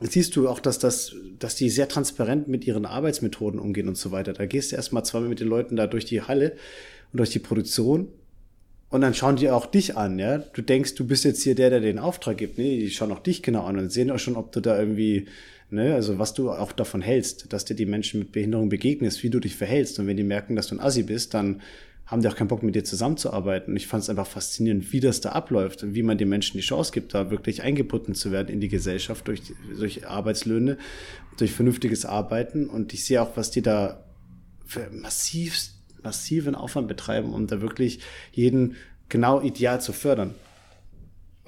siehst 0.00 0.36
du 0.36 0.48
auch, 0.48 0.60
dass 0.60 0.78
das, 0.78 1.16
dass 1.40 1.56
die 1.56 1.68
sehr 1.68 1.88
transparent 1.88 2.46
mit 2.46 2.64
ihren 2.64 2.86
Arbeitsmethoden 2.86 3.58
umgehen 3.58 3.88
und 3.88 3.98
so 3.98 4.12
weiter. 4.12 4.32
Da 4.32 4.46
gehst 4.46 4.70
du 4.70 4.76
erstmal 4.76 5.04
zweimal 5.04 5.28
mit 5.28 5.40
den 5.40 5.48
Leuten 5.48 5.74
da 5.74 5.88
durch 5.88 6.04
die 6.04 6.22
Halle 6.22 6.52
und 7.12 7.18
durch 7.18 7.30
die 7.30 7.40
Produktion 7.40 8.06
und 8.90 9.02
dann 9.02 9.14
schauen 9.14 9.36
die 9.36 9.50
auch 9.50 9.66
dich 9.66 9.96
an, 9.96 10.18
ja. 10.18 10.38
Du 10.38 10.62
denkst, 10.62 10.94
du 10.94 11.06
bist 11.06 11.24
jetzt 11.24 11.42
hier 11.42 11.54
der, 11.54 11.68
der 11.68 11.80
den 11.80 11.98
Auftrag 11.98 12.38
gibt. 12.38 12.56
Nee, 12.56 12.78
die 12.78 12.90
schauen 12.90 13.12
auch 13.12 13.18
dich 13.18 13.42
genau 13.42 13.64
an 13.64 13.78
und 13.78 13.92
sehen 13.92 14.10
auch 14.10 14.18
schon, 14.18 14.36
ob 14.36 14.50
du 14.52 14.60
da 14.60 14.78
irgendwie 14.78 15.26
Ne? 15.70 15.94
Also 15.94 16.18
was 16.18 16.34
du 16.34 16.50
auch 16.50 16.72
davon 16.72 17.02
hältst, 17.02 17.52
dass 17.52 17.64
dir 17.64 17.74
die 17.74 17.86
Menschen 17.86 18.20
mit 18.20 18.32
Behinderung 18.32 18.68
begegnest, 18.68 19.22
wie 19.22 19.30
du 19.30 19.40
dich 19.40 19.56
verhältst. 19.56 19.98
Und 19.98 20.06
wenn 20.06 20.16
die 20.16 20.22
merken, 20.22 20.56
dass 20.56 20.68
du 20.68 20.76
ein 20.76 20.80
Assi 20.80 21.02
bist, 21.02 21.34
dann 21.34 21.60
haben 22.06 22.22
die 22.22 22.28
auch 22.28 22.36
keinen 22.36 22.48
Bock 22.48 22.62
mit 22.62 22.74
dir 22.74 22.84
zusammenzuarbeiten. 22.84 23.72
Und 23.72 23.76
ich 23.76 23.86
fand 23.86 24.02
es 24.02 24.08
einfach 24.08 24.26
faszinierend, 24.26 24.92
wie 24.92 25.00
das 25.00 25.20
da 25.20 25.30
abläuft 25.30 25.82
und 25.82 25.94
wie 25.94 26.02
man 26.02 26.16
den 26.16 26.30
Menschen 26.30 26.56
die 26.56 26.62
Chance 26.62 26.90
gibt, 26.90 27.12
da 27.12 27.30
wirklich 27.30 27.62
eingebunden 27.62 28.14
zu 28.14 28.32
werden 28.32 28.48
in 28.48 28.60
die 28.60 28.68
Gesellschaft 28.68 29.28
durch, 29.28 29.42
durch 29.78 30.06
Arbeitslöhne, 30.06 30.78
durch 31.36 31.52
vernünftiges 31.52 32.06
Arbeiten. 32.06 32.66
Und 32.66 32.94
ich 32.94 33.04
sehe 33.04 33.20
auch, 33.20 33.36
was 33.36 33.50
die 33.50 33.60
da 33.60 34.04
für 34.64 34.88
massiv, 34.90 35.58
massiven 36.02 36.54
Aufwand 36.54 36.88
betreiben, 36.88 37.34
um 37.34 37.46
da 37.46 37.60
wirklich 37.60 38.00
jeden 38.32 38.76
genau 39.10 39.42
ideal 39.42 39.80
zu 39.82 39.92
fördern. 39.92 40.34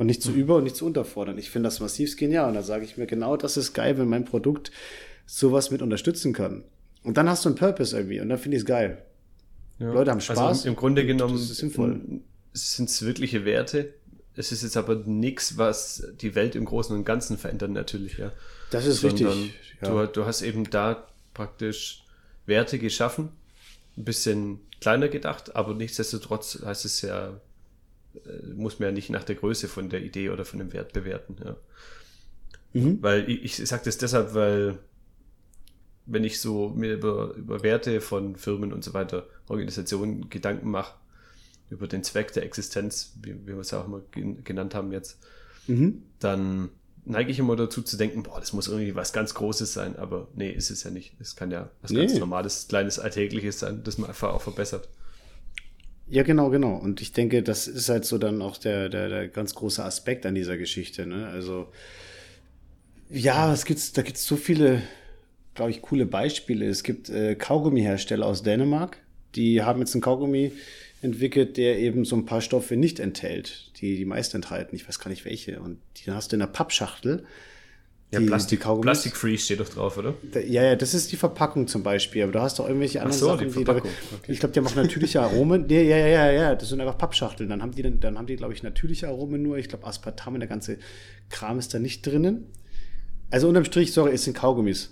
Und 0.01 0.07
nicht 0.07 0.22
zu 0.22 0.32
über 0.32 0.57
und 0.57 0.64
nicht 0.64 0.76
zu 0.76 0.86
unterfordern. 0.86 1.36
Ich 1.36 1.51
finde 1.51 1.66
das 1.66 1.78
massiv 1.78 2.16
genial. 2.16 2.48
Und 2.48 2.55
da 2.55 2.62
sage 2.62 2.86
ich 2.86 2.96
mir, 2.96 3.07
genau 3.07 3.36
das 3.36 3.59
ist 3.59 3.74
geil, 3.74 3.98
wenn 3.98 4.09
mein 4.09 4.24
Produkt 4.24 4.70
sowas 5.26 5.70
mit 5.70 5.82
unterstützen 5.82 6.32
kann. 6.32 6.64
Und 7.03 7.18
dann 7.18 7.28
hast 7.28 7.44
du 7.44 7.51
einen 7.51 7.57
Purpose 7.59 7.94
irgendwie 7.94 8.18
und 8.18 8.30
dann 8.30 8.38
finde 8.38 8.57
ich 8.57 8.62
es 8.62 8.66
geil. 8.66 9.05
Ja. 9.78 9.92
Leute 9.92 10.11
haben 10.11 10.22
Spaß. 10.22 10.38
Also 10.38 10.68
im 10.68 10.76
Grunde 10.76 11.05
genommen 11.05 11.36
sind 11.36 12.88
es 12.88 13.03
wirkliche 13.03 13.44
Werte. 13.44 13.92
Es 14.36 14.53
ist 14.53 14.62
jetzt 14.62 14.78
aber 14.78 14.94
nichts, 14.94 15.59
was 15.59 16.03
die 16.18 16.34
Welt 16.34 16.55
im 16.55 16.64
Großen 16.64 16.96
und 16.96 17.05
Ganzen 17.05 17.36
verändert, 17.36 17.72
natürlich, 17.72 18.16
ja. 18.16 18.32
Das 18.70 18.86
ist 18.86 19.03
Sondern 19.03 19.28
richtig. 19.28 19.55
Ja. 19.82 20.07
Du, 20.07 20.12
du 20.12 20.24
hast 20.24 20.40
eben 20.40 20.70
da 20.70 21.09
praktisch 21.34 22.07
Werte 22.46 22.78
geschaffen, 22.78 23.28
ein 23.98 24.05
bisschen 24.05 24.61
kleiner 24.80 25.09
gedacht, 25.09 25.55
aber 25.57 25.74
nichtsdestotrotz 25.74 26.62
heißt 26.64 26.86
es 26.86 27.03
ja, 27.03 27.38
muss 28.55 28.79
man 28.79 28.89
ja 28.89 28.93
nicht 28.93 29.11
nach 29.11 29.25
der 29.25 29.37
Größe 29.37 29.69
von 29.69 29.89
der 29.89 30.03
Idee 30.03 30.31
oder 30.31 30.45
von 30.45 30.59
dem 30.59 30.73
Wert 30.73 30.93
bewerten. 30.93 31.37
Ja. 31.45 31.57
Mhm. 32.73 33.03
Weil 33.03 33.29
ich, 33.29 33.61
ich 33.61 33.69
sage 33.69 33.83
das 33.85 33.99
deshalb, 33.99 34.35
weil 34.35 34.79
wenn 36.07 36.25
ich 36.25 36.41
so 36.41 36.71
mir 36.71 36.95
über, 36.95 37.35
über 37.35 37.63
Werte 37.63 38.01
von 38.01 38.37
Firmen 38.37 38.73
und 38.73 38.83
so 38.83 38.95
weiter, 38.95 39.27
Organisationen 39.49 40.29
Gedanken 40.29 40.71
mache, 40.71 40.95
über 41.71 41.87
den 41.87 42.03
Zweck 42.03 42.33
der 42.33 42.45
Existenz, 42.45 43.15
wie, 43.23 43.35
wie 43.47 43.53
wir 43.53 43.59
es 43.59 43.71
ja 43.71 43.81
auch 43.81 43.87
immer 43.87 44.03
genannt 44.13 44.75
haben 44.75 44.93
jetzt, 44.93 45.19
mhm. 45.69 46.03
dann 46.19 46.71
neige 47.05 47.31
ich 47.31 47.39
immer 47.39 47.57
dazu 47.57 47.83
zu 47.83 47.97
denken, 47.97 48.23
boah, 48.25 48.41
das 48.41 48.53
muss 48.53 48.69
irgendwie 48.69 48.95
was 48.95 49.13
ganz 49.13 49.35
Großes 49.35 49.73
sein, 49.73 49.97
aber 49.97 50.29
nee, 50.35 50.51
ist 50.51 50.71
es 50.71 50.83
ja 50.83 50.91
nicht. 50.91 51.15
Es 51.21 51.37
kann 51.37 51.51
ja 51.51 51.71
was 51.81 51.93
nee. 51.93 52.07
ganz 52.07 52.19
Normales, 52.19 52.67
Kleines, 52.69 52.99
Alltägliches 52.99 53.61
sein, 53.61 53.83
das 53.85 53.99
man 53.99 54.11
einfach 54.11 54.33
auch 54.33 54.43
verbessert. 54.43 54.89
Ja, 56.11 56.25
genau, 56.25 56.51
genau. 56.51 56.75
Und 56.75 57.01
ich 57.01 57.13
denke, 57.13 57.43
das 57.45 57.69
ist 57.69 57.89
halt 57.89 58.05
so 58.05 58.19
dann 58.19 58.43
auch 58.43 58.57
der, 58.57 58.89
der, 58.89 59.09
der 59.09 59.29
ganz 59.29 59.55
große 59.55 59.83
Aspekt 59.83 60.27
an 60.27 60.35
dieser 60.35 60.59
Geschichte. 60.59 61.07
Ne? 61.07 61.29
Also, 61.29 61.69
ja, 63.09 63.53
es 63.53 63.65
gibt, 63.65 63.97
da 63.97 64.03
gibt 64.03 64.17
es 64.17 64.27
so 64.27 64.35
viele, 64.35 64.83
glaube 65.55 65.71
ich, 65.71 65.83
coole 65.83 66.07
Beispiele. 66.07 66.67
Es 66.67 66.83
gibt 66.83 67.11
äh, 67.11 67.37
Kaugummihersteller 67.37 68.27
aus 68.27 68.43
Dänemark, 68.43 68.99
die 69.37 69.63
haben 69.63 69.79
jetzt 69.79 69.95
einen 69.95 70.03
Kaugummi 70.03 70.51
entwickelt, 71.01 71.57
der 71.57 71.79
eben 71.79 72.05
so 72.05 72.17
ein 72.17 72.27
paar 72.27 72.41
Stoffe 72.41 72.77
nicht 72.77 72.99
enthält, 72.99 73.71
die 73.81 73.97
die 73.97 74.05
meisten 74.05 74.39
enthalten. 74.39 74.75
Ich 74.75 74.89
weiß 74.89 74.99
gar 74.99 75.11
nicht 75.11 75.25
welche. 75.25 75.61
Und 75.61 75.79
die 75.97 76.11
hast 76.11 76.33
du 76.33 76.37
in 76.37 76.43
einer 76.43 76.51
Pappschachtel. 76.51 77.25
Die, 78.13 78.17
ja, 78.17 78.27
Plastik, 78.27 78.65
die 78.65 78.81
Plastic 78.81 79.17
Free 79.17 79.39
steht 79.39 79.61
doch 79.61 79.69
drauf, 79.69 79.97
oder? 79.97 80.15
ja, 80.35 80.65
ja, 80.65 80.75
das 80.75 80.95
ist 80.95 81.13
die 81.13 81.17
Verpackung 81.17 81.69
zum 81.69 81.85
Beispiel. 81.85 82.25
Aber 82.25 82.33
du 82.33 82.41
hast 82.41 82.59
doch 82.59 82.67
irgendwelche 82.67 83.01
anderen 83.01 83.21
so, 83.21 83.27
Sachen, 83.27 83.49
die, 83.49 83.59
die 83.59 83.65
da, 83.65 83.77
okay. 83.77 83.89
ich 84.27 84.41
glaube, 84.41 84.53
die 84.53 84.59
haben 84.59 84.67
auch 84.67 84.75
natürliche 84.75 85.21
Aromen. 85.21 85.67
Nee, 85.69 85.89
ja, 85.89 85.97
ja, 85.97 86.07
ja, 86.09 86.33
ja, 86.33 86.55
das 86.57 86.71
sind 86.71 86.81
einfach 86.81 86.99
Pappschachteln. 86.99 87.49
Dann 87.49 87.63
haben 87.63 87.71
die, 87.71 87.83
dann 88.01 88.19
haben 88.19 88.27
die, 88.27 88.35
glaube 88.35 88.53
ich, 88.53 88.65
natürliche 88.65 89.07
Aromen 89.07 89.43
nur. 89.43 89.59
Ich 89.59 89.69
glaube, 89.69 89.87
Aspartam 89.87 90.35
und 90.35 90.41
der 90.41 90.49
ganze 90.49 90.79
Kram 91.29 91.61
ist 91.61 91.73
da 91.73 91.79
nicht 91.79 92.05
drinnen. 92.05 92.47
Also 93.31 93.47
unterm 93.47 93.65
Strich, 93.65 93.93
sorry, 93.93 94.13
es 94.13 94.25
sind 94.25 94.37
Kaugummis. 94.37 94.91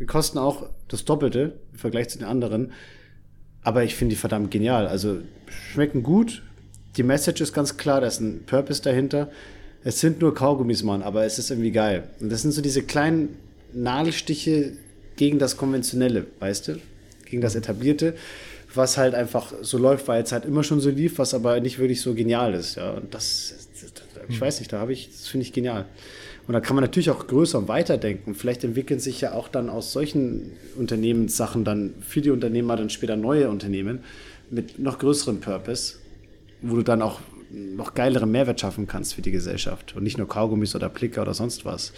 Die 0.00 0.06
kosten 0.06 0.38
auch 0.38 0.68
das 0.88 1.04
Doppelte 1.04 1.60
im 1.70 1.78
Vergleich 1.78 2.08
zu 2.08 2.18
den 2.18 2.26
anderen. 2.26 2.72
Aber 3.62 3.84
ich 3.84 3.94
finde 3.94 4.16
die 4.16 4.20
verdammt 4.20 4.50
genial. 4.50 4.88
Also 4.88 5.18
schmecken 5.46 6.02
gut. 6.02 6.42
Die 6.96 7.04
Message 7.04 7.40
ist 7.40 7.52
ganz 7.52 7.76
klar, 7.76 8.00
da 8.00 8.08
ist 8.08 8.18
ein 8.18 8.44
Purpose 8.46 8.82
dahinter. 8.82 9.30
Es 9.84 10.00
sind 10.00 10.20
nur 10.20 10.34
Kaugummis, 10.34 10.82
Mann, 10.82 11.02
aber 11.02 11.24
es 11.24 11.38
ist 11.38 11.50
irgendwie 11.50 11.72
geil. 11.72 12.04
Und 12.20 12.30
das 12.30 12.42
sind 12.42 12.52
so 12.52 12.62
diese 12.62 12.82
kleinen 12.82 13.36
Nadelstiche 13.72 14.72
gegen 15.16 15.38
das 15.38 15.56
Konventionelle, 15.56 16.26
weißt 16.38 16.68
du? 16.68 16.80
Gegen 17.24 17.42
das 17.42 17.54
Etablierte, 17.54 18.14
was 18.74 18.96
halt 18.96 19.14
einfach 19.14 19.52
so 19.62 19.78
läuft, 19.78 20.08
weil 20.08 20.22
es 20.22 20.32
halt 20.32 20.44
immer 20.44 20.62
schon 20.62 20.80
so 20.80 20.90
lief, 20.90 21.18
was 21.18 21.34
aber 21.34 21.60
nicht 21.60 21.78
wirklich 21.78 22.00
so 22.00 22.14
genial 22.14 22.54
ist. 22.54 22.76
Ja, 22.76 22.92
und 22.92 23.12
das, 23.14 23.68
ich 24.28 24.40
weiß 24.40 24.60
nicht, 24.60 24.72
da 24.72 24.78
habe 24.78 24.92
ich, 24.92 25.10
das 25.10 25.28
finde 25.28 25.46
ich 25.46 25.52
genial. 25.52 25.86
Und 26.46 26.54
da 26.54 26.60
kann 26.60 26.74
man 26.74 26.82
natürlich 26.82 27.10
auch 27.10 27.26
größer 27.26 27.58
und 27.58 27.68
weiter 27.68 27.98
denken. 27.98 28.34
Vielleicht 28.34 28.64
entwickeln 28.64 29.00
sich 29.00 29.20
ja 29.20 29.32
auch 29.32 29.48
dann 29.48 29.68
aus 29.70 29.92
solchen 29.92 30.52
Unternehmenssachen 30.76 31.64
dann 31.64 31.94
für 32.00 32.20
die 32.20 32.30
Unternehmer 32.30 32.76
dann 32.76 32.90
später 32.90 33.16
neue 33.16 33.48
Unternehmen 33.48 34.00
mit 34.50 34.78
noch 34.78 34.98
größerem 34.98 35.40
Purpose, 35.40 35.94
wo 36.60 36.76
du 36.76 36.82
dann 36.82 37.00
auch 37.00 37.20
noch 37.52 37.94
geilere 37.94 38.26
Mehrwert 38.26 38.60
schaffen 38.60 38.86
kannst 38.86 39.14
für 39.14 39.22
die 39.22 39.30
Gesellschaft 39.30 39.94
und 39.94 40.02
nicht 40.02 40.18
nur 40.18 40.28
Kaugummis 40.28 40.74
oder 40.74 40.88
Plicker 40.88 41.22
oder 41.22 41.34
sonst 41.34 41.64
was. 41.64 41.92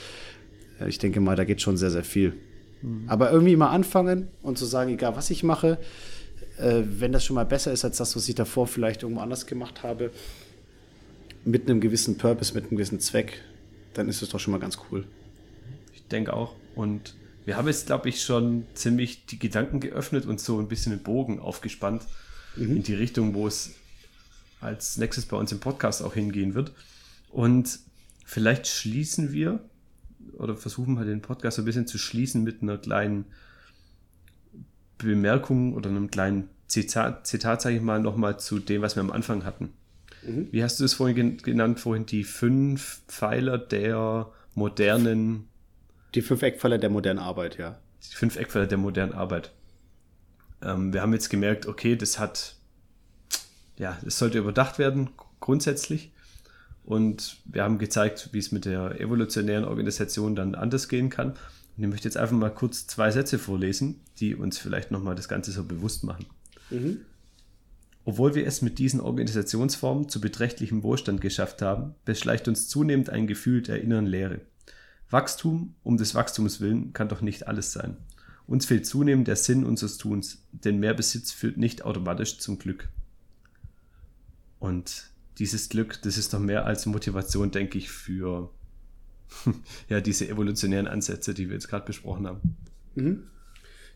Ich 0.87 0.99
denke 0.99 1.21
mal, 1.21 1.37
da 1.37 1.45
geht 1.45 1.63
schon 1.63 1.77
sehr, 1.77 1.91
sehr 1.91 2.05
viel. 2.05 2.35
Mhm. 2.83 3.05
Aber 3.07 3.31
irgendwie 3.31 3.57
mal 3.57 3.71
anfangen 3.71 4.29
und 4.43 4.59
zu 4.59 4.65
sagen, 4.65 4.93
egal 4.93 5.17
was 5.17 5.31
ich 5.31 5.45
mache, 5.45 5.79
äh, 6.59 6.83
wenn 6.85 7.13
das 7.13 7.25
schon 7.25 7.35
mal 7.35 7.47
besser 7.47 7.73
ist 7.73 7.85
als 7.85 7.99
das, 7.99 8.17
was 8.17 8.29
ich 8.29 8.35
davor 8.35 8.67
vielleicht 8.67 9.03
irgendwo 9.03 9.21
anders 9.21 9.47
gemacht 9.47 9.83
habe, 9.83 10.11
mit 11.45 11.69
einem 11.69 11.81
gewissen 11.81 12.19
Purpose, 12.19 12.55
mit 12.55 12.65
einem 12.65 12.73
gewissen 12.73 13.01
Zweck, 13.01 13.43
dann 13.95 14.09
ist 14.09 14.23
es 14.23 14.31
doch 14.31 14.41
schon 14.41 14.53
mal 14.53 14.61
ganz 14.61 14.79
cool. 14.91 15.05
Ich 15.95 16.03
denke 16.09 16.33
auch. 16.33 16.55
Und 16.75 17.15
wir 17.45 17.57
haben 17.57 17.69
jetzt, 17.69 17.87
glaube 17.87 18.09
ich, 18.09 18.23
schon 18.23 18.67
ziemlich 18.75 19.27
die 19.27 19.39
Gedanken 19.39 19.79
geöffnet 19.79 20.27
und 20.27 20.41
so 20.41 20.59
ein 20.59 20.69
bisschen 20.69 20.93
den 20.93 21.03
Bogen 21.03 21.39
aufgespannt 21.39 22.03
mhm. 22.57 22.77
in 22.77 22.83
die 22.83 22.95
Richtung, 22.95 23.35
wo 23.35 23.47
es 23.47 23.75
als 24.65 24.97
nächstes 24.97 25.27
bei 25.27 25.37
uns 25.37 25.53
im 25.53 25.61
Podcast 25.61 26.03
auch 26.03 26.15
hingehen 26.15 26.55
wird. 26.55 26.73
Und 27.31 27.79
vielleicht 28.25 28.67
schließen 28.67 29.33
wir 29.33 29.61
oder 30.39 30.57
versuchen 30.57 30.95
wir 30.95 31.05
den 31.05 31.21
Podcast 31.23 31.59
ein 31.59 31.65
bisschen 31.65 31.87
zu 31.87 31.99
schließen 31.99 32.43
mit 32.43 32.63
einer 32.63 32.79
kleinen 32.79 33.27
Bemerkung 34.99 35.75
oder 35.75 35.91
einem 35.91 36.11
kleinen 36.11 36.49
Zitat, 36.67 37.27
Zitat 37.27 37.63
sage 37.63 37.77
ich 37.77 37.83
mal, 37.83 38.01
nochmal 38.01 38.39
zu 38.39 38.59
dem, 38.59 38.83
was 38.83 38.97
wir 38.97 39.03
am 39.03 39.13
Anfang 39.13 39.45
hatten. 39.45 39.73
Mhm. 40.23 40.49
Wie 40.51 40.63
hast 40.63 40.81
du 40.81 40.85
es 40.85 40.95
vorhin 40.95 41.37
genannt, 41.39 41.81
vorhin 41.81 42.07
die 42.07 42.25
fünf 42.25 43.03
Pfeiler 43.09 43.59
der 43.59 44.31
modernen. 44.55 45.49
Die 46.15 46.23
fünf 46.23 46.43
Eckpfeiler 46.43 46.79
der 46.79 46.91
modernen 46.91 47.19
Arbeit, 47.19 47.59
ja. 47.59 47.79
Die 48.03 48.15
fünf 48.15 48.37
Eckpfeiler 48.37 48.67
der 48.67 48.79
modernen 48.79 49.13
Arbeit. 49.13 49.53
Ähm, 50.63 50.93
wir 50.93 51.03
haben 51.03 51.13
jetzt 51.13 51.29
gemerkt, 51.29 51.67
okay, 51.67 51.97
das 51.97 52.19
hat, 52.19 52.57
ja, 53.77 53.99
es 54.07 54.19
sollte 54.19 54.39
überdacht 54.39 54.79
werden, 54.79 55.11
grundsätzlich. 55.41 56.13
Und 56.85 57.39
wir 57.47 57.63
haben 57.63 57.79
gezeigt, 57.79 58.29
wie 58.33 58.39
es 58.39 58.53
mit 58.53 58.67
der 58.67 59.01
evolutionären 59.01 59.65
Organisation 59.65 60.37
dann 60.37 60.55
anders 60.55 60.89
gehen 60.89 61.09
kann. 61.09 61.31
Und 61.31 61.83
ich 61.83 61.89
möchte 61.89 62.07
jetzt 62.07 62.17
einfach 62.17 62.37
mal 62.37 62.51
kurz 62.51 62.87
zwei 62.87 63.11
Sätze 63.11 63.39
vorlesen, 63.39 64.01
die 64.19 64.35
uns 64.35 64.59
vielleicht 64.59 64.91
nochmal 64.91 65.15
das 65.15 65.29
Ganze 65.29 65.51
so 65.51 65.65
bewusst 65.65 66.05
machen. 66.05 66.27
Mhm. 66.71 67.01
Obwohl 68.05 68.35
wir 68.35 68.47
es 68.47 68.61
mit 68.61 68.79
diesen 68.79 69.01
Organisationsformen 69.01 70.11
zu 70.11 70.21
beträchtlichem 70.21 70.83
Wohlstand 70.83 71.23
geschafft 71.23 71.63
haben, 71.63 71.95
beschleicht 72.05 72.49
uns 72.49 72.69
zunehmend 72.69 73.09
ein 73.09 73.27
Gefühl 73.27 73.63
der 73.63 73.81
inneren 73.81 74.07
Leere. 74.07 74.43
Wachstum 75.09 75.75
um 75.83 75.97
des 75.97 76.15
Wachstums 76.15 76.61
willen 76.61 76.93
kann 76.93 77.09
doch 77.09 77.23
nicht 77.23 77.49
alles 77.49 77.73
sein. 77.73 77.97
Uns 78.47 78.67
fehlt 78.67 78.85
zunehmend 78.85 79.27
der 79.27 79.37
Sinn 79.37 79.65
unseres 79.65 79.97
Tuns, 79.97 80.43
denn 80.53 80.79
mehr 80.79 80.93
Besitz 80.93 81.33
führt 81.33 81.57
nicht 81.57 81.83
automatisch 81.83 82.39
zum 82.39 82.59
Glück. 82.59 82.91
Und 84.59 85.11
dieses 85.39 85.69
Glück, 85.69 86.01
das 86.03 86.17
ist 86.17 86.33
doch 86.33 86.39
mehr 86.39 86.65
als 86.65 86.87
Motivation, 86.87 87.51
denke 87.51 87.79
ich, 87.79 87.91
für 87.91 88.51
ja, 89.89 90.01
diese 90.01 90.29
evolutionären 90.29 90.87
Ansätze, 90.87 91.35
die 91.35 91.49
wir 91.49 91.55
jetzt 91.55 91.69
gerade 91.69 91.87
besprochen 91.87 92.27
haben. 92.27 92.57
Mhm. 92.95 93.25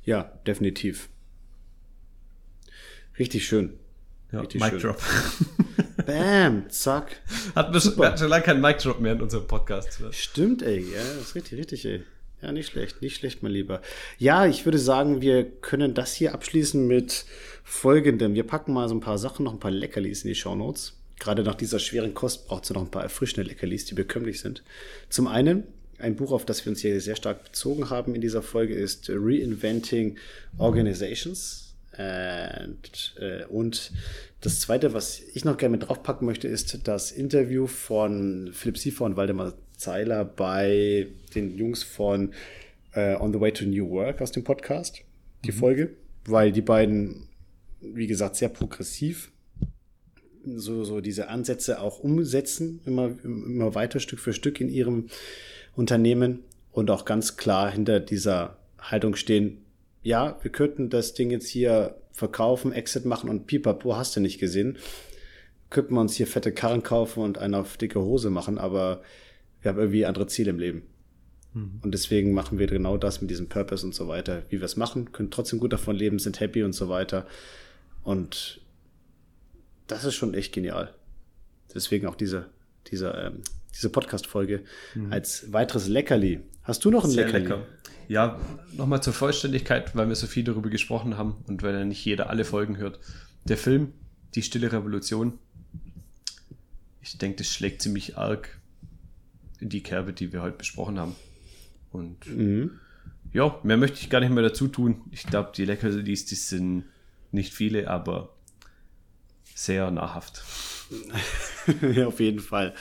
Ja, 0.05 0.23
definitiv. 0.47 1.09
Richtig 3.19 3.47
schön. 3.47 3.75
Ja, 4.33 4.41
Richtig 4.41 4.61
Mic 4.61 4.71
schön. 4.71 4.81
Drop. 4.81 5.03
Bam, 6.07 6.69
zack. 6.71 7.21
Hatten 7.55 7.73
wir, 7.73 7.81
schon, 7.81 8.19
schon 8.19 8.29
lange 8.29 8.45
keinen 8.45 8.61
Mic 8.61 8.79
Drop 8.79 9.01
mehr 9.01 9.13
in 9.13 9.23
unserem 9.23 9.47
Podcast. 9.47 10.01
Stimmt, 10.13 10.63
ey. 10.63 10.81
Ja, 10.81 10.99
das 10.99 11.29
ist 11.29 11.35
richtig, 11.35 11.59
richtig, 11.59 11.85
ey. 11.87 12.05
Ja, 12.41 12.53
nicht 12.53 12.71
schlecht, 12.71 13.03
nicht 13.03 13.17
schlecht, 13.17 13.43
mein 13.43 13.51
Lieber. 13.51 13.83
Ja, 14.17 14.47
ich 14.47 14.65
würde 14.65 14.79
sagen, 14.79 15.21
wir 15.21 15.45
können 15.45 15.95
das 15.95 16.15
hier 16.15 16.35
abschließen 16.35 16.87
mit 16.87 17.25
folgendem. 17.69 18.35
Wir 18.35 18.45
packen 18.45 18.73
mal 18.73 18.89
so 18.89 18.95
ein 18.95 19.01
paar 19.01 19.19
Sachen, 19.19 19.45
noch 19.45 19.53
ein 19.53 19.61
paar 19.61 19.71
Leckerlis 19.71 20.25
in 20.25 20.29
die 20.29 20.35
Shownotes. 20.35 20.95
Gerade 21.19 21.43
nach 21.43 21.55
dieser 21.55 21.79
schweren 21.79 22.15
Kost 22.15 22.49
braucht 22.49 22.65
es 22.65 22.71
noch 22.71 22.83
ein 22.83 22.91
paar 22.91 23.03
erfrischende 23.03 23.49
Leckerlis, 23.49 23.85
die 23.85 23.95
bekömmlich 23.95 24.41
sind. 24.41 24.63
Zum 25.09 25.27
einen, 25.27 25.65
ein 25.99 26.17
Buch, 26.17 26.33
auf 26.33 26.45
das 26.45 26.65
wir 26.65 26.71
uns 26.71 26.81
hier 26.81 27.01
sehr 27.01 27.17
stark 27.17 27.45
bezogen 27.45 27.91
haben 27.91 28.15
in 28.15 28.21
dieser 28.21 28.43
Folge, 28.43 28.75
ist 28.75 29.11
Reinventing 29.11 30.17
Organizations 30.59 31.69
und, 31.99 33.15
äh, 33.19 33.45
und 33.47 33.91
das 34.41 34.61
zweite, 34.61 34.95
was 34.95 35.21
ich 35.35 35.45
noch 35.45 35.57
gerne 35.57 35.77
mit 35.77 35.89
draufpacken 35.89 36.27
möchte, 36.27 36.47
ist 36.47 36.87
das 36.87 37.11
Interview 37.11 37.67
von 37.67 38.51
Philipp 38.53 38.79
Siefer 38.79 39.05
und 39.05 39.17
Waldemar 39.17 39.55
Zeiler 39.77 40.25
bei 40.25 41.09
den 41.35 41.57
Jungs 41.57 41.83
von 41.83 42.33
äh, 42.93 43.17
On 43.17 43.33
the 43.33 43.41
Way 43.41 43.53
to 43.53 43.65
New 43.65 43.91
Work 43.91 44.21
aus 44.21 44.31
dem 44.31 44.45
Podcast, 44.45 45.01
die 45.45 45.51
mhm. 45.51 45.57
Folge, 45.57 45.91
weil 46.25 46.53
die 46.53 46.63
beiden, 46.63 47.28
wie 47.81 48.07
gesagt, 48.07 48.37
sehr 48.37 48.49
progressiv 48.49 49.31
so, 50.57 50.85
so 50.85 51.01
diese 51.01 51.29
Ansätze 51.29 51.81
auch 51.81 51.99
umsetzen, 51.99 52.81
immer, 52.85 53.11
immer 53.23 53.75
weiter 53.75 54.01
Stück 54.01 54.21
für 54.21 54.33
Stück 54.33 54.61
in 54.61 54.69
ihrem 54.69 55.09
Unternehmen 55.75 56.41
und 56.73 56.91
auch 56.91 57.05
ganz 57.05 57.37
klar 57.37 57.71
hinter 57.71 58.01
dieser 58.01 58.59
Haltung 58.79 59.17
stehen, 59.17 59.65
ja, 60.03 60.39
wir 60.43 60.53
könnten 60.53 60.91
das 60.91 61.15
Ding 61.15 61.31
jetzt 61.31 61.49
hier 61.49 61.97
verkaufen, 62.13 62.73
Exit 62.73 63.05
machen 63.05 63.29
und 63.29 63.47
pipapo, 63.47 63.97
hast 63.97 64.17
du 64.17 64.21
nicht 64.21 64.39
gesehen. 64.39 64.79
Könnten 65.71 65.95
wir 65.95 66.01
uns 66.01 66.15
hier 66.15 66.27
fette 66.27 66.53
Karren 66.53 66.83
kaufen 66.83 67.23
und 67.23 67.39
eine 67.39 67.59
auf 67.59 67.77
dicke 67.77 68.01
Hose 68.01 68.31
machen, 68.31 68.59
aber 68.59 69.03
wir 69.61 69.71
haben 69.71 69.79
irgendwie 69.79 70.07
andere 70.07 70.27
Ziele 70.27 70.51
im 70.51 70.59
Leben. 70.59 70.83
Mhm. 71.53 71.81
Und 71.83 71.93
deswegen 71.93 72.33
machen 72.33 72.59
wir 72.59 72.67
genau 72.69 72.97
das 72.97 73.21
mit 73.21 73.31
diesem 73.31 73.49
Purpose 73.49 73.85
und 73.85 73.95
so 73.95 74.09
weiter, 74.09 74.45
wie 74.49 74.61
wir 74.61 74.65
es 74.65 74.77
machen, 74.77 75.13
können 75.13 75.31
trotzdem 75.31 75.59
gut 75.59 75.73
davon 75.73 75.97
leben, 75.97 76.19
sind 76.19 76.41
happy 76.41 76.63
und 76.63 76.73
so 76.73 76.89
weiter. 76.89 77.27
Und 78.03 78.61
das 79.87 80.05
ist 80.05 80.15
schon 80.15 80.35
echt 80.35 80.53
genial. 80.53 80.95
Deswegen 81.75 82.07
auch 82.07 82.15
diese, 82.15 82.51
diese, 82.91 83.11
ähm, 83.11 83.43
diese 83.75 83.91
Podcast-Folge 83.91 84.65
mhm. 84.95 85.13
als 85.13 85.53
weiteres 85.53 85.89
Leckerli. 85.89 86.41
Hast 86.63 86.85
du 86.85 86.91
noch 86.91 87.05
ein 87.05 87.11
Sehr 87.11 87.27
Leckerli? 87.27 87.45
Lecker. 87.45 87.67
Ja, 88.09 88.41
nochmal 88.73 89.03
zur 89.03 89.13
Vollständigkeit, 89.13 89.95
weil 89.95 90.09
wir 90.09 90.15
so 90.15 90.27
viel 90.27 90.45
darüber 90.45 90.71
gesprochen 90.71 91.19
haben 91.19 91.45
und 91.47 91.63
weil 91.63 91.75
ja 91.75 91.85
nicht 91.85 92.05
jeder 92.05 92.31
alle 92.31 92.45
Folgen 92.45 92.79
hört. 92.79 92.99
Der 93.45 93.59
Film, 93.59 93.93
Die 94.35 94.43
Stille 94.43 94.73
Revolution, 94.73 95.39
ich 97.03 97.19
denke, 97.19 97.39
das 97.39 97.49
schlägt 97.49 97.83
ziemlich 97.83 98.17
arg 98.17 98.59
in 99.61 99.69
die 99.69 99.83
Kerbe, 99.83 100.13
die 100.13 100.33
wir 100.33 100.43
heute 100.43 100.57
besprochen 100.57 100.99
haben. 100.99 101.17
Und 101.91 102.27
mhm. 102.27 102.73
ja, 103.33 103.59
mehr 103.63 103.77
möchte 103.77 104.01
ich 104.01 104.11
gar 104.11 104.21
nicht 104.21 104.33
mehr 104.33 104.43
dazu 104.43 104.69
tun. 104.69 105.03
Ich 105.11 105.25
glaube, 105.25 105.53
die 105.55 105.65
Leckerlis, 105.65 106.27
die 106.27 106.35
sind 106.35 106.85
nicht 107.33 107.53
viele, 107.53 107.89
aber 107.89 108.35
sehr 109.55 109.91
nahrhaft. 109.91 110.45
ja, 111.95 112.07
auf 112.07 112.21
jeden 112.21 112.41
Fall. 112.41 112.75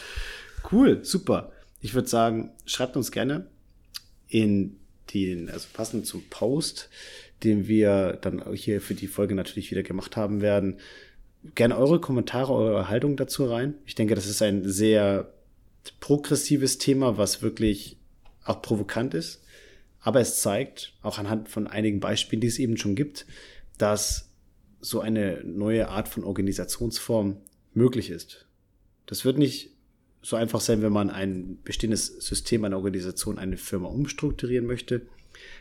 Cool, 0.72 1.04
super. 1.04 1.52
Ich 1.82 1.94
würde 1.94 2.08
sagen, 2.08 2.52
schreibt 2.66 2.96
uns 2.98 3.12
gerne 3.12 3.48
in 4.28 4.78
den, 5.14 5.50
also 5.50 5.68
passend 5.74 6.06
zum 6.06 6.24
Post, 6.30 6.90
den 7.44 7.68
wir 7.68 8.14
dann 8.22 8.54
hier 8.54 8.82
für 8.82 8.96
die 8.96 9.08
Folge 9.08 9.36
natürlich 9.36 9.72
wieder 9.72 9.84
gemacht 9.84 10.18
haben 10.18 10.42
werden, 10.42 10.80
gerne 11.56 11.78
eure 11.78 12.02
Kommentare, 12.02 12.54
eure 12.54 12.90
Haltung 12.90 13.16
dazu 13.16 13.46
rein. 13.46 13.76
Ich 13.86 13.96
denke, 13.96 14.16
das 14.16 14.28
ist 14.28 14.42
ein 14.42 14.68
sehr 14.68 15.32
progressives 16.00 16.78
Thema, 16.78 17.18
was 17.18 17.42
wirklich 17.42 17.98
auch 18.44 18.62
provokant 18.62 19.14
ist. 19.14 19.44
Aber 20.02 20.20
es 20.20 20.42
zeigt, 20.42 20.94
auch 21.02 21.18
anhand 21.18 21.50
von 21.50 21.68
einigen 21.68 22.00
Beispielen, 22.00 22.42
die 22.42 22.48
es 22.48 22.60
eben 22.60 22.78
schon 22.78 22.96
gibt, 22.96 23.26
dass 23.78 24.27
so 24.90 25.02
eine 25.02 25.44
neue 25.44 25.90
Art 25.90 26.08
von 26.08 26.24
Organisationsform 26.24 27.38
möglich 27.74 28.10
ist. 28.10 28.46
Das 29.06 29.26
wird 29.26 29.38
nicht 29.38 29.72
so 30.22 30.36
einfach 30.36 30.62
sein, 30.62 30.82
wenn 30.82 30.92
man 30.92 31.10
ein 31.10 31.60
bestehendes 31.64 32.08
System 32.08 32.66
einer 32.66 32.78
Organisation, 32.78 33.38
eine 33.38 33.58
Firma 33.58 33.88
umstrukturieren 33.88 34.66
möchte. 34.66 35.02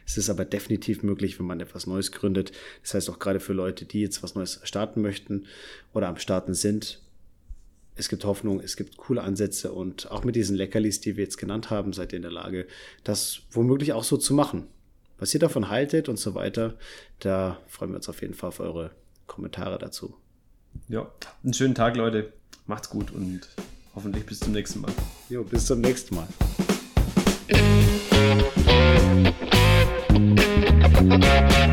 Es 0.07 0.17
ist 0.17 0.31
aber 0.31 0.45
definitiv 0.45 1.03
möglich, 1.03 1.39
wenn 1.39 1.47
man 1.47 1.61
etwas 1.61 1.87
Neues 1.87 2.13
gründet. 2.13 2.53
Das 2.83 2.95
heißt 2.95 3.11
auch 3.11 3.19
gerade 3.19 3.41
für 3.41 3.53
Leute, 3.53 3.85
die 3.85 4.01
jetzt 4.01 4.23
was 4.23 4.35
Neues 4.35 4.61
starten 4.65 5.03
möchten 5.03 5.47
oder 5.93 6.09
am 6.09 6.17
Starten 6.17 6.55
sind. 6.55 7.03
Es 7.95 8.09
gibt 8.09 8.25
Hoffnung, 8.25 8.61
es 8.61 8.77
gibt 8.77 8.97
coole 8.97 9.23
Ansätze 9.23 9.73
und 9.73 10.11
auch 10.11 10.25
mit 10.25 10.37
diesen 10.37 10.57
Leckerlis, 10.57 11.01
die 11.01 11.17
wir 11.17 11.25
jetzt 11.25 11.39
genannt 11.39 11.71
haben, 11.71 11.93
seid 11.93 12.13
ihr 12.13 12.17
in 12.17 12.23
der 12.23 12.31
Lage, 12.31 12.67
das 13.05 13.43
womöglich 13.51 13.93
auch 13.93 14.05
so 14.05 14.17
zu 14.17 14.35
machen. 14.35 14.67
Was 15.19 15.33
ihr 15.33 15.41
davon 15.41 15.71
haltet 15.71 16.09
und 16.09 16.19
so 16.19 16.35
weiter, 16.35 16.77
da 17.21 17.61
freuen 17.69 17.93
wir 17.93 17.97
uns 17.97 18.09
auf 18.09 18.21
jeden 18.21 18.35
Fall 18.35 18.49
auf 18.49 18.61
eure 18.61 18.91
Kommentare 19.27 19.79
dazu. 19.79 20.15
Ja, 20.89 21.11
einen 21.43 21.55
schönen 21.55 21.75
Tag, 21.75 21.97
Leute. 21.97 22.33
Macht's 22.67 22.91
gut 22.91 23.11
und 23.13 23.49
hoffentlich 23.95 24.27
bis 24.27 24.41
zum 24.41 24.53
nächsten 24.53 24.81
Mal. 24.81 24.93
Jo, 25.29 25.45
bis 25.45 25.67
zum 25.67 25.81
nächsten 25.81 26.15
Mal. 26.15 26.27
Thank 31.09 31.55
you. 31.55 31.66